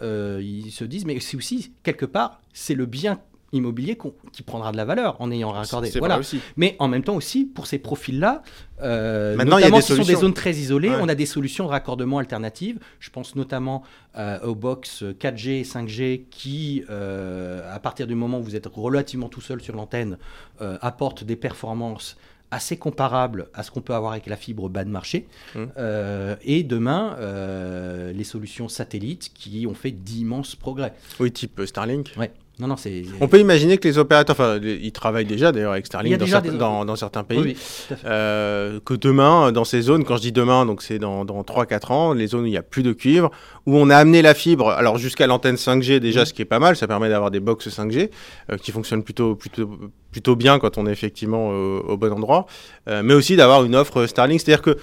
ils 0.42 0.72
se 0.72 0.84
disent, 0.84 1.06
mais 1.06 1.20
c'est 1.20 1.38
aussi, 1.38 1.72
quelque 1.84 2.06
part, 2.06 2.42
c'est 2.54 2.76
le 2.76 2.86
bien 2.86 3.20
immobilier 3.54 3.98
qui 4.34 4.44
prendra 4.44 4.72
de 4.72 4.78
la 4.78 4.86
valeur 4.86 5.16
en 5.20 5.32
ayant 5.32 5.52
raccordé. 5.52 5.90
Voilà. 5.98 6.20
aussi. 6.20 6.40
Mais 6.58 6.76
en 6.80 6.88
même 6.88 7.04
temps 7.04 7.16
aussi, 7.16 7.46
pour 7.46 7.66
ces 7.68 7.80
profils-là, 7.80 8.42
euh, 8.82 9.36
Maintenant, 9.36 9.58
il 9.58 9.62
y 9.62 9.64
a 9.64 9.68
notamment 9.70 9.78
des 9.78 10.04
sont 10.04 10.04
des 10.04 10.16
zones 10.20 10.34
très 10.34 10.52
isolées, 10.52 10.90
Ouais. 10.90 10.98
on 11.02 11.08
a 11.08 11.16
des 11.16 11.26
solutions 11.26 11.66
de 11.66 11.70
raccordement 11.70 12.20
alternatives. 12.20 12.80
Je 13.00 13.10
pense 13.10 13.36
notamment 13.36 13.84
euh, 14.18 14.40
aux 14.42 14.56
box 14.56 15.04
4G 15.20 15.62
et 15.62 15.64
5G 15.64 16.26
qui, 16.30 16.84
euh, 16.90 17.74
à 17.74 17.80
partir 17.80 18.06
du 18.08 18.16
moment 18.16 18.40
où 18.40 18.44
vous 18.44 18.56
êtes 18.56 18.68
relativement 18.68 19.30
tout 19.30 19.42
seul 19.42 19.62
sur 19.62 19.76
l'antenne, 19.76 20.18
euh, 20.62 20.78
apportent 20.82 21.24
des 21.24 21.36
performances 21.36 22.18
assez 22.52 22.78
comparables 22.78 23.48
à 23.54 23.64
ce 23.64 23.72
qu'on 23.72 23.82
peut 23.82 23.94
avoir 23.94 24.14
avec 24.14 24.26
la 24.28 24.38
fibre 24.38 24.70
bas 24.70 24.84
de 24.86 24.90
marché. 24.90 25.28
Mm. 25.56 25.64
Euh, 25.78 26.36
et 26.44 26.64
demain, 26.64 27.16
euh, 27.20 28.12
les 28.14 28.24
solutions 28.24 28.70
satellites 28.70 29.32
qui 29.34 29.66
ont 29.68 29.74
fait 29.74 29.92
d'immenses 29.92 30.56
progrès. 30.56 30.94
Oui, 31.20 31.32
type 31.32 31.62
Starlink. 31.66 32.14
Ouais. 32.18 32.32
Non, 32.60 32.68
non, 32.68 32.76
c'est. 32.76 33.04
On 33.22 33.28
peut 33.28 33.40
imaginer 33.40 33.78
que 33.78 33.88
les 33.88 34.00
opérateurs, 34.00 34.36
enfin, 34.36 34.60
ils 34.64 34.92
travaillent 34.92 35.26
déjà 35.26 35.52
d'ailleurs 35.52 35.74
avec 35.74 35.86
Starlink 35.86 36.14
dans, 36.18 36.26
certains, 36.32 36.52
des- 36.52 36.58
dans- 36.58 36.86
dans 36.86 36.96
certains 36.96 37.24
pays. 37.24 37.38
Oui, 37.40 37.56
oui. 37.92 37.96
Euh, 38.06 38.80
que 38.84 38.96
demain, 38.96 39.52
dans 39.52 39.64
ces 39.64 39.82
zones, 39.82 40.04
quand 40.04 40.16
je 40.18 40.22
dis 40.24 40.32
demain, 40.32 40.66
donc 40.66 40.82
c'est 40.82 40.98
dans, 40.98 41.24
dans 41.24 41.44
3-4 41.44 41.92
ans, 41.92 42.14
les 42.14 42.26
zones 42.26 42.42
où 42.44 42.46
il 42.48 42.52
n'y 42.52 42.58
a 42.58 42.64
plus 42.64 42.82
de 42.82 42.94
cuivre, 42.94 43.30
où 43.68 43.78
on 43.78 43.92
a 43.92 43.96
amené 43.98 44.24
la 44.24 44.34
fibre, 44.34 44.70
alors 44.72 44.98
jusqu'à 44.98 45.28
l'antenne 45.28 45.56
5G 45.56 46.00
déjà, 46.00 46.26
ce 46.26 46.34
qui 46.34 46.42
est 46.42 46.46
pas 46.46 46.58
mal, 46.60 46.76
ça 46.76 46.88
permet 46.88 47.10
d'avoir 47.10 47.30
des 47.30 47.40
box 47.40 47.68
5G 47.70 48.10
euh, 48.52 48.58
qui 48.58 48.72
fonctionnent 48.72 49.04
plutôt, 49.04 49.36
plutôt, 49.36 49.70
plutôt 50.12 50.36
bien 50.36 50.58
quand 50.58 50.80
on 50.80 50.88
est 50.88 50.92
effectivement 50.92 51.50
euh, 51.52 51.80
au 51.88 51.96
bon 51.98 52.12
endroit, 52.12 52.48
mais 52.88 53.14
aussi 53.14 53.36
d'avoir 53.36 53.66
une 53.66 53.76
offre 53.76 54.08
Starlink, 54.08 54.42
c'est-à-dire 54.42 54.64
que 54.64 54.78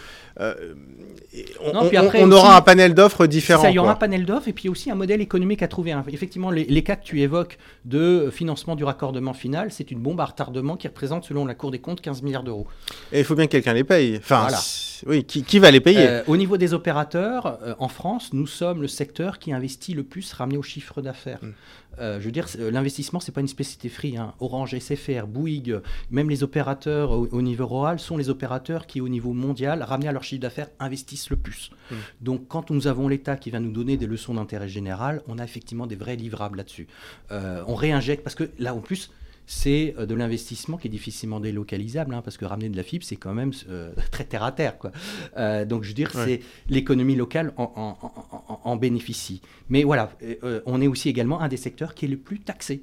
on, 1.64 1.72
Non, 1.72 1.88
puis 1.88 1.98
on- 1.98 2.02
après 2.06 2.22
on 2.22 2.26
aussi- 2.28 2.34
aura 2.38 2.56
un 2.56 2.60
panel 2.60 2.94
d'offres 2.94 3.26
différents. 3.26 3.62
Ça, 3.62 3.70
il 3.70 3.74
y 3.74 3.78
aura 3.78 3.88
quoi. 3.88 3.94
un 3.94 3.98
panel 3.98 4.24
d'offres 4.24 4.48
et 4.48 4.52
puis 4.52 4.68
aussi 4.68 4.90
un 4.90 4.94
modèle 4.94 5.20
économique 5.20 5.62
à 5.62 5.68
trouver. 5.68 5.94
Effectivement, 6.12 6.50
les, 6.50 6.64
les 6.64 6.82
cas 6.82 6.96
que 6.96 7.04
tu 7.04 7.20
évoques 7.20 7.58
de 7.84 8.30
financement 8.32 8.76
du 8.76 8.84
raccordement 8.84 9.32
final, 9.34 9.70
c'est 9.70 9.90
une 9.90 9.98
bombe 9.98 10.20
à 10.20 10.24
retardement 10.26 10.76
qui 10.76 10.86
représente, 10.88 11.24
selon 11.24 11.44
la 11.46 11.54
Cour 11.54 11.70
des 11.70 11.78
comptes, 11.80 12.00
15 12.00 12.22
milliards 12.22 12.44
d'euros. 12.44 12.66
Et 13.12 13.18
il 13.20 13.24
faut 13.24 13.34
bien 13.34 13.46
que 13.46 13.52
quelqu'un 13.52 13.72
les 13.74 13.84
paye. 13.84 14.16
Enfin, 14.18 14.42
Voilà. 14.42 14.58
oui, 15.06 15.24
qui, 15.24 15.42
qui 15.42 15.58
va 15.58 15.70
les 15.70 15.80
payer? 15.80 16.06
Euh, 16.06 16.22
au 16.26 16.36
niveau 16.36 16.56
des 16.56 16.72
opérateurs, 16.74 17.58
euh, 17.62 17.74
en 17.78 17.88
France, 17.88 18.30
nous 18.32 18.46
sommes 18.46 18.80
le 18.82 18.88
secteur 18.88 19.38
qui 19.38 19.52
investit 19.52 19.94
le 19.94 20.04
plus 20.04 20.32
ramené 20.32 20.56
au 20.58 20.62
chiffre 20.62 21.02
d'affaires. 21.02 21.38
Mm. 21.42 21.52
Euh, 21.98 22.20
je 22.20 22.24
veux 22.26 22.32
dire, 22.32 22.46
euh, 22.58 22.70
l'investissement, 22.70 23.20
c'est 23.20 23.32
pas 23.32 23.40
une 23.40 23.48
spécificité 23.48 23.88
free. 23.88 24.16
hein. 24.16 24.34
Orange, 24.40 24.74
SFR, 24.78 25.26
Bouygues, 25.26 25.72
euh, 25.72 25.80
même 26.10 26.30
les 26.30 26.42
opérateurs 26.42 27.12
au, 27.12 27.26
au 27.30 27.42
niveau 27.42 27.66
rural 27.66 27.98
sont 27.98 28.16
les 28.16 28.28
opérateurs 28.28 28.86
qui, 28.86 29.00
au 29.00 29.08
niveau 29.08 29.32
mondial, 29.32 29.82
ramenés 29.82 30.08
à 30.08 30.12
leur 30.12 30.24
chiffre 30.24 30.42
d'affaires, 30.42 30.68
investissent 30.78 31.30
le 31.30 31.36
plus. 31.36 31.70
Mm. 31.90 31.94
Donc, 32.20 32.48
quand 32.48 32.70
nous 32.70 32.86
avons 32.86 33.08
l'État 33.08 33.36
qui 33.36 33.50
vient 33.50 33.60
nous 33.60 33.72
donner 33.72 33.96
des 33.96 34.06
leçons 34.06 34.34
d'intérêt 34.34 34.68
général, 34.68 35.22
on 35.28 35.38
a 35.38 35.44
effectivement 35.44 35.86
des 35.86 35.96
vrais 35.96 36.16
livrables 36.16 36.58
là-dessus. 36.58 36.86
Euh, 37.30 37.62
on 37.66 37.74
réinjecte 37.74 38.22
parce 38.22 38.34
que 38.34 38.50
là, 38.58 38.74
en 38.74 38.80
plus. 38.80 39.10
C'est 39.46 39.94
euh, 39.98 40.06
de 40.06 40.14
l'investissement 40.14 40.76
qui 40.78 40.88
est 40.88 40.90
difficilement 40.90 41.38
délocalisable, 41.40 42.14
hein, 42.14 42.22
parce 42.22 42.36
que 42.38 42.44
ramener 42.44 42.68
de 42.70 42.76
la 42.76 42.82
fibre, 42.82 43.04
c'est 43.04 43.16
quand 43.16 43.34
même 43.34 43.52
euh, 43.68 43.92
très 44.10 44.24
terre 44.24 44.42
à 44.42 44.52
terre. 44.52 44.78
Quoi. 44.78 44.90
Euh, 45.36 45.64
donc, 45.64 45.82
je 45.82 45.88
veux 45.88 45.94
dire, 45.94 46.10
Ouais. 46.14 46.24
c'est 46.24 46.40
l'économie 46.72 47.14
locale 47.16 47.52
en, 47.56 47.64
en- 47.76 47.98
en- 48.06 48.44
en- 48.48 48.60
en 48.64 48.76
bénéficie. 48.76 49.42
Mais 49.68 49.84
voilà, 49.84 50.10
euh, 50.44 50.60
on 50.66 50.80
est 50.80 50.86
aussi 50.86 51.08
également 51.08 51.40
un 51.40 51.48
des 51.48 51.56
secteurs 51.58 51.94
qui 51.94 52.06
est 52.06 52.08
le 52.08 52.16
plus 52.18 52.40
taxé. 52.40 52.82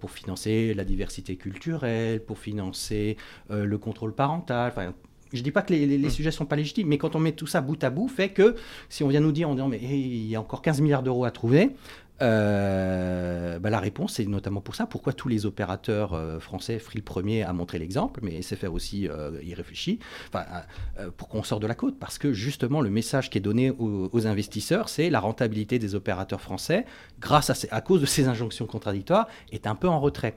pour 0.00 0.10
financer 0.10 0.74
la 0.74 0.84
diversité 0.84 1.36
culturelle, 1.36 2.20
pour 2.24 2.38
financer 2.38 3.16
le 3.50 3.78
contrôle 3.78 4.12
parental. 4.12 4.72
Enfin, 4.74 4.92
je 5.32 5.42
dis 5.42 5.52
pas 5.52 5.62
que 5.62 5.72
les, 5.72 5.86
les- 5.86 5.96
les 5.96 6.08
Mm. 6.08 6.10
sujets 6.10 6.30
sont 6.32 6.44
pas 6.44 6.56
légitimes, 6.56 6.88
mais 6.88 6.98
quand 6.98 7.14
on 7.14 7.20
met 7.20 7.30
tout 7.30 7.46
ça 7.46 7.60
bout 7.60 7.82
à 7.84 7.90
bout, 7.90 8.08
fait 8.08 8.30
que 8.30 8.56
si 8.88 9.04
on 9.04 9.08
vient 9.08 9.20
nous 9.20 9.30
dire 9.30 9.48
en 9.48 9.54
disant 9.54 9.68
mais 9.68 9.80
hey, 9.80 10.00
il 10.00 10.26
y 10.26 10.34
a 10.34 10.40
encore 10.40 10.60
15 10.60 10.80
milliards 10.80 11.04
d'euros 11.04 11.24
à 11.24 11.30
trouver, 11.30 11.70
euh, 12.22 13.58
bah, 13.58 13.70
la 13.70 13.80
réponse 13.80 14.14
c'est 14.14 14.26
notamment 14.26 14.60
pour 14.60 14.74
ça. 14.74 14.86
Pourquoi 14.86 15.12
tous 15.12 15.28
les 15.28 15.46
opérateurs 15.46 16.12
euh, 16.14 16.38
français, 16.40 16.78
Free 16.78 16.98
le 16.98 17.04
premier 17.04 17.42
a 17.42 17.52
montré 17.52 17.78
l'exemple, 17.78 18.20
mais 18.22 18.40
SFR 18.40 18.72
aussi 18.72 19.08
euh, 19.08 19.32
y 19.42 19.54
réfléchit. 19.54 19.98
Euh, 20.34 21.10
pour 21.16 21.28
qu'on 21.28 21.42
sorte 21.42 21.62
de 21.62 21.66
la 21.66 21.74
côte, 21.74 21.98
parce 21.98 22.18
que 22.18 22.32
justement 22.32 22.80
le 22.80 22.90
message 22.90 23.30
qui 23.30 23.38
est 23.38 23.40
donné 23.40 23.70
aux, 23.70 24.08
aux 24.12 24.26
investisseurs, 24.26 24.88
c'est 24.88 25.10
la 25.10 25.20
rentabilité 25.20 25.78
des 25.78 25.94
opérateurs 25.94 26.40
français, 26.40 26.84
grâce 27.20 27.50
à, 27.50 27.54
ces- 27.54 27.68
à 27.70 27.80
cause 27.80 28.00
de 28.00 28.06
ces 28.06 28.28
injonctions 28.28 28.66
contradictoires, 28.66 29.26
est 29.52 29.66
un 29.66 29.74
peu 29.74 29.88
en 29.88 30.00
retrait. 30.00 30.36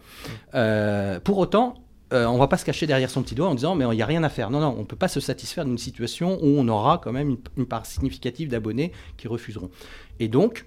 Euh, 0.56 1.20
pour 1.20 1.38
autant, 1.38 1.76
euh, 2.14 2.26
on 2.26 2.36
ne 2.36 2.40
va 2.40 2.48
pas 2.48 2.58
se 2.58 2.66
cacher 2.66 2.88
derrière 2.88 3.10
son 3.10 3.22
petit 3.22 3.36
doigt 3.36 3.50
en 3.50 3.56
disant 3.56 3.76
mais 3.76 3.86
il 3.86 3.96
n'y 3.96 4.02
a 4.02 4.06
rien 4.06 4.24
à 4.24 4.30
faire. 4.30 4.50
Non, 4.50 4.60
non, 4.62 4.74
on 4.78 4.82
ne 4.82 4.86
peut 4.86 4.96
pas 4.96 5.10
se 5.10 5.20
satisfaire 5.20 5.66
d'une 5.66 5.78
situation 5.78 6.40
où 6.42 6.48
on 6.58 6.68
aura 6.70 7.00
quand 7.04 7.12
même 7.12 7.30
une, 7.30 7.38
une 7.58 7.66
part 7.66 7.86
significative 7.86 8.50
d'abonnés 8.50 8.92
qui 9.18 9.28
refuseront. 9.28 9.70
Et 10.20 10.28
donc, 10.28 10.66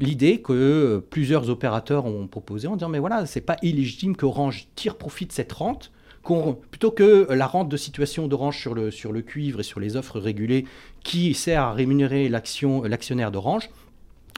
l'idée 0.00 0.40
que 0.40 0.52
euh, 0.52 1.00
plusieurs 1.00 1.50
opérateurs 1.50 2.04
ont 2.06 2.26
proposé 2.26 2.68
en 2.68 2.76
disant 2.76 2.88
mais 2.88 2.98
voilà, 2.98 3.26
c'est 3.26 3.40
pas 3.40 3.56
illégitime 3.62 4.16
qu'Orange 4.16 4.66
tire 4.76 4.96
profit 4.96 5.26
de 5.26 5.32
cette 5.32 5.52
rente. 5.52 5.90
Plutôt 6.70 6.90
que 6.90 7.26
la 7.32 7.46
rente 7.46 7.70
de 7.70 7.76
situation 7.78 8.28
d'Orange 8.28 8.58
sur 8.60 8.74
le, 8.74 8.90
sur 8.90 9.12
le 9.12 9.22
cuivre 9.22 9.60
et 9.60 9.62
sur 9.62 9.80
les 9.80 9.96
offres 9.96 10.20
régulées 10.20 10.66
qui 11.02 11.32
sert 11.32 11.62
à 11.62 11.72
rémunérer 11.72 12.28
l'action- 12.28 12.82
l'actionnaire 12.82 13.30
d'Orange, 13.30 13.70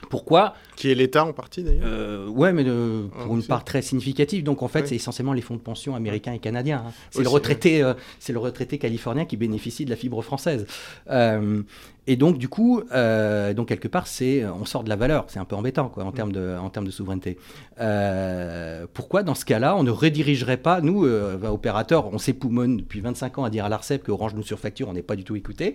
pourquoi 0.08 0.54
Qui 0.76 0.90
est 0.90 0.94
l'État 0.94 1.24
en 1.26 1.32
partie 1.32 1.62
d'ailleurs 1.62 1.82
euh, 1.84 2.26
ouais, 2.28 2.52
mais 2.52 2.64
de- 2.64 3.06
pour 3.24 3.32
Ah, 3.32 3.36
une 3.36 3.42
part 3.42 3.64
très 3.64 3.82
significative. 3.82 4.44
Donc 4.44 4.62
en 4.62 4.68
fait, 4.68 4.80
Ouais. 4.82 4.86
c'est 4.86 4.94
essentiellement 4.94 5.32
les 5.34 5.42
fonds 5.42 5.56
de 5.56 5.60
pension 5.60 5.94
américains 5.96 6.32
et 6.32 6.38
canadiens. 6.38 6.84
hein. 6.86 6.92
C'est 7.10 7.22
le 7.22 7.28
retraité, 7.28 7.82
euh, 7.82 7.94
c'est 8.18 8.32
le 8.32 8.38
retraité 8.38 8.78
californien 8.78 9.24
qui 9.26 9.36
bénéficie 9.36 9.84
de 9.84 9.90
la 9.90 9.96
fibre 9.96 10.22
française. 10.22 10.66
Euh, 11.10 11.62
et 12.06 12.16
donc 12.16 12.38
du 12.38 12.48
coup, 12.48 12.82
euh, 12.92 13.52
donc 13.54 13.68
quelque 13.68 13.88
part, 13.88 14.06
c'est 14.06 14.44
on 14.44 14.64
sort 14.64 14.84
de 14.84 14.88
la 14.88 14.96
valeur. 14.96 15.26
C'est 15.28 15.38
un 15.38 15.44
peu 15.44 15.56
embêtant 15.56 15.88
quoi 15.88 16.04
en 16.04 16.12
termes 16.12 16.32
de 16.32 16.56
en 16.60 16.70
termes 16.70 16.86
de 16.86 16.90
souveraineté. 16.90 17.38
Euh, 17.80 18.86
pourquoi 18.92 19.22
dans 19.22 19.34
ce 19.34 19.44
cas-là, 19.44 19.76
on 19.76 19.82
ne 19.82 19.90
redirigerait 19.90 20.56
pas 20.56 20.80
nous 20.80 21.04
euh, 21.04 21.38
opérateurs, 21.44 22.12
on 22.12 22.18
s'époumonne 22.18 22.78
depuis 22.78 23.00
25 23.00 23.38
ans 23.38 23.44
à 23.44 23.50
dire 23.50 23.64
à 23.64 23.68
l'Arcep 23.68 24.02
que 24.02 24.12
Orange 24.12 24.34
nous 24.34 24.42
surfacture, 24.42 24.88
on 24.88 24.92
n'est 24.92 25.02
pas 25.02 25.16
du 25.16 25.24
tout 25.24 25.36
écouté. 25.36 25.74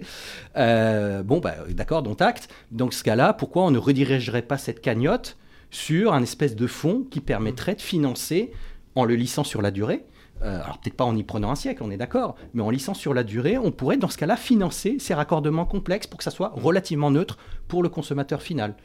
Bon, 0.55 1.39
bah, 1.39 1.55
d'accord, 1.69 2.03
dont 2.03 2.15
acte. 2.15 2.49
Donc, 2.71 2.93
ce 2.93 3.03
cas-là, 3.03 3.33
pourquoi 3.33 3.63
on 3.63 3.71
ne 3.71 3.77
redirigerait 3.77 4.41
pas 4.41 4.57
cette 4.57 4.81
cagnotte 4.81 5.37
sur 5.71 6.13
un 6.13 6.21
espèce 6.21 6.55
de 6.55 6.67
fonds 6.67 7.05
qui 7.09 7.19
permettrait 7.19 7.75
de 7.75 7.81
financer, 7.81 8.51
en 8.95 9.03
le 9.03 9.15
lissant 9.15 9.43
sur 9.43 9.61
la 9.61 9.71
durée, 9.71 10.05
euh, 10.43 10.61
alors 10.63 10.77
peut-être 10.79 10.95
pas 10.95 11.05
en 11.05 11.15
y 11.15 11.23
prenant 11.23 11.49
un 11.51 11.55
siècle, 11.55 11.81
on 11.83 11.91
est 11.91 11.97
d'accord, 11.97 12.35
mais 12.53 12.61
en 12.61 12.69
lissant 12.69 12.93
sur 12.93 13.13
la 13.13 13.23
durée, 13.23 13.57
on 13.57 13.71
pourrait 13.71 13.97
dans 13.97 14.09
ce 14.09 14.17
cas-là 14.17 14.35
financer 14.37 14.97
ces 14.99 15.13
raccordements 15.13 15.65
complexes 15.65 16.07
pour 16.07 16.17
que 16.17 16.23
ça 16.23 16.31
soit 16.31 16.51
relativement 16.55 17.09
neutre 17.11 17.37
pour 17.67 17.83
le 17.83 17.89
consommateur 17.89 18.41
final. 18.41 18.75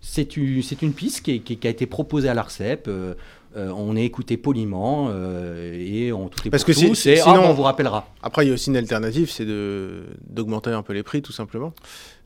C'est 0.00 0.36
une, 0.36 0.62
c'est 0.62 0.82
une 0.82 0.92
piste 0.92 1.22
qui, 1.24 1.32
est- 1.36 1.38
qui- 1.40 1.56
qui 1.56 1.66
a 1.66 1.70
été 1.70 1.86
proposée 1.86 2.28
à 2.28 2.34
l'ARCEP. 2.34 2.86
euh, 2.88 3.14
euh, 3.56 3.70
on 3.74 3.96
est 3.96 4.04
écouté 4.04 4.36
poliment 4.36 5.08
euh, 5.10 5.72
et 5.74 6.12
on 6.12 6.28
tout 6.28 6.46
est 6.46 6.50
Parce 6.50 6.62
pour 6.62 6.74
que 6.74 6.78
et, 6.78 7.16
sinon- 7.16 7.40
ah, 7.42 7.48
on 7.50 7.54
vous 7.54 7.62
rappellera. 7.62 8.06
Après, 8.22 8.44
il 8.44 8.48
y 8.48 8.50
a 8.50 8.54
aussi 8.54 8.68
une 8.68 8.76
alternative, 8.76 9.30
c'est 9.30 9.46
de 9.46 10.04
d'augmenter 10.28 10.70
un 10.70 10.82
peu 10.82 10.92
les 10.92 11.02
prix, 11.02 11.22
tout 11.22 11.32
simplement. 11.32 11.72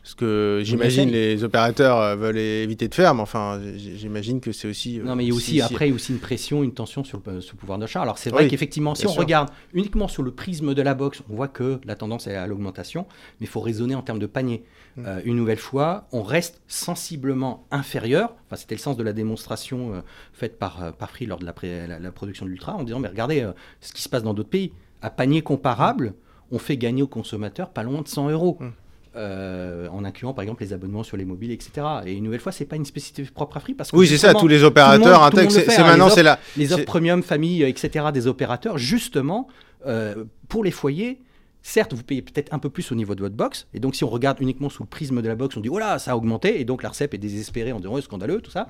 Parce 0.03 0.15
que 0.15 0.63
j'imagine 0.65 1.11
les 1.11 1.45
opérateurs 1.45 1.99
euh, 1.99 2.17
veulent 2.17 2.39
éviter 2.39 2.89
de 2.89 2.95
faire, 2.95 3.15
mais 3.15 3.21
enfin, 3.21 3.61
j'imagine 3.77 4.41
que 4.41 4.51
c'est 4.51 4.67
aussi. 4.67 4.99
euh, 4.99 5.05
Non, 5.05 5.15
mais 5.15 5.25
il 5.25 5.29
y 5.29 5.31
a 5.31 5.35
aussi, 5.35 5.45
si- 5.47 5.53
si- 5.57 5.61
après, 5.61 5.87
il 5.89 5.91
y 5.91 5.93
a 5.93 5.95
aussi 5.95 6.13
une 6.13 6.19
pression, 6.21 6.63
une 6.65 6.73
tension 6.73 7.05
sur 7.05 7.21
le, 7.27 7.43
sur 7.43 7.55
le 7.55 7.59
pouvoir 7.61 7.79
d'achat. 7.79 8.01
Alors, 8.01 8.17
c'est 8.17 8.31
vrai 8.31 8.45
Oui, 8.45 8.49
qu'effectivement, 8.51 8.95
si 8.95 9.07
on 9.07 9.11
sûr. 9.11 9.21
regarde 9.21 9.51
uniquement 9.75 10.09
sur 10.09 10.23
le 10.23 10.31
prisme 10.31 10.73
de 10.75 10.81
la 10.83 10.95
boxe, 10.95 11.23
on 11.31 11.35
voit 11.37 11.49
que 11.49 11.81
la 11.85 11.97
tendance 11.97 12.27
est 12.27 12.35
à 12.35 12.47
l'augmentation, 12.47 13.07
mais 13.41 13.47
il 13.47 13.49
faut 13.51 13.61
raisonner 13.61 13.95
en 13.95 14.01
termes 14.01 14.19
de 14.19 14.27
panier. 14.27 14.65
Mm. 14.97 15.03
Euh, 15.07 15.21
une 15.27 15.37
nouvelle 15.37 15.59
fois, 15.59 16.09
on 16.13 16.23
reste 16.23 16.63
sensiblement 16.67 17.67
inférieur. 17.71 18.35
Enfin, 18.47 18.57
c'était 18.57 18.75
le 18.75 18.81
sens 18.81 18.97
de 18.97 19.03
la 19.03 19.13
démonstration 19.13 19.95
euh, 19.95 20.01
faite 20.33 20.59
par, 20.59 20.83
euh, 20.83 20.93
par 20.93 21.11
Free 21.11 21.27
lors 21.27 21.39
de 21.39 21.45
la, 21.45 21.53
pré- 21.53 21.87
la- 21.87 21.99
la 21.99 22.11
production 22.11 22.47
de 22.47 22.51
l'Ultra, 22.51 22.75
en 22.75 22.85
disant, 22.85 23.01
mais 23.01 23.09
regardez 23.09 23.41
euh, 23.43 23.53
ce 23.83 23.93
qui 23.93 24.01
se 24.03 24.09
passe 24.09 24.23
dans 24.23 24.33
d'autres 24.35 24.49
pays. 24.49 24.73
À 25.03 25.11
panier 25.11 25.43
comparable, 25.43 26.15
on 26.51 26.59
fait 26.59 26.77
gagner 26.79 27.03
aux 27.03 27.07
consommateurs 27.07 27.69
pas 27.71 27.83
loin 27.83 28.01
de 28.03 28.09
100 28.09 28.31
euros. 28.31 28.57
Mm. 28.61 28.69
Euh, 29.17 29.89
en 29.89 30.05
incluant 30.05 30.33
par 30.33 30.43
exemple 30.43 30.63
les 30.63 30.73
abonnements 30.73 31.03
sur 31.03 31.17
les 31.17 31.25
mobiles, 31.25 31.51
etc. 31.51 31.87
Et 32.07 32.13
une 32.13 32.25
nouvelle 32.25 32.41
fois, 32.41 32.53
c'est 32.53 32.65
pas 32.65 32.77
une 32.77 32.85
spécificité 32.85 33.29
propre 33.33 33.57
à 33.57 33.61
Free 33.61 33.75
parce 33.75 33.91
que 33.91 33.97
Oui, 33.97 34.07
c'est 34.07 34.19
ça, 34.19 34.35
tous 34.35 34.47
les 34.47 34.63
opérateurs 34.63 35.23
intègrent. 35.25 35.51
C'est 35.51 35.79
hein, 35.79 35.85
maintenant, 35.85 36.11
c'est 36.11 36.23
la. 36.23 36.39
les 36.57 36.73
offres 36.73 36.85
premium, 36.85 37.23
famille, 37.23 37.63
etc. 37.65 38.07
des 38.13 38.27
opérateurs, 38.27 38.79
justement, 38.79 39.49
euh, 39.87 40.25
pour 40.49 40.63
les 40.63 40.71
foyers, 40.71 41.21
certes, 41.63 41.93
vous 41.95 42.03
payez 42.03 42.23
peut-être 42.23 42.53
un 42.53 42.59
peu 42.59 42.71
plus 42.71 42.91
au 42.93 42.95
niveau 42.95 43.15
de 43.15 43.21
votre 43.21 43.37
box. 43.37 43.67
Et 43.75 43.81
donc, 43.81 43.95
si 43.95 44.05
on 44.05 44.09
regarde 44.09 44.39
uniquement 44.41 44.69
sous 44.69 44.83
le 44.83 44.89
prisme 44.89 45.23
de 45.23 45.29
la 45.29 45.35
box, 45.35 45.57
on 45.57 45.61
dit, 45.61 45.69
oh 45.69 45.79
là, 45.79 45.99
ça 45.99 46.13
a 46.13 46.17
augmenté. 46.17 46.61
Et 46.61 46.65
donc, 46.65 46.83
l'ARCEP 46.83 47.15
est 47.15 47.19
désespéré 47.19 47.73
en 47.73 47.79
disant, 47.79 47.95
oh, 47.95 48.01
scandaleux, 48.01 48.41
tout 48.41 48.51
ça. 48.51 48.67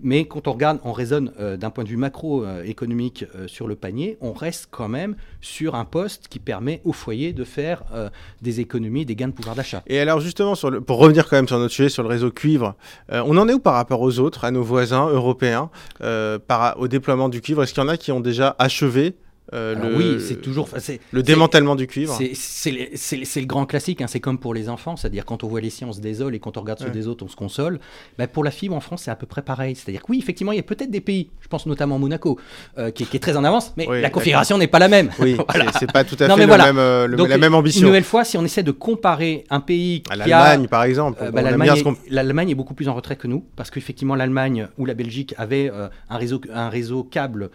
Mais 0.00 0.26
quand 0.26 0.48
on 0.48 0.52
regarde, 0.52 0.80
on 0.84 0.92
raisonne 0.92 1.32
euh, 1.40 1.56
d'un 1.56 1.70
point 1.70 1.84
de 1.84 1.88
vue 1.88 1.96
macroéconomique 1.96 3.24
euh, 3.34 3.48
sur 3.48 3.66
le 3.66 3.76
panier, 3.76 4.18
on 4.20 4.32
reste 4.32 4.68
quand 4.70 4.88
même 4.88 5.16
sur 5.40 5.74
un 5.74 5.84
poste 5.84 6.28
qui 6.28 6.38
permet 6.38 6.80
aux 6.84 6.92
foyers 6.92 7.32
de 7.32 7.44
faire 7.44 7.84
euh, 7.92 8.08
des 8.42 8.60
économies, 8.60 9.04
des 9.04 9.16
gains 9.16 9.28
de 9.28 9.32
pouvoir 9.32 9.54
d'achat. 9.54 9.82
Et 9.86 9.98
alors 10.00 10.20
justement, 10.20 10.54
le, 10.70 10.80
pour 10.80 10.98
revenir 10.98 11.28
quand 11.28 11.36
même 11.36 11.48
sur 11.48 11.58
notre 11.58 11.72
sujet, 11.72 11.88
sur 11.88 12.02
le 12.02 12.08
réseau 12.08 12.30
cuivre, 12.30 12.74
euh, 13.12 13.22
on 13.26 13.36
en 13.36 13.48
est 13.48 13.54
où 13.54 13.60
par 13.60 13.74
rapport 13.74 14.00
aux 14.00 14.18
autres, 14.18 14.44
à 14.44 14.50
nos 14.50 14.62
voisins 14.62 15.08
européens, 15.08 15.70
euh, 16.02 16.38
au 16.76 16.88
déploiement 16.88 17.28
du 17.28 17.40
cuivre? 17.40 17.62
Est-ce 17.62 17.74
qu'il 17.74 17.82
y 17.82 17.86
en 17.86 17.88
a 17.88 17.96
qui 17.96 18.12
ont 18.12 18.20
déjà 18.20 18.54
achevé 18.58 19.16
euh, 19.52 19.76
Alors 19.76 19.90
le, 19.90 19.96
oui, 19.96 20.16
c'est 20.26 20.40
toujours. 20.40 20.68
le 21.12 21.22
démantèlement 21.22 21.76
du 21.76 21.86
cuivre. 21.86 22.18
C'est 22.34 22.70
le- 22.70 23.44
grand 23.46 23.66
classique, 23.66 24.00
hein, 24.00 24.06
c'est 24.06 24.20
comme 24.20 24.38
pour 24.38 24.54
les 24.54 24.68
enfants, 24.70 24.96
c'est-à-dire 24.96 25.24
quand 25.26 25.44
on 25.44 25.48
voit 25.48 25.60
les 25.60 25.68
siens, 25.70 25.88
on 25.88 25.92
se 25.92 26.00
désole 26.00 26.34
et 26.34 26.38
quand 26.40 26.56
on 26.56 26.60
regarde 26.62 26.78
ceux 26.78 26.86
Ouais. 26.86 26.90
des 26.92 27.06
autres, 27.08 27.24
on 27.24 27.28
se 27.28 27.36
console. 27.36 27.78
Bah, 28.18 28.26
pour 28.26 28.42
la 28.42 28.50
fibre 28.50 28.74
en 28.74 28.80
France, 28.80 29.02
c'est 29.04 29.10
à 29.10 29.16
peu 29.16 29.26
près 29.26 29.42
pareil. 29.42 29.74
C'est-à-dire 29.76 30.00
que 30.02 30.06
oui, 30.10 30.18
effectivement, 30.18 30.52
il 30.52 30.56
y 30.56 30.60
a 30.60 30.62
peut-être 30.64 30.90
des 30.90 31.00
pays, 31.02 31.30
je 31.40 31.48
pense 31.48 31.66
notamment 31.66 31.98
Monaco, 31.98 32.38
euh, 32.78 32.90
qui, 32.90 33.02
est- 33.02 33.06
qui 33.06 33.16
est 33.16 33.20
très 33.20 33.36
en 33.36 33.44
avance, 33.44 33.72
mais 33.76 33.86
Oui, 33.88 34.00
la 34.00 34.08
configuration 34.10 34.56
n'est 34.56 34.66
pas 34.66 34.78
la 34.78 34.88
même. 34.88 35.10
Oui, 35.18 35.36
Voilà. 35.48 35.70
c'est- 35.78 35.92
pas 35.92 36.04
tout 36.04 36.14
à 36.20 36.26
fait 36.28 36.34
mais 36.36 36.42
le 36.42 36.46
voilà. 36.46 36.64
même, 36.66 36.78
euh, 36.78 37.06
le- 37.06 37.16
Donc, 37.16 37.28
la 37.28 37.36
même 37.38 37.52
Une 37.52 37.58
ambition. 37.58 37.86
nouvelle 37.86 38.04
fois, 38.04 38.24
si 38.24 38.38
on 38.38 38.44
essaie 38.44 38.62
de 38.62 38.70
comparer 38.72 39.44
un 39.50 39.60
pays 39.60 40.02
À 40.08 40.16
l'Allemagne, 40.16 40.68
par 40.68 40.84
exemple. 40.84 41.18
bah, 41.32 41.42
l'Allemagne 41.42 42.48
est, 42.50 42.54
beaucoup 42.54 42.74
plus 42.74 42.88
en 42.88 42.94
retrait 42.94 43.16
que 43.16 43.26
nous, 43.26 43.44
parce 43.56 43.70
qu'effectivement 43.70 44.14
l'Allemagne 44.14 44.68
ou 44.78 44.86
la 44.86 44.94
Belgique 44.94 45.34
avaient 45.36 45.70
un, 46.08 46.16
réseau, 46.16 46.40
un 46.52 46.68
réseau 46.70 47.04
câble 47.04 47.50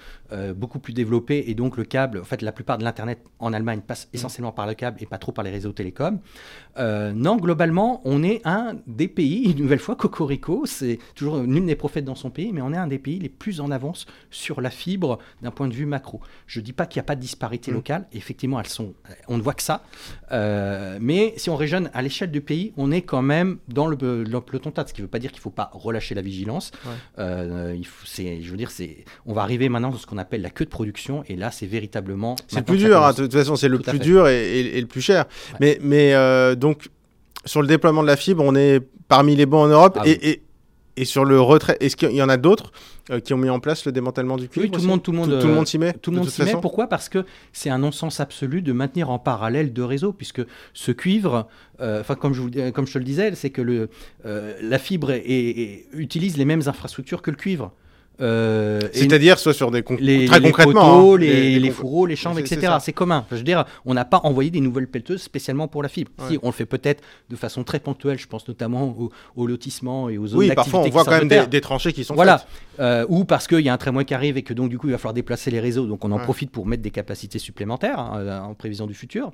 beaucoup 0.56 0.80
plus 0.80 0.94
développé, 0.94 1.46
et 1.48 1.56
donc 1.56 1.79
le 1.80 1.86
câble, 1.86 2.20
en 2.20 2.24
fait 2.24 2.42
la 2.42 2.52
plupart 2.52 2.78
de 2.78 2.84
l'Internet 2.84 3.20
en 3.40 3.52
Allemagne 3.54 3.82
passe 3.82 4.06
Mm. 4.06 4.16
essentiellement 4.18 4.52
par 4.52 4.68
le 4.68 4.74
câble 4.76 4.98
et 5.02 5.06
pas 5.06 5.18
trop 5.18 5.32
par 5.32 5.44
les 5.44 5.50
réseaux 5.52 5.72
télécoms. 5.72 6.20
Euh, 6.78 7.12
non, 7.14 7.36
globalement, 7.38 8.02
on 8.06 8.24
est 8.24 8.42
un 8.46 8.76
des 8.88 9.08
pays, 9.08 9.52
une 9.52 9.58
nouvelle 9.64 9.80
fois, 9.80 9.96
Cocorico, 9.96 10.66
c'est 10.66 11.00
toujours 11.16 11.38
nul 11.40 11.64
n'est 11.66 11.76
prophète 11.76 12.06
dans 12.06 12.16
son 12.16 12.30
pays, 12.30 12.52
mais 12.54 12.62
on 12.62 12.72
est 12.74 12.78
un 12.78 12.88
des 12.88 13.00
pays 13.00 13.20
les 13.20 13.30
plus 13.30 13.60
en 13.60 13.72
avance 13.72 14.06
sur 14.30 14.62
la 14.62 14.70
fibre 14.70 15.20
d'un 15.42 15.52
point 15.52 15.68
de 15.68 15.74
vue 15.74 15.86
macro. 15.86 16.22
Je 16.48 16.60
dis 16.62 16.74
pas 16.74 16.86
qu'il 16.86 17.00
n'y 17.00 17.06
a 17.06 17.10
pas 17.12 17.16
de 17.16 17.22
disparité 17.22 17.72
Mm. 17.72 17.74
locale, 17.74 18.08
effectivement 18.14 18.60
elles 18.60 18.68
sont, 18.68 18.94
on 19.28 19.38
ne 19.38 19.42
voit 19.42 19.54
que 19.56 19.64
ça, 19.64 19.84
euh, 20.32 20.98
mais 21.02 21.34
si 21.38 21.50
on 21.50 21.56
raisonne 21.56 21.90
à 21.94 22.02
l'échelle 22.02 22.32
du 22.32 22.42
pays, 22.42 22.74
on 22.78 22.92
est 22.92 23.02
quand 23.02 23.22
même 23.22 23.58
dans 23.68 23.88
le, 23.88 23.98
le 24.24 24.42
peloton 24.42 24.72
ce 24.76 24.94
qui 24.94 25.02
ne 25.02 25.06
veut 25.06 25.10
pas 25.12 25.20
dire 25.20 25.32
qu'il 25.32 25.40
ne 25.40 25.44
faut 25.44 25.50
pas 25.50 25.70
relâcher 25.74 26.16
la 26.16 26.22
vigilance. 26.22 26.72
Ouais. 26.86 26.92
Euh, 27.20 27.76
il 27.78 27.86
faut, 27.86 28.06
c'est, 28.06 28.42
je 28.42 28.52
veux 28.52 28.58
dire, 28.58 28.72
c'est, 28.72 29.04
on 29.26 29.34
va 29.34 29.42
arriver 29.42 29.68
maintenant 29.70 29.90
dans 29.90 29.98
ce 29.98 30.06
qu'on 30.08 30.18
appelle 30.18 30.42
la 30.42 30.50
queue 30.50 30.66
de 30.66 30.70
production, 30.70 31.24
et 31.28 31.36
là, 31.36 31.52
c'est 31.52 31.66
véritablement. 31.70 32.36
C'est 32.48 32.58
le 32.60 32.66
plus 32.66 32.78
dur, 32.78 33.02
hein, 33.04 33.12
de 33.14 33.24
toute 33.24 33.34
façon, 33.34 33.56
c'est 33.56 33.70
le 33.70 33.80
plus 33.80 34.00
dur 34.00 34.28
et, 34.28 34.60
et- 34.60 34.78
et 34.78 34.82
le 34.82 34.88
plus 34.88 35.02
cher. 35.02 35.26
Ouais. 35.54 35.58
Mais, 35.62 35.80
mais 35.82 36.14
euh, 36.14 36.56
donc, 36.56 36.90
sur 37.46 37.62
le 37.62 37.68
déploiement 37.68 38.02
de 38.02 38.08
la 38.08 38.18
fibre, 38.18 38.44
on 38.46 38.56
est 38.56 38.82
parmi 39.08 39.36
les 39.36 39.46
bons 39.46 39.64
en 39.64 39.68
Europe. 39.68 39.98
Ah 40.00 40.08
et, 40.08 40.12
oui. 40.12 40.18
et, 40.24 40.42
et 40.98 41.06
sur 41.06 41.24
le 41.24 41.40
retrait, 41.40 41.78
est-ce 41.80 41.96
qu'il 41.96 42.12
y 42.12 42.22
en 42.22 42.28
a 42.28 42.36
d'autres 42.36 42.74
euh, 43.10 43.22
qui 43.22 43.34
ont 43.34 43.38
mis 43.38 43.50
en 43.50 43.62
place 43.62 43.86
le 43.86 43.94
démantèlement 43.94 44.36
du 44.36 44.50
cuivre 44.50 44.66
Oui, 44.66 44.72
tout 44.72 44.82
le 44.82 44.88
monde, 44.88 45.02
tout 45.02 45.12
le 45.14 45.18
monde, 45.18 45.30
tout, 45.30 45.40
tout 45.40 45.48
le 45.48 45.54
euh, 45.54 45.56
monde 45.56 45.68
s'y 45.68 45.78
met 45.78 45.94
Tout 45.94 46.12
le 46.12 46.16
de 46.18 46.22
monde 46.22 46.30
s'y 46.30 46.44
met. 46.44 46.52
Pourquoi? 46.60 46.88
Parce 46.88 47.08
que 47.08 47.26
c'est 47.54 47.70
un 47.70 47.78
non-sens 47.78 48.20
absolu 48.20 48.62
de 48.62 48.74
maintenir 48.74 49.10
en 49.10 49.18
parallèle 49.18 49.72
deux 49.72 49.86
réseaux, 49.86 50.12
puisque 50.12 50.42
ce 50.74 50.92
cuivre, 50.92 51.48
euh, 51.80 52.02
enfin 52.02 52.16
comme 52.16 52.34
je 52.34 52.42
vous, 52.42 52.50
comme 52.74 52.86
je 52.86 52.94
te 52.94 52.98
le 53.00 53.06
disais, 53.06 53.34
c'est 53.36 53.50
que 53.50 53.62
le, 53.62 53.90
la 54.26 54.78
fibre 54.80 55.12
est- 55.12 55.24
est- 55.26 55.86
utilise 55.94 56.36
les 56.38 56.46
mêmes 56.46 56.64
infrastructures 56.66 57.22
que 57.22 57.32
le 57.32 57.38
cuivre. 57.38 57.72
Euh, 58.22 58.80
C'est-à-dire, 58.94 59.40
soit 59.40 59.54
sur 59.54 59.72
des 59.72 59.84
les, 60.00 60.26
très 60.26 60.40
les 60.40 60.48
concrètement, 60.48 60.74
poteaux, 60.74 61.16
hein, 61.16 61.20
les, 61.20 61.60
les 61.60 61.70
con- 61.70 61.74
fourreaux, 61.76 62.06
les 62.06 62.16
chambres, 62.16 62.40
etc. 62.40 62.74
C'est 62.82 62.92
commun. 62.94 63.26
Je 63.32 63.38
veux 63.38 63.44
dire, 63.44 63.66
on 63.86 63.94
n'a 63.94 64.06
pas 64.06 64.20
envoyé 64.24 64.50
des 64.52 64.60
nouvelles 64.60 64.88
pelleteuses 64.88 65.22
spécialement 65.22 65.68
pour 65.68 65.84
la 65.84 65.90
fibre. 65.90 66.12
Ouais. 66.20 66.26
Si, 66.32 66.40
on 66.44 66.48
le 66.48 66.52
fait 66.54 66.66
peut-être 66.66 67.02
de 67.30 67.36
façon 67.36 67.64
très 67.64 67.80
ponctuelle. 67.80 68.18
Je 68.20 68.28
pense 68.28 68.48
notamment 68.48 68.84
au, 68.98 69.12
au 69.36 69.48
lotissement 69.48 70.10
et 70.10 70.18
aux 70.18 70.28
zones 70.28 70.40
Oui, 70.40 70.52
parfois 70.54 70.82
on 70.82 70.90
voit 70.90 71.06
quand 71.06 71.12
même 71.12 71.28
des, 71.28 71.48
des 71.48 71.62
tranchées 71.62 71.94
qui 71.94 72.04
sont 72.04 72.16
Voilà. 72.16 72.40
faites. 72.40 72.48
Euh, 72.80 73.06
ou 73.10 73.26
parce 73.26 73.46
qu'il 73.48 73.60
y 73.60 73.68
a 73.70 73.74
un 73.74 73.78
tramway 73.78 74.06
qui 74.06 74.14
arrive 74.14 74.38
et 74.38 74.42
que 74.42 74.54
donc 74.54 74.70
du 74.70 74.78
coup 74.78 74.88
il 74.88 74.92
va 74.92 74.98
falloir 74.98 75.14
déplacer 75.14 75.52
les 75.52 75.60
réseaux, 75.60 75.86
donc 75.86 76.06
on 76.06 76.12
en 76.12 76.18
Ouais. 76.18 76.24
profite 76.24 76.50
pour 76.52 76.66
mettre 76.66 76.82
des 76.84 76.92
capacités 76.92 77.38
supplémentaires 77.40 78.00
hein, 78.00 78.20
euh, 78.20 78.40
en 78.40 78.54
prévision 78.54 78.88
du 78.88 78.94
futur. 78.94 79.32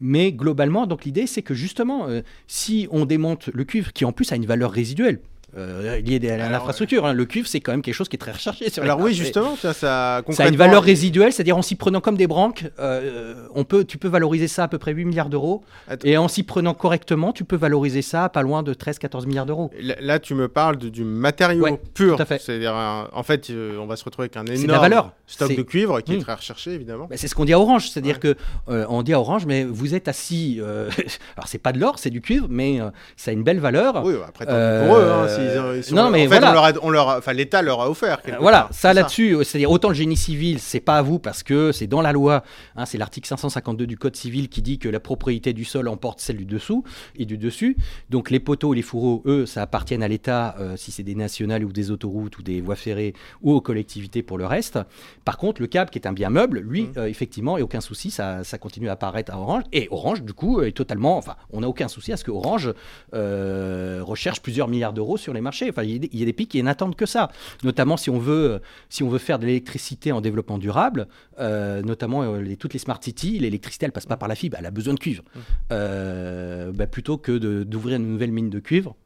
Mais 0.00 0.32
globalement, 0.32 0.86
donc 0.86 1.04
l'idée 1.04 1.26
c'est 1.26 1.42
que 1.42 1.54
justement, 1.54 2.06
euh, 2.08 2.22
si 2.46 2.86
on 2.92 3.04
démonte 3.04 3.48
le 3.52 3.64
cuivre, 3.64 3.92
qui 3.92 4.04
en 4.04 4.12
plus 4.12 4.30
a 4.32 4.36
une 4.36 4.46
valeur 4.46 4.70
résiduelle 4.70 5.18
euh, 5.56 6.00
à 6.00 6.48
l'infrastructure, 6.50 7.06
hein, 7.06 7.12
le 7.12 7.24
cuivre 7.24 7.46
c'est 7.46 7.60
quand 7.60 7.72
même 7.72 7.82
quelque 7.82 7.94
chose 7.94 8.08
qui 8.08 8.16
est 8.16 8.18
très 8.18 8.32
recherché 8.32 8.70
sur 8.70 8.82
les 8.82 8.88
Alors 8.88 9.00
oui, 9.00 9.14
justement, 9.14 9.56
tiens, 9.60 9.72
ça 9.72 10.22
Ça 10.30 10.44
a 10.44 10.48
une 10.48 10.56
valeur 10.56 10.82
résiduelle, 10.82 11.32
c'est-à-dire 11.32 11.56
en 11.56 11.62
s'y 11.62 11.74
prenant 11.76 12.00
comme 12.00 12.16
des 12.16 12.26
branques, 12.26 12.64
euh, 12.78 13.46
on 13.54 13.64
peut, 13.64 13.84
tu 13.84 13.98
peux 13.98 14.08
valoriser 14.08 14.48
ça 14.48 14.64
à 14.64 14.68
peu 14.68 14.78
près 14.78 14.92
8 14.92 15.04
milliards 15.04 15.28
d'euros. 15.28 15.62
Et 16.04 16.16
en 16.16 16.28
s'y 16.28 16.42
prenant 16.42 16.74
correctement, 16.74 17.32
tu 17.32 17.44
peux 17.44 17.56
valoriser 17.56 18.02
ça 18.02 18.24
à 18.24 18.28
pas 18.28 18.42
loin 18.42 18.62
de 18.62 18.74
13-14 18.74 19.26
milliards 19.26 19.46
d'euros. 19.46 19.70
Là, 19.80 19.94
là, 20.00 20.18
tu 20.18 20.34
me 20.34 20.48
parles 20.48 20.76
de- 20.76 20.88
du 20.88 21.04
matériau 21.04 21.64
Ouais, 21.64 21.80
pur. 21.94 22.16
tout 22.16 22.22
à 22.22 22.26
fait. 22.26 22.40
C'est-à-dire, 22.40 22.74
un- 22.74 23.08
en 23.12 23.22
fait, 23.22 23.50
euh, 23.50 23.76
on 23.78 23.86
va 23.86 23.96
se 23.96 24.04
retrouver 24.04 24.24
avec 24.34 24.36
un 24.36 24.52
énorme 24.52 24.80
valeur. 24.80 25.12
stock 25.26 25.54
de 25.54 25.62
cuivre 25.62 26.00
qui 26.00 26.14
est 26.14 26.16
Mm. 26.18 26.22
très 26.22 26.34
recherché, 26.34 26.72
évidemment. 26.72 27.06
Bah, 27.08 27.16
c'est 27.16 27.28
ce 27.28 27.34
qu'on 27.34 27.44
dit 27.44 27.52
à 27.52 27.58
Orange, 27.60 27.88
c'est-à-dire 27.90 28.16
Ouais. 28.16 28.34
que 28.34 28.36
euh, 28.68 28.84
on 28.88 29.02
dit 29.02 29.12
à 29.14 29.20
Orange, 29.20 29.46
mais 29.46 29.64
vous 29.64 29.94
êtes 29.94 30.08
assis. 30.08 30.58
euh, 30.60 30.88
alors 31.36 31.46
c'est 31.48 31.58
pas 31.58 31.72
de 31.72 31.78
l'or, 31.80 31.98
c'est 31.98 32.10
du 32.10 32.20
cuivre, 32.20 32.46
mais 32.50 32.80
euh, 32.80 32.90
ça 33.16 33.30
a 33.30 33.34
une 33.34 33.42
belle 33.42 33.60
valeur. 33.60 34.02
Oui, 34.04 34.14
bah, 34.14 34.26
après, 34.28 34.44
tant 34.46 34.52
Euh, 34.54 34.86
pour 34.86 34.96
eux. 34.96 35.10
Hein, 35.10 35.26
s'ils 35.50 35.58
ont- 35.60 35.74
ils 35.74 35.84
sont- 35.84 35.94
non, 35.94 36.10
mais 36.10 36.26
en 36.26 36.30
fait, 36.30 36.38
voilà. 36.40 36.50
on 36.50 36.52
leur 36.54 36.64
a- 36.64 36.72
on 36.82 36.90
leur 36.90 37.08
a- 37.10 37.18
enfin, 37.18 37.32
l'État 37.32 37.62
leur 37.62 37.80
a 37.80 37.90
offert. 37.90 38.18
voilà, 38.40 38.62
part. 38.62 38.68
ça 38.74 38.92
là-dessus, 38.94 39.34
euh, 39.36 39.44
c'est-à-dire 39.44 39.70
autant 39.70 39.88
le 39.88 39.94
génie 39.94 40.16
civil, 40.16 40.58
c'est 40.58 40.80
pas 40.80 40.98
à 40.98 41.02
vous 41.02 41.18
parce 41.18 41.42
que 41.42 41.72
c'est 41.72 41.86
dans 41.86 42.00
la 42.02 42.12
loi, 42.12 42.42
hein, 42.76 42.86
c'est 42.86 42.98
l'article 42.98 43.28
552 43.28 43.86
du 43.86 43.96
Code 43.96 44.16
civil 44.16 44.48
qui 44.48 44.62
dit 44.62 44.78
que 44.78 44.88
la 44.88 45.00
propriété 45.00 45.52
du 45.52 45.64
sol 45.64 45.88
emporte 45.88 46.20
celle 46.20 46.36
du 46.36 46.44
dessous 46.46 46.84
et 47.16 47.24
du 47.26 47.38
dessus. 47.38 47.76
Donc 48.10 48.30
les 48.30 48.40
poteaux 48.40 48.72
et 48.72 48.76
les 48.76 48.82
fourreaux, 48.82 49.22
eux, 49.26 49.46
ça 49.46 49.62
appartiennent 49.62 50.02
à 50.02 50.08
l'État 50.08 50.54
euh, 50.58 50.76
si 50.76 50.90
c'est 50.92 51.02
des 51.02 51.14
nationales 51.14 51.64
ou 51.64 51.72
des 51.72 51.90
autoroutes 51.90 52.38
ou 52.38 52.42
des 52.42 52.60
voies 52.60 52.76
ferrées 52.76 53.14
ou 53.42 53.52
aux 53.52 53.60
collectivités 53.60 54.22
pour 54.22 54.38
le 54.38 54.46
reste. 54.46 54.78
Par 55.24 55.36
contre, 55.38 55.60
le 55.60 55.66
câble 55.66 55.90
qui 55.90 55.98
est 55.98 56.06
un 56.06 56.12
bien 56.12 56.30
meuble, 56.30 56.60
lui, 56.60 56.82
Mm. 56.84 56.92
euh, 56.98 57.06
effectivement, 57.06 57.58
et 57.58 57.62
aucun 57.62 57.80
souci, 57.80 58.10
ça, 58.10 58.44
ça 58.44 58.58
continue 58.58 58.88
à 58.88 58.92
apparaître 58.92 59.32
à 59.32 59.38
Orange. 59.38 59.64
Et 59.72 59.88
Orange, 59.90 60.22
du 60.22 60.32
coup, 60.32 60.62
est 60.62 60.72
totalement, 60.72 61.16
enfin, 61.18 61.34
on 61.52 61.60
n'a 61.60 61.68
aucun 61.68 61.88
souci 61.88 62.12
à 62.12 62.16
ce 62.16 62.24
que 62.24 62.30
Orange 62.30 62.72
euh, 63.14 64.00
recherche 64.02 64.40
plusieurs 64.40 64.68
milliards 64.68 64.92
d'euros 64.92 65.16
sur 65.16 65.33
les 65.34 65.40
marchés. 65.40 65.68
Enfin, 65.70 65.82
il 65.82 65.92
y 66.14 66.22
a 66.22 66.24
des- 66.26 66.32
pays 66.32 66.46
qui 66.46 66.62
n'attendent 66.62 66.96
que 66.96 67.06
ça 67.06 67.30
notamment 67.62 67.96
si 67.96 68.10
on 68.10 68.18
veut, 68.18 68.60
si 68.88 69.02
on 69.02 69.08
veut 69.08 69.18
faire 69.18 69.38
de 69.38 69.46
l'électricité 69.46 70.10
en 70.12 70.20
développement 70.20 70.58
durable, 70.58 71.06
euh, 71.38 71.82
notamment 71.82 72.22
euh, 72.22 72.40
les- 72.40 72.56
toutes 72.56 72.72
les 72.72 72.78
smart 72.78 72.98
cities, 73.02 73.38
l'électricité 73.38 73.86
elle 73.86 73.92
passe 73.92 74.06
pas 74.06 74.16
par 74.16 74.28
la 74.28 74.34
fibre, 74.34 74.56
elle 74.58 74.66
a 74.66 74.70
besoin 74.70 74.94
de 74.94 74.98
cuivre. 74.98 75.22
Mm. 75.34 75.38
Euh, 75.72 76.72
bah, 76.72 76.86
plutôt 76.86 77.18
que 77.18 77.36
d'ouvrir 77.64 77.96
une 77.96 78.08
nouvelle 78.10 78.32
mine 78.32 78.50
de 78.50 78.58
cuivre, 78.60 78.96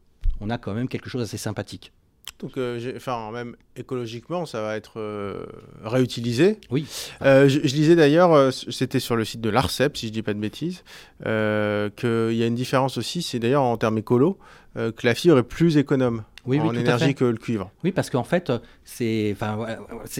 on 0.40 0.50
a 0.50 0.58
quand 0.58 0.74
même 0.74 0.88
quelque 0.88 1.10
chose 1.10 1.22
d'assez 1.22 1.36
sympathique. 1.38 1.92
Donc, 2.40 2.56
euh, 2.56 2.92
enfin, 2.96 3.32
même 3.32 3.56
écologiquement, 3.74 4.46
ça 4.46 4.62
va 4.62 4.76
être 4.76 5.00
euh, 5.00 5.44
réutilisé. 5.82 6.58
Oui. 6.70 6.86
Euh, 7.22 7.48
je, 7.48 7.58
je 7.64 7.74
lisais 7.74 7.96
d'ailleurs, 7.96 8.52
c'était 8.52 9.00
sur 9.00 9.16
le 9.16 9.24
site 9.24 9.40
de 9.40 9.50
l'ARCEP, 9.50 9.96
si 9.96 10.06
je 10.06 10.12
dis 10.12 10.22
pas 10.22 10.34
de 10.34 10.38
bêtises, 10.38 10.84
qu'il 11.24 12.36
y 12.36 12.42
a 12.42 12.46
une 12.46 12.54
différence 12.54 12.96
aussi, 12.96 13.22
c'est 13.22 13.40
d'ailleurs 13.40 13.62
en 13.64 13.76
termes 13.76 13.98
écolo, 13.98 14.38
euh, 14.78 14.92
que 14.92 15.06
la 15.06 15.14
fibre 15.14 15.38
est 15.38 15.42
plus 15.42 15.76
économe 15.76 16.22
Oui, 16.46 16.60
en 16.60 16.72
énergie 16.72 17.14
que 17.14 17.24
le 17.24 17.36
cuivre. 17.36 17.70
Oui, 17.82 17.90
parce 17.90 18.10
qu'en 18.10 18.22
fait, 18.22 18.52
c'est, 18.84 19.30
enfin, 19.32 19.58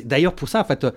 d'ailleurs 0.05 0.35
pour 0.35 0.49
ça, 0.49 0.61
en 0.61 0.65
fait, 0.65 0.85
euh, 0.85 0.91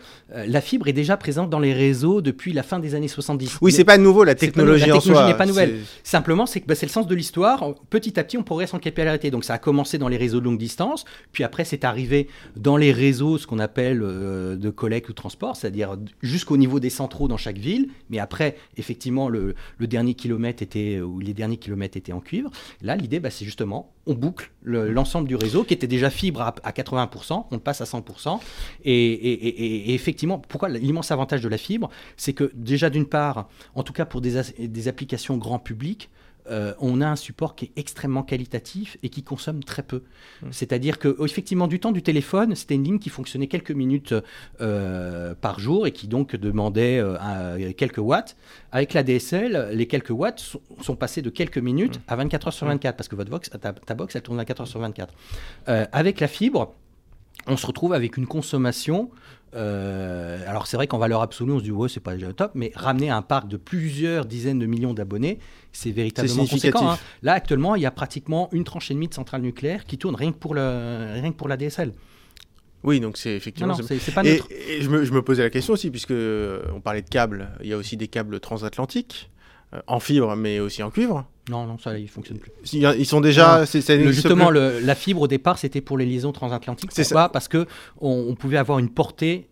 la 0.47 0.62
fibre 0.62 0.88
est 0.88 0.93
déjà 0.93 1.15
présente 1.15 1.50
dans 1.50 1.60
les 1.60 1.74
réseaux 1.74 2.21
depuis 2.21 2.54
la 2.54 2.63
fin 2.63 2.80
des 2.80 2.95
années 2.95 3.08
70. 3.08 3.60
Oui, 3.62 3.71
c'est 3.71 3.84
pas 3.84 3.97
nouveau, 3.97 4.24
la 4.24 4.34
pas 4.34 4.39
technologie 4.39 4.88
nouveau. 4.88 4.95
La 4.95 5.00
technologie 5.00 5.32
n'est 5.32 5.38
pas 5.38 5.45
nouvelle. 5.45 5.80
Simplement, 6.04 6.45
c'est 6.45 6.62
que 6.62 6.65
bah, 6.65 6.76
c'est 6.76 6.88
le 6.88 6.91
sens 6.91 7.08
de 7.08 7.13
l'histoire. 7.13 7.76
Petit 7.89 8.19
à 8.19 8.24
petit, 8.24 8.38
on 8.38 8.43
progresse 8.43 8.74
en 8.74 8.80
capillarité. 8.80 9.32
Donc, 9.32 9.45
ça 9.45 9.54
a 9.54 9.58
commencé 9.58 9.97
dans 9.97 10.08
les 10.08 10.17
réseaux 10.17 10.39
de 10.39 10.45
longue 10.45 10.58
distance, 10.58 11.06
puis 11.32 11.43
après, 11.43 11.65
c'est 11.65 11.86
arrivé 11.86 12.28
dans 12.56 12.78
les 12.78 12.91
réseaux, 12.91 13.38
ce 13.38 13.45
qu'on 13.45 13.60
appelle 13.60 14.02
euh, 14.02 14.56
de 14.56 14.69
collecte 14.69 15.10
ou 15.10 15.13
transport, 15.13 15.56
c'est-à-dire 15.56 15.97
jusqu'au 16.21 16.58
niveau 16.58 16.80
des 16.80 16.89
centraux 16.89 17.28
dans 17.28 17.38
chaque 17.38 17.60
ville. 17.60 17.89
Mais 18.10 18.17
après, 18.17 18.58
effectivement, 18.78 19.30
le, 19.30 19.54
le 19.78 19.88
dernier 19.88 20.15
kilomètre 20.15 20.63
était, 20.63 21.00
ou 21.00 21.19
les 21.19 21.34
derniers 21.34 21.58
kilomètres 21.58 21.95
étaient 21.95 22.12
en 22.12 22.21
cuivre. 22.21 22.50
Là, 22.82 22.95
l'idée, 22.95 23.19
bah, 23.19 23.30
c'est 23.30 23.45
justement, 23.52 23.92
on 24.08 24.14
boucle 24.14 24.50
le- 24.64 24.90
l'ensemble 24.90 25.28
du 25.28 25.36
réseau 25.36 25.64
qui 25.66 25.74
était 25.74 25.88
déjà 25.88 26.10
fibre 26.10 26.42
à, 26.42 26.56
à 26.64 26.72
80%, 26.72 27.46
on 27.52 27.56
le 27.56 27.60
passe 27.62 27.82
à 27.82 27.84
100%. 27.86 28.40
Et, 28.86 29.94
effectivement, 29.94 30.40
pourquoi 30.40 30.70
l'immense 30.70 31.12
avantage 31.12 31.42
de 31.42 31.50
la 31.50 31.58
fibre, 31.58 31.90
c'est 32.18 32.34
que 32.34 32.52
déjà 32.56 32.90
d'une 32.90 33.06
part, 33.06 33.50
en 33.76 33.84
tout 33.84 33.94
cas 33.94 34.06
pour 34.06 34.22
des 34.22 34.88
applications 34.88 35.38
grand 35.38 35.60
public, 35.60 36.10
euh, 36.49 36.73
on 36.80 37.01
a 37.01 37.08
un 37.08 37.15
support 37.15 37.56
qui 37.56 37.65
est 37.65 37.71
extrêmement 37.75 38.23
qualitatif 38.23 38.97
et 39.04 39.10
qui 39.10 39.23
consomme 39.23 39.63
très 39.63 39.84
peu. 39.84 40.04
C'est-à-dire 40.51 40.99
que 40.99 41.15
effectivement 41.23 41.67
du 41.67 41.80
temps 41.80 41.91
du 41.91 42.01
téléphone, 42.01 42.56
c'était 42.56 42.75
une 42.75 42.84
ligne 42.84 42.99
qui 42.99 43.10
fonctionnait 43.10 43.47
quelques 43.47 43.71
minutes 43.71 44.15
euh, 44.60 45.34
par 45.39 45.60
jour 45.60 45.88
et 45.88 45.91
qui 45.91 46.08
donc 46.08 46.36
demandait 46.36 46.99
euh, 46.99 47.71
quelques 47.73 47.99
watts. 47.99 48.36
Avec 48.71 48.93
la 48.93 49.04
DSL, 49.04 49.69
les 49.73 49.88
quelques 49.88 50.12
watts 50.12 50.39
sont, 50.39 50.62
sont 50.82 50.95
passés 50.95 51.21
de 51.21 51.30
quelques 51.30 51.58
minutes 51.58 51.99
à 52.08 52.15
24 52.15 52.47
heures 52.47 52.54
sur 52.54 52.67
24 52.67 52.95
parce 52.95 53.08
que 53.08 53.15
votre 53.15 53.30
box, 53.30 53.49
ta, 53.49 53.73
ta 53.73 53.93
box, 53.93 54.15
elle 54.15 54.21
tourne 54.21 54.38
24 54.38 54.62
heures 54.62 54.67
sur 54.67 54.80
24. 54.80 55.13
Euh, 55.67 55.86
avec 55.91 56.19
la 56.19 56.27
fibre, 56.27 56.73
on 57.47 57.58
se 57.58 57.65
retrouve 57.67 57.93
avec 57.93 58.17
une 58.17 58.27
consommation. 58.27 59.10
euh, 59.56 60.39
alors 60.47 60.67
c'est 60.67 60.77
vrai 60.77 60.88
qu'en 60.88 60.97
valeur 60.97 61.21
absolue, 61.21 61.51
on 61.51 61.60
se 61.60 61.63
dit 61.63 61.71
ouais 61.71 61.89
c'est 61.89 61.99
pas 61.99 62.13
déjà 62.13 62.32
top, 62.34 62.51
mais 62.56 62.71
ramener 62.75 63.10
un 63.10 63.21
parc 63.21 63.47
de 63.47 63.58
plusieurs 63.58 64.25
dizaines 64.25 64.60
de 64.60 64.65
millions 64.65 64.93
d'abonnés, 64.93 65.39
c'est 65.71 65.91
véritablement 65.91 66.45
conséquent. 66.45 66.91
hein. 66.91 66.97
Là 67.21 67.34
actuellement, 67.34 67.75
il 67.75 67.82
y 67.82 67.86
a 67.86 67.91
pratiquement 67.91 68.49
une 68.51 68.63
tranche 68.63 68.91
et 68.91 68.93
demie 68.93 69.08
de 69.08 69.13
centrales 69.13 69.41
nucléaires 69.41 69.86
qui 69.86 69.97
tournent 69.97 70.15
rien 70.15 70.32
que 70.32 70.38
pour 70.38 70.54
le 70.56 71.13
rien 71.13 71.32
que 71.32 71.38
pour 71.38 71.47
la 71.49 71.58
DSL. 71.58 71.91
Oui, 72.84 72.99
donc 72.99 73.17
c'est 73.17 73.36
effectivement. 73.36 73.73
non, 73.77 73.84
c'est- 73.88 74.12
pas 74.13 74.23
Et, 74.23 74.41
et 74.60 74.82
je, 74.82 74.89
me, 74.89 75.04
je 75.06 75.12
me 75.13 75.21
posais 75.21 75.43
la 75.43 75.49
question 75.51 75.73
aussi, 75.73 75.91
puisque 75.91 76.12
euh, 76.12 76.62
on 76.73 76.80
parlait 76.82 77.01
de 77.04 77.10
câbles, 77.10 77.49
il 77.62 77.67
y 77.69 77.73
a 77.73 77.77
aussi 77.77 77.95
des 77.97 78.08
câbles 78.08 78.39
transatlantiques, 78.39 79.30
en 79.88 80.00
fibre, 80.00 80.36
mais 80.36 80.60
aussi 80.60 80.84
en 80.84 80.90
cuivre. 80.90 81.26
Non, 81.50 81.66
non, 81.66 81.78
ça, 81.78 81.98
il 81.98 82.08
fonctionne 82.08 82.38
plus. 82.38 82.52
Ils 82.74 82.96
ils 83.00 83.06
sont 83.06 83.20
déjà. 83.22 83.66
ça 83.66 83.96
Le- 83.96 84.12
justement, 84.12 84.50
le- 84.52 84.80
la 84.80 84.96
fibre 84.96 85.22
au 85.22 85.28
départ, 85.28 85.58
c'était 85.58 85.82
pour 85.82 85.98
les 85.98 86.06
liaisons 86.06 86.32
transatlantiques. 86.32 86.92
C'est 86.94 87.04
Pourquoi? 87.04 87.30
Parce 87.30 87.48
que 87.48 87.66
on, 88.00 88.26
on 88.30 88.36
pouvait 88.36 88.58
avoir 88.58 88.80
une 88.80 88.90
portée 88.90 89.48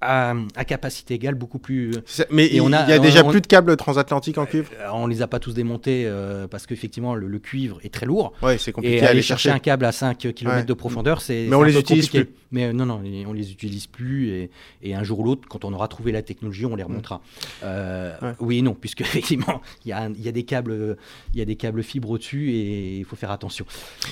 à, 0.00 0.34
à 0.56 0.64
capacité 0.64 1.14
égale 1.14 1.34
beaucoup 1.34 1.58
plus. 1.58 1.92
C'est- 2.06 2.26
Mais 2.30 2.46
Et 2.46 2.56
il 2.56 2.60
on 2.62 2.72
a- 2.72 2.88
y 2.88 2.92
a 2.92 2.98
déjà 2.98 3.24
on- 3.24 3.30
plus 3.30 3.40
de 3.40 3.46
câbles 3.46 3.76
transatlantiques 3.76 4.38
en 4.38 4.46
cuivre? 4.46 4.70
Euh, 4.80 4.88
on 4.92 5.06
les 5.06 5.22
a 5.22 5.26
pas 5.26 5.38
tous 5.38 5.52
démontés 5.54 6.04
euh, 6.06 6.46
parce 6.46 6.66
qu'effectivement 6.66 7.14
le, 7.14 7.26
le 7.26 7.38
cuivre 7.38 7.78
est 7.82 7.92
très 7.92 8.06
lourd. 8.06 8.32
Ouais, 8.42 8.58
c'est 8.58 8.72
compliqué 8.72 8.96
Et 8.98 9.02
à 9.06 9.10
aller 9.10 9.22
chercher 9.22 9.50
un 9.50 9.58
câble 9.58 9.84
à 9.84 9.92
5 9.92 10.16
km 10.18 10.56
Ouais. 10.58 10.64
de 10.64 10.72
profondeur, 10.74 11.20
c'est. 11.20 11.46
Mais 11.48 11.56
on 11.56 11.62
les 11.62 11.78
utilise 11.78 12.06
compliqué. 12.06 12.24
plus. 12.24 12.34
Mais 12.52 12.64
euh, 12.66 12.72
non, 12.72 12.86
non, 12.86 13.00
on 13.26 13.32
les 13.32 13.52
utilise 13.52 13.86
plus. 13.86 14.28
Et, 14.30 14.50
et 14.82 14.94
un 14.94 15.04
jour 15.04 15.20
ou 15.20 15.24
l'autre, 15.24 15.42
quand 15.48 15.64
on 15.64 15.72
aura 15.72 15.86
trouvé 15.88 16.10
la 16.12 16.22
technologie, 16.22 16.66
on 16.66 16.76
les 16.76 16.82
remontera. 16.82 17.20
Euh, 17.62 18.10
Ouais. 18.22 18.32
Oui 18.40 18.58
et 18.58 18.62
non, 18.62 18.74
puisque 18.74 19.00
effectivement, 19.02 19.60
il 19.84 19.88
y, 19.88 20.22
y 20.22 20.28
a 20.28 20.32
des 20.32 20.42
câbles, 20.44 20.96
il 21.34 21.38
y 21.38 21.42
a 21.42 21.44
des 21.44 21.56
câbles 21.56 21.82
fibres 21.82 22.10
au-dessus 22.10 22.50
et 22.52 22.98
il 22.98 23.04
faut 23.04 23.16
faire 23.16 23.30
attention. 23.30 23.64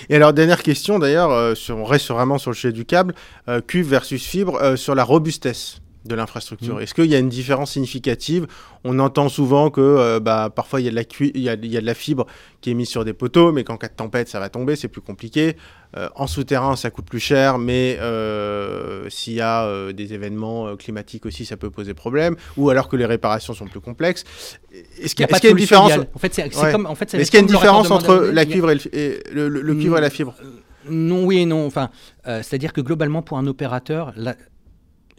Et 0.09 0.16
alors, 0.16 0.32
dernière 0.32 0.62
question 0.62 0.99
d'ailleurs, 0.99 1.30
euh, 1.32 1.55
on 1.70 1.84
reste 1.84 2.09
vraiment 2.11 2.39
sur 2.39 2.51
le 2.51 2.55
sujet 2.57 2.72
du 2.72 2.84
câble, 2.84 3.14
euh, 3.49 3.61
cuivre 3.61 3.89
versus 3.89 4.24
fibre, 4.24 4.57
euh, 4.62 4.76
sur 4.76 4.95
la 4.95 5.05
robustesse 5.05 5.78
de 6.05 6.14
l'infrastructure. 6.14 6.76
Mm. 6.76 6.80
Est-ce 6.82 6.94
qu'il 6.94 7.07
y 7.07 7.14
a 7.14 7.18
une 7.18 7.28
différence 7.28 7.72
significative? 7.72 8.46
On 8.84 8.99
entend 8.99 9.28
souvent 9.28 9.70
que 9.70 9.80
euh, 9.80 10.20
bah, 10.20 10.51
parfois 10.55 10.80
il 10.80 10.84
y, 10.84 10.88
a 10.88 10.90
de 10.90 10.96
la 10.96 11.03
il, 11.20 11.40
y 11.40 11.49
a, 11.49 11.55
il 11.55 11.66
y 11.72 11.76
a 11.76 11.80
de 11.80 11.86
la 11.86 11.94
fibre 11.94 12.26
qui 12.61 12.70
est 12.70 12.74
mise 12.74 12.88
sur 12.88 13.05
des 13.05 13.12
poteaux, 13.12 13.53
mais 13.53 13.64
qu'en 13.64 13.76
cas 13.76 13.88
de 13.88 13.94
tempête, 13.94 14.28
ça 14.28 14.38
va 14.40 14.49
tomber, 14.49 14.76
c'est 14.76 14.88
plus 14.88 15.01
compliqué. 15.01 15.57
Euh, 15.96 16.09
en 16.16 16.26
souterrain, 16.26 16.76
ça 16.76 16.90
coûte 16.90 17.07
plus 17.07 17.20
cher, 17.20 17.59
mais 17.59 17.99
euh, 18.01 19.09
s'il 19.11 19.34
y 19.34 19.40
a 19.40 19.92
des 19.92 20.12
événements 20.14 20.76
climatiques 20.76 21.26
aussi, 21.26 21.44
ça 21.44 21.57
peut 21.57 21.70
poser 21.70 21.94
problème, 21.94 22.36
ou 22.57 22.70
alors 22.70 22.88
que 22.88 22.96
les 22.96 23.07
réparations 23.07 23.55
sont 23.55 23.66
plus 23.66 23.80
complexes. 23.80 24.24
Est-ce 24.72 25.14
Il 25.18 25.26
qu'il 25.26 25.26
y 25.44 25.46
a 25.46 25.51
une 25.51 25.57
différence. 25.57 25.92
En 26.14 26.18
fait, 26.18 26.34
c'est 26.34 26.57
Ouais. 26.57 26.72
comme. 26.72 26.86
En 26.86 26.94
fait, 26.94 27.11
c'est 27.11 27.18
Est-ce 27.18 27.30
qu'il 27.30 27.38
y 27.38 27.42
a 27.42 27.46
une 27.46 27.53
différence 27.53 27.90
entre 27.90 28.16
la 28.32 28.44
cuivre 28.44 28.70
et 28.70 28.74
le, 28.74 28.80
fi- 28.80 28.90
et 28.92 29.22
le- 29.32 29.49
le- 29.49 29.62
le 29.62 29.74
cuivre 29.74 29.99
et 29.99 30.01
la 30.01 30.11
fibre? 30.11 30.34
Non, 30.88 31.24
oui 31.24 31.38
et 31.38 31.46
non. 31.46 31.66
Enfin, 31.66 31.90
c'est-à-dire 32.24 32.72
que 32.72 32.80
globalement, 32.80 33.22
pour 33.22 33.38
un 33.38 33.46
opérateur, 33.46 34.12
la- 34.16 34.36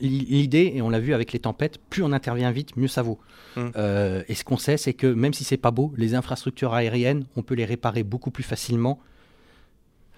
l'idée, 0.02 0.74
et 0.76 0.82
on 0.82 0.90
l'a 0.90 1.00
vu 1.00 1.14
avec 1.14 1.32
les 1.34 1.40
tempêtes, 1.40 1.80
plus 1.90 2.04
on 2.04 2.12
intervient 2.12 2.52
vite, 2.52 2.76
mieux 2.78 2.88
ça 2.88 3.02
vaut. 3.02 3.20
Mm. 3.56 3.68
Euh, 3.76 4.24
et 4.28 4.36
ce 4.36 4.44
qu'on 4.44 4.58
sait, 4.58 4.78
c'est 4.78 4.94
que 4.94 5.08
même 5.08 5.34
si 5.34 5.44
c'est 5.44 5.58
pas 5.58 5.72
beau, 5.72 5.94
les 5.98 6.16
infrastructures 6.16 6.74
aériennes, 6.74 7.26
on 7.36 7.44
peut 7.44 7.56
les 7.56 7.66
réparer 7.66 8.04
beaucoup 8.04 8.32
plus 8.32 8.44
facilement 8.44 9.00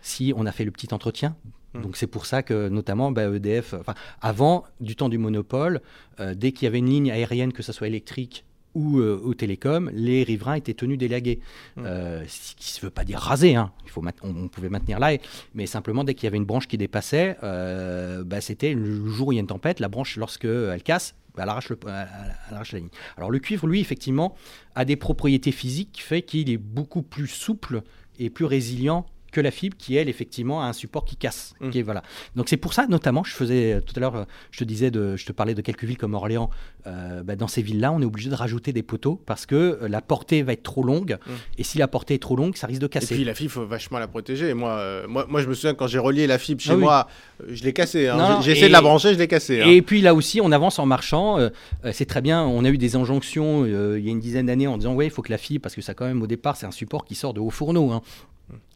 si 0.01 0.33
on 0.35 0.45
a 0.45 0.51
fait 0.51 0.65
le 0.65 0.71
petit 0.71 0.93
entretien. 0.93 1.35
Mm. 1.73 1.81
Donc 1.81 1.97
c'est 1.97 2.07
pour 2.07 2.25
ça 2.25 2.43
que 2.43 2.69
notamment 2.69 3.11
bah, 3.11 3.23
EDF, 3.23 3.75
avant 4.21 4.65
du 4.79 4.95
temps 4.95 5.09
du 5.09 5.17
monopole, 5.17 5.81
euh, 6.19 6.33
dès 6.35 6.51
qu'il 6.51 6.65
y 6.65 6.67
avait 6.67 6.79
une 6.79 6.89
ligne 6.89 7.11
aérienne, 7.11 7.53
que 7.53 7.63
ce 7.63 7.71
soit 7.71 7.87
électrique 7.87 8.45
ou 8.73 8.99
euh, 8.99 9.19
au 9.23 9.33
télécom, 9.33 9.89
les 9.93 10.23
riverains 10.23 10.55
étaient 10.55 10.73
tenus 10.73 10.97
d'élaguer. 10.97 11.39
Mm. 11.75 11.83
Euh, 11.85 12.23
ce 12.27 12.55
qui 12.55 12.79
ne 12.79 12.85
veut 12.87 12.91
pas 12.91 13.03
dire 13.03 13.19
raser, 13.19 13.55
hein. 13.55 13.71
Il 13.85 13.89
faut 13.91 14.03
on, 14.23 14.29
on 14.29 14.47
pouvait 14.47 14.69
maintenir 14.69 14.99
là, 14.99 15.15
mais 15.53 15.65
simplement 15.65 16.03
dès 16.03 16.13
qu'il 16.13 16.25
y 16.25 16.27
avait 16.27 16.37
une 16.37 16.45
branche 16.45 16.67
qui 16.67 16.77
dépassait, 16.77 17.37
euh, 17.43 18.23
bah, 18.23 18.41
c'était 18.41 18.73
le 18.73 19.07
jour 19.09 19.27
où 19.27 19.31
il 19.31 19.35
y 19.35 19.39
a 19.39 19.41
une 19.41 19.47
tempête, 19.47 19.79
la 19.79 19.89
branche, 19.89 20.17
lorsque 20.17 20.45
elle 20.45 20.83
casse, 20.83 21.15
bah, 21.35 21.43
elle, 21.43 21.49
arrache 21.49 21.69
le- 21.69 21.79
elle- 21.87 22.07
elle 22.49 22.55
arrache 22.55 22.71
la 22.73 22.79
ligne. 22.79 22.89
Alors 23.17 23.31
le 23.31 23.39
cuivre, 23.39 23.67
lui, 23.67 23.79
effectivement, 23.79 24.35
a 24.75 24.85
des 24.85 24.95
propriétés 24.95 25.51
physiques 25.51 25.91
qui 25.93 26.01
fait 26.01 26.21
qu'il 26.21 26.49
est 26.49 26.57
beaucoup 26.57 27.01
plus 27.01 27.27
souple 27.27 27.81
et 28.19 28.29
plus 28.29 28.45
résilient 28.45 29.05
que 29.31 29.41
la 29.41 29.51
fibre 29.51 29.75
qui 29.77 29.95
elle 29.95 30.09
effectivement 30.09 30.61
a 30.61 30.65
un 30.65 30.73
support 30.73 31.05
qui 31.05 31.15
casse 31.15 31.53
Mm. 31.59 31.69
qui 31.69 31.79
est- 31.79 31.83
voilà 31.83 32.03
donc 32.35 32.49
c'est 32.49 32.57
pour 32.57 32.73
ça 32.73 32.85
notamment 32.87 33.23
je 33.23 33.33
faisais 33.33 33.73
euh, 33.73 33.81
tout 33.81 33.93
à 33.95 33.99
l'heure 33.99 34.15
euh, 34.15 34.23
je 34.51 34.59
te 34.59 34.63
disais 34.63 34.91
de 34.91 35.15
je 35.15 35.25
te 35.25 35.31
parlais 35.31 35.53
de 35.55 35.61
quelques 35.61 35.83
villes 35.85 35.97
comme 35.97 36.13
Orléans 36.13 36.49
euh, 36.87 37.23
bah, 37.23 37.35
dans 37.35 37.47
ces 37.47 37.61
villes 37.61 37.79
là 37.79 37.91
on 37.91 38.01
est 38.01 38.05
obligé 38.05 38.29
de 38.29 38.35
rajouter 38.35 38.73
des 38.73 38.83
poteaux 38.83 39.21
parce 39.25 39.45
que 39.45 39.79
la 39.87 40.01
portée 40.01 40.43
va 40.43 40.53
être 40.53 40.63
trop 40.63 40.83
longue 40.83 41.17
Mm. 41.25 41.31
et 41.59 41.63
si 41.63 41.77
la 41.77 41.87
portée 41.87 42.15
est 42.15 42.21
trop 42.21 42.35
longue 42.35 42.55
ça 42.55 42.67
risque 42.67 42.81
de 42.81 42.85
Et 42.87 42.89
casser 42.89 43.15
puis 43.15 43.23
la 43.23 43.33
fibre, 43.33 43.51
faut 43.51 43.65
vachement 43.65 43.99
la 43.99 44.07
protéger. 44.07 44.49
Et 44.49 44.53
moi, 44.53 44.71
euh, 44.71 45.07
moi, 45.07 45.25
moi, 45.29 45.41
je 45.41 45.47
me 45.47 45.53
souviens 45.53 45.73
quand 45.73 45.87
j'ai 45.87 45.99
relié 45.99 46.27
la 46.27 46.37
fibre 46.37 46.61
chez 46.61 46.71
Ah 46.71 46.75
oui. 46.75 46.81
moi, 46.83 47.07
je 47.47 47.63
l'ai 47.63 47.73
cassée. 47.73 48.07
hein. 48.07 48.39
J'ai- 48.41 48.51
essayé 48.51 48.65
et- 48.65 48.69
de 48.69 48.73
la 48.73 48.81
brancher, 48.81 49.13
je 49.13 49.19
l'ai 49.19 49.27
cassée. 49.27 49.61
hein. 49.61 49.67
Et 49.69 49.81
puis 49.81 50.01
là 50.01 50.13
aussi, 50.13 50.41
on 50.41 50.51
avance 50.51 50.79
en 50.79 50.85
marchant. 50.85 51.37
euh, 51.39 51.49
c'est 51.91 52.05
très 52.05 52.21
bien. 52.21 52.43
On 52.43 52.63
a 52.65 52.69
eu 52.69 52.77
des 52.77 52.95
injonctions 52.95 53.65
il 53.65 54.03
y 54.03 54.07
a 54.07 54.11
une 54.11 54.19
dizaine 54.19 54.47
d'années 54.47 54.67
en 54.67 54.77
disant 54.77 54.93
ouais, 54.93 55.05
il 55.05 55.11
faut 55.11 55.21
que 55.21 55.31
la 55.31 55.37
fibre, 55.37 55.61
parce 55.61 55.75
que 55.75 55.81
ça 55.81 55.93
quand 55.93 56.05
même 56.05 56.21
au 56.21 56.27
départ, 56.27 56.55
c'est 56.57 56.65
un 56.65 56.71
support 56.71 57.05
qui 57.05 57.15
sort 57.15 57.33
de 57.33 57.39
hauts 57.39 57.49
fourneaux. 57.49 57.91
hein. 57.91 58.01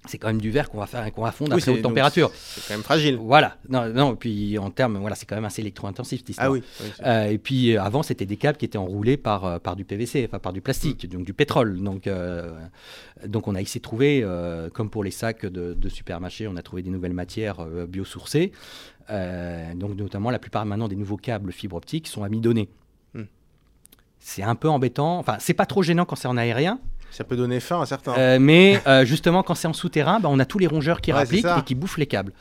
C'est 0.07 0.17
quand 0.17 0.27
même 0.27 0.41
du 0.41 0.51
verre 0.51 0.69
qu'on 0.69 0.79
va 0.79 0.85
faire, 0.85 1.11
qu'on 1.11 1.23
va 1.23 1.31
fondre 1.31 1.53
Oui, 1.53 1.59
à 1.59 1.61
très 1.61 1.71
haute 1.71 1.81
température. 1.81 2.31
C'est 2.33 2.67
quand 2.67 2.73
même 2.73 2.83
fragile. 2.83 3.17
Voilà. 3.17 3.57
Non, 3.69 3.87
non. 3.89 4.13
Et 4.13 4.17
puis 4.17 4.57
en 4.57 4.69
termes, 4.69 4.97
voilà, 4.97 5.15
c'est 5.15 5.25
quand 5.25 5.35
même 5.35 5.45
assez 5.45 5.61
électro-intensif 5.61 6.19
cette 6.19 6.29
histoire. 6.29 6.47
Ah 6.47 6.51
oui. 6.51 6.63
Euh, 7.05 7.25
et 7.25 7.37
puis 7.37 7.75
euh, 7.75 7.81
avant, 7.81 8.03
c'était 8.03 8.25
des 8.25 8.37
câbles 8.37 8.57
qui 8.57 8.65
étaient 8.65 8.77
enroulés 8.77 9.17
par, 9.17 9.45
euh, 9.45 9.59
par 9.59 9.75
du 9.75 9.85
PVC, 9.85 10.25
enfin 10.27 10.39
par 10.39 10.53
du 10.53 10.61
plastique, 10.61 11.09
donc 11.09 11.25
du 11.25 11.33
pétrole. 11.33 11.81
Donc, 11.81 12.07
euh, 12.07 12.51
donc 13.25 13.47
on 13.47 13.55
a 13.55 13.61
essayé 13.61 13.79
de 13.79 13.83
trouver, 13.83 14.21
euh, 14.23 14.69
comme 14.69 14.89
pour 14.89 15.03
les 15.03 15.11
sacs 15.11 15.45
de, 15.45 15.73
de 15.73 15.89
supermarché, 15.89 16.47
on 16.47 16.55
a 16.55 16.61
trouvé 16.61 16.81
des 16.81 16.89
nouvelles 16.89 17.13
matières 17.13 17.65
biosourcées. 17.87 18.51
Donc 19.09 19.95
notamment, 19.95 20.29
la 20.31 20.39
plupart 20.39 20.65
maintenant 20.65 20.87
des 20.87 20.95
nouveaux 20.95 21.17
câbles 21.17 21.51
fibre 21.51 21.75
optique 21.75 22.07
sont 22.07 22.23
amidonnés. 22.23 22.69
Hmm. 23.13 23.23
C'est 24.19 24.43
un 24.43 24.55
peu 24.55 24.69
embêtant. 24.69 25.19
Enfin, 25.19 25.37
c'est 25.39 25.53
pas 25.53 25.65
trop 25.65 25.83
gênant 25.83 26.05
quand 26.05 26.15
c'est 26.15 26.27
en 26.27 26.37
aérien, 26.37 26.79
Ça 27.15 27.23
peut 27.23 27.37
donner 27.37 27.61
faim 27.61 27.81
à 27.81 27.85
certains. 27.85 28.13
euh, 28.17 28.37
mais 28.39 28.81
euh, 28.87 29.05
justement 29.05 29.41
quand 29.41 29.55
c'est 29.55 29.69
en 29.69 29.73
souterrain, 29.73 30.19
bah, 30.19 30.27
on 30.29 30.37
a 30.39 30.45
tous 30.45 30.59
les 30.59 30.67
rongeurs 30.67 30.99
qui 30.99 31.11
Ouais, 31.13 31.19
rappliquent 31.19 31.45
et 31.45 31.63
qui 31.65 31.73
bouffent 31.73 31.97
les 31.97 32.07
câbles. 32.07 32.33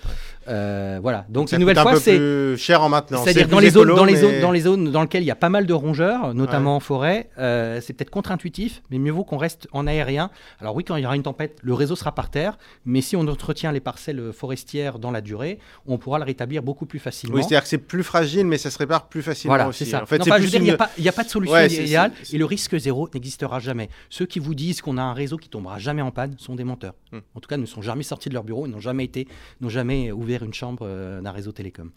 Euh, 0.49 0.99
voilà. 1.03 1.24
Donc 1.28 1.49
ça 1.49 1.57
une 1.57 1.61
nouvelle 1.61 1.78
un 1.78 1.82
fois, 1.82 1.97
c'est 2.01 2.57
cher 2.57 2.82
en 2.82 2.88
maintenance. 2.88 3.24
c'est-à-dire 3.24 3.45
C'est 3.45 3.51
dans 3.51 3.61
zones, 3.70 3.95
dans 3.97 4.05
les 4.05 4.16
zones, 4.16 4.40
dans 4.40 4.51
les 4.53 4.61
zones 4.61 4.90
dans 4.90 5.03
lesquelles 5.03 5.22
il 5.22 5.26
y 5.26 5.30
a 5.30 5.36
pas 5.36 5.49
mal 5.49 5.66
de 5.66 5.72
rongeurs, 5.72 6.34
notamment 6.34 6.76
en 6.76 6.80
forêt, 6.80 7.30
euh, 7.38 7.80
c'est 7.80 7.92
peut-être 7.92 8.11
contre-intuitif, 8.11 8.82
mais 8.90 8.99
mieux 8.99 9.12
vaut 9.12 9.24
qu'on 9.24 9.36
reste 9.38 9.68
en 9.72 9.86
aérien. 9.86 10.30
Alors 10.61 10.74
oui, 10.74 10.84
quand 10.84 10.97
il 10.97 11.03
y 11.03 11.07
aura 11.07 11.16
une 11.16 11.22
tempête, 11.22 11.59
le 11.62 11.74
réseau 11.74 11.97
sera 11.97 12.14
par 12.14 12.30
terre, 12.30 12.59
mais 12.84 13.01
si 13.01 13.16
on 13.16 13.26
entretient 13.26 13.72
les 13.72 13.80
parcelles 13.80 14.32
forestières 14.32 14.99
dans 14.99 15.11
la 15.11 15.20
durée, 15.20 15.59
on 15.86 15.99
pourra 15.99 16.18
le 16.18 16.24
rétablir 16.24 16.62
beaucoup 16.62 16.86
plus 16.86 16.99
facilement. 16.99 17.36
Oui, 17.36 17.42
c'est-à-dire 17.42 17.62
que 17.62 17.68
c'est 17.68 17.78
plus 17.78 18.03
fragile, 18.03 18.47
mais 18.47 18.59
ça 18.59 18.70
se 18.70 18.78
répare 18.78 19.09
plus 19.09 19.22
facilement 19.22 19.55
Voilà, 19.55 19.68
aussi. 19.68 19.86
ça. 19.86 20.03
En 20.03 20.07
fait, 20.07 20.18
Non, 20.18 20.24
je 20.36 20.42
veux 20.42 20.49
dire, 20.49 20.61
il 20.61 20.64
n'y 20.64 20.70
a, 20.70 20.76
pas- 20.76 20.90
a 21.07 21.12
pas 21.12 21.24
de 21.24 21.28
solution 21.28 21.55
Ouais, 21.55 21.68
idéale 21.72 22.12
et 22.32 22.38
le 22.38 22.45
risque 22.45 22.76
zéro 22.78 23.09
n'existera 23.14 23.59
jamais. 23.61 23.88
Ceux 24.11 24.26
qui 24.26 24.38
vous 24.38 24.55
disent 24.55 24.80
qu'on 24.82 24.99
a 24.99 25.03
un 25.03 25.12
réseau 25.14 25.36
qui 25.36 25.49
tombera 25.49 25.78
jamais 25.78 26.03
en 26.03 26.11
panne 26.11 26.34
sont 26.38 26.55
des 26.55 26.64
menteurs. 26.64 26.95
Hmm. 27.12 27.18
En 27.34 27.40
tout 27.40 27.49
cas, 27.49 27.57
ne 27.57 27.66
sont 27.66 27.82
jamais 27.82 28.03
sortis 28.03 28.28
de 28.28 28.34
leur 28.34 28.45
bureau, 28.45 28.66
et 28.66 28.68
n'ont 28.68 28.80
jamais 28.80 29.05
été, 29.05 29.28
n'ont 29.61 29.68
jamais 29.68 30.11
ouvert 30.12 30.34
une 30.43 30.53
chambre 30.55 30.85
euh, 30.87 31.20
d'un 31.20 31.30
réseau 31.30 31.53
télécom. 31.53 31.91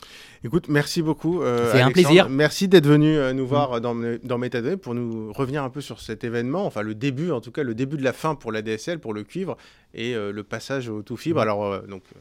Écoute, 0.44 0.68
merci 0.70 1.02
beaucoup. 1.02 1.42
euh, 1.42 1.72
C'est 1.72 1.82
un 1.82 1.86
Alexandre. 1.86 2.08
plaisir. 2.08 2.30
Merci 2.30 2.68
d'être 2.68 2.86
venu 2.88 3.16
euh, 3.18 3.34
nous 3.34 3.48
voir 3.48 3.82
dans, 3.82 3.96
dans 4.24 4.38
Métadonnées 4.38 4.78
pour 4.78 4.94
nous 4.94 5.34
revenir 5.34 5.64
un 5.64 5.70
peu 5.70 5.82
sur 5.82 6.00
cet 6.00 6.24
événement, 6.24 6.66
enfin 6.66 6.82
le 6.82 6.94
début, 6.96 7.32
en 7.32 7.42
tout 7.42 7.52
cas 7.52 7.64
le 7.64 7.74
début 7.76 7.98
de 7.98 8.04
la 8.04 8.14
fin 8.14 8.36
pour 8.36 8.52
la 8.52 8.62
DSL, 8.62 9.00
pour 9.00 9.14
le 9.14 9.24
cuivre 9.24 9.58
et 9.94 10.14
euh, 10.16 10.32
le 10.32 10.44
passage 10.44 10.90
au 10.90 11.02
tout 11.02 11.18
fibre. 11.18 11.38
Mhm. 11.40 11.42
Alors 11.42 11.66
euh, 11.66 11.82
donc. 11.88 12.04
euh, 12.16 12.20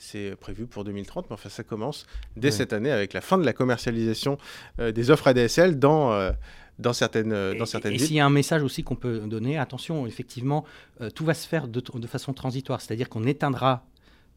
c'est 0.00 0.36
prévu 0.36 0.66
pour 0.66 0.84
2030, 0.84 1.26
mais 1.28 1.34
enfin 1.34 1.48
ça 1.48 1.64
commence 1.64 2.06
dès 2.36 2.48
Ouais. 2.48 2.52
cette 2.52 2.72
année 2.72 2.92
avec 2.92 3.12
la 3.14 3.20
fin 3.20 3.36
de 3.36 3.44
la 3.44 3.52
commercialisation 3.52 4.38
euh, 4.78 4.92
des 4.92 5.10
offres 5.10 5.26
ADSL 5.26 5.76
dans, 5.76 6.12
euh, 6.12 6.30
dans 6.78 6.92
certaines, 6.92 7.32
euh, 7.32 7.54
dans 7.58 7.64
Et- 7.64 7.66
certaines 7.66 7.94
et 7.94 7.96
villes. 7.96 8.06
s'il 8.06 8.14
y 8.14 8.20
a 8.20 8.24
un 8.26 8.30
message 8.30 8.62
aussi 8.62 8.84
qu'on 8.84 8.94
peut 8.94 9.18
donner, 9.26 9.58
attention, 9.58 10.06
effectivement, 10.06 10.64
euh, 11.00 11.10
tout 11.10 11.24
va 11.24 11.34
se 11.34 11.48
faire 11.48 11.66
de, 11.66 11.80
de 11.80 12.06
façon 12.06 12.32
transitoire. 12.32 12.80
C'est-à-dire 12.80 13.08
qu'on 13.08 13.24
éteindra, 13.24 13.84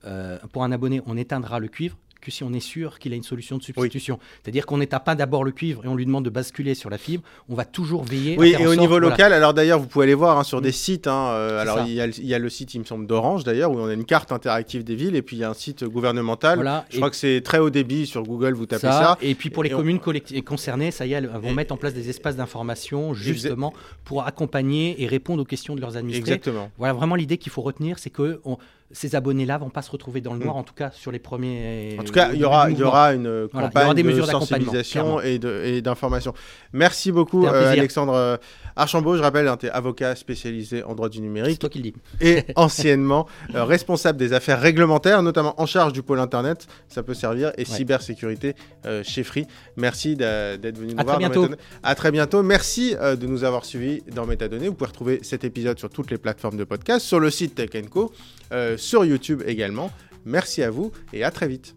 euh, 0.05 0.37
pour 0.51 0.63
un 0.63 0.71
abonné, 0.71 1.01
on 1.05 1.17
éteindra 1.17 1.59
le 1.59 1.67
cuivre 1.67 1.97
que 2.19 2.29
si 2.29 2.43
on 2.43 2.53
est 2.53 2.59
sûr 2.59 2.99
qu'il 2.99 3.13
a 3.13 3.15
une 3.15 3.23
solution 3.23 3.57
de 3.57 3.63
substitution. 3.63 4.19
C'est-à-dire 4.43 4.67
qu'on 4.67 4.77
n'éteint 4.77 4.99
pas 4.99 5.15
d'abord 5.15 5.43
le 5.43 5.49
cuivre 5.51 5.83
et 5.83 5.87
on 5.87 5.95
lui 5.95 6.05
demande 6.05 6.23
de 6.23 6.29
basculer 6.29 6.75
sur 6.75 6.91
la 6.91 6.99
fibre. 6.99 7.23
On 7.49 7.55
va 7.55 7.65
toujours 7.65 8.03
veiller. 8.03 8.35
à 8.35 8.39
Oui, 8.39 8.51
faire 8.51 8.61
et 8.61 8.67
au 8.67 8.75
niveau 8.75 8.89
voilà. 8.99 9.09
local, 9.09 9.33
alors 9.33 9.55
d'ailleurs, 9.55 9.79
vous 9.79 9.87
pouvez 9.87 10.03
aller 10.03 10.13
voir 10.13 10.37
hein, 10.37 10.43
sur 10.43 10.59
Mm. 10.59 10.61
des 10.61 10.71
sites. 10.71 11.07
hein, 11.07 11.29
euh, 11.31 11.59
alors, 11.59 11.79
il 11.87 11.93
y, 11.93 11.99
a, 11.99 12.05
le- 12.05 12.13
il 12.19 12.27
y 12.27 12.35
a 12.35 12.37
le 12.37 12.47
site, 12.49 12.75
il 12.75 12.79
me 12.81 12.85
semble, 12.85 13.07
d'Orange 13.07 13.43
d'ailleurs, 13.43 13.71
où 13.71 13.79
on 13.79 13.87
a 13.87 13.93
une 13.93 14.05
carte 14.05 14.31
interactive 14.31 14.83
des 14.83 14.93
villes, 14.93 15.15
et 15.15 15.23
puis 15.23 15.35
il 15.35 15.39
y 15.39 15.43
a 15.43 15.49
un 15.49 15.55
site 15.55 15.83
gouvernemental. 15.83 16.57
Voilà. 16.57 16.85
Je 16.91 16.97
crois 16.97 17.09
que 17.09 17.15
c'est 17.15 17.41
très 17.41 17.57
haut 17.57 17.71
débit 17.71 18.05
sur 18.05 18.21
Google, 18.21 18.53
vous 18.53 18.67
tapez 18.67 18.81
ça, 18.81 18.91
ça. 18.91 19.17
Et 19.23 19.33
puis 19.33 19.49
pour 19.49 19.63
les 19.63 19.73
on- 19.73 19.77
communes 19.77 19.99
concernées, 20.45 20.91
ça 20.91 21.07
y 21.07 21.13
est, 21.13 21.15
elles 21.15 21.25
vont 21.27 21.49
Et- 21.49 21.53
mettre 21.55 21.73
en 21.73 21.77
place 21.77 21.95
des 21.95 22.07
espaces 22.11 22.35
d'information 22.35 23.15
justement 23.15 23.73
pour 24.05 24.27
accompagner 24.27 25.01
et 25.01 25.07
répondre 25.07 25.41
aux 25.41 25.45
questions 25.45 25.73
de 25.75 25.81
leurs 25.81 25.97
administrés. 25.97 26.33
Exactement. 26.35 26.69
Voilà, 26.77 26.93
vraiment 26.93 27.15
l'idée 27.15 27.39
qu'il 27.39 27.51
faut 27.51 27.63
retenir, 27.63 27.97
c'est 27.97 28.11
que 28.11 28.41
on- 28.45 28.59
ces 28.93 29.15
abonnés-là 29.15 29.57
vont 29.57 29.69
pas 29.69 29.81
se 29.81 29.91
retrouver 29.91 30.21
dans 30.21 30.33
le 30.33 30.39
Mm. 30.39 30.43
noir, 30.43 30.55
en 30.55 30.63
tout 30.63 30.73
cas 30.73 30.91
sur 30.91 31.11
les 31.11 31.19
premiers. 31.19 31.97
En 31.99 32.03
tout 32.03 32.13
cas, 32.13 32.29
au 32.29 32.33
il 32.33 32.39
y 32.39 32.43
aura, 32.45 32.65
du 32.67 32.71
il 32.71 32.75
y 32.75 32.77
mouvement. 32.79 32.89
aura 32.89 33.13
une 33.13 33.47
Voilà, 33.51 33.67
y 33.67 33.69
campagne 33.69 33.85
aura 33.85 33.93
des 33.93 34.03
de 34.03 34.21
sensibilisation 34.21 35.21
et 35.21 35.81
d'information. 35.81 36.33
Merci 36.73 37.11
beaucoup, 37.11 37.45
euh. 37.45 37.71
Alexandre 37.71 38.13
euh, 38.13 38.37
Archambault. 38.75 39.17
Je 39.17 39.21
rappelle, 39.21 39.49
tu 39.59 39.65
es 39.65 39.69
avocat 39.69 40.15
spécialisé 40.15 40.83
en 40.83 40.95
droit 40.95 41.09
du 41.09 41.17
C'est 41.17 41.21
numérique 41.23 41.59
toi 41.59 41.69
qui 41.69 41.79
le 41.79 41.83
dis. 41.91 41.93
et 42.19 42.43
anciennement 42.55 43.27
euh, 43.55 43.63
responsable 43.63 44.17
des 44.17 44.33
affaires 44.33 44.59
réglementaires, 44.61 45.21
notamment 45.23 45.59
en 45.61 45.65
charge 45.65 45.93
du 45.93 46.01
pôle 46.03 46.19
Internet, 46.19 46.67
ça 46.87 47.03
peut 47.03 47.13
servir, 47.13 47.51
et 47.57 47.65
cybersécurité 47.65 48.55
euh, 48.85 49.03
chez 49.03 49.23
Free. 49.23 49.45
Merci 49.75 50.15
d'être 50.15 50.77
venu 50.77 50.93
nous 50.93 50.99
À 50.99 51.03
voir. 51.03 51.17
très 51.19 51.29
bientôt. 51.29 51.47
À 51.83 51.95
très 51.95 52.11
bientôt. 52.11 52.43
Merci 52.43 52.95
euh, 52.99 53.15
de 53.15 53.27
nous 53.27 53.43
avoir 53.43 53.65
suivis 53.65 54.01
dans 54.13 54.25
Métadonnées. 54.25 54.67
Vous 54.69 54.73
pouvez 54.75 54.89
retrouver 54.89 55.19
cet 55.23 55.43
épisode 55.43 55.77
sur 55.79 55.89
toutes 55.89 56.11
les 56.11 56.17
plateformes 56.17 56.57
de 56.57 56.63
podcast, 56.63 57.05
sur 57.05 57.19
le 57.19 57.29
site 57.29 57.55
Tech 57.55 57.69
Co, 57.89 58.11
euh, 58.53 58.77
sur 58.81 59.05
YouTube 59.05 59.43
également. 59.45 59.91
Merci 60.25 60.63
à 60.63 60.69
vous 60.69 60.91
et 61.13 61.23
à 61.23 61.31
très 61.31 61.47
vite. 61.47 61.75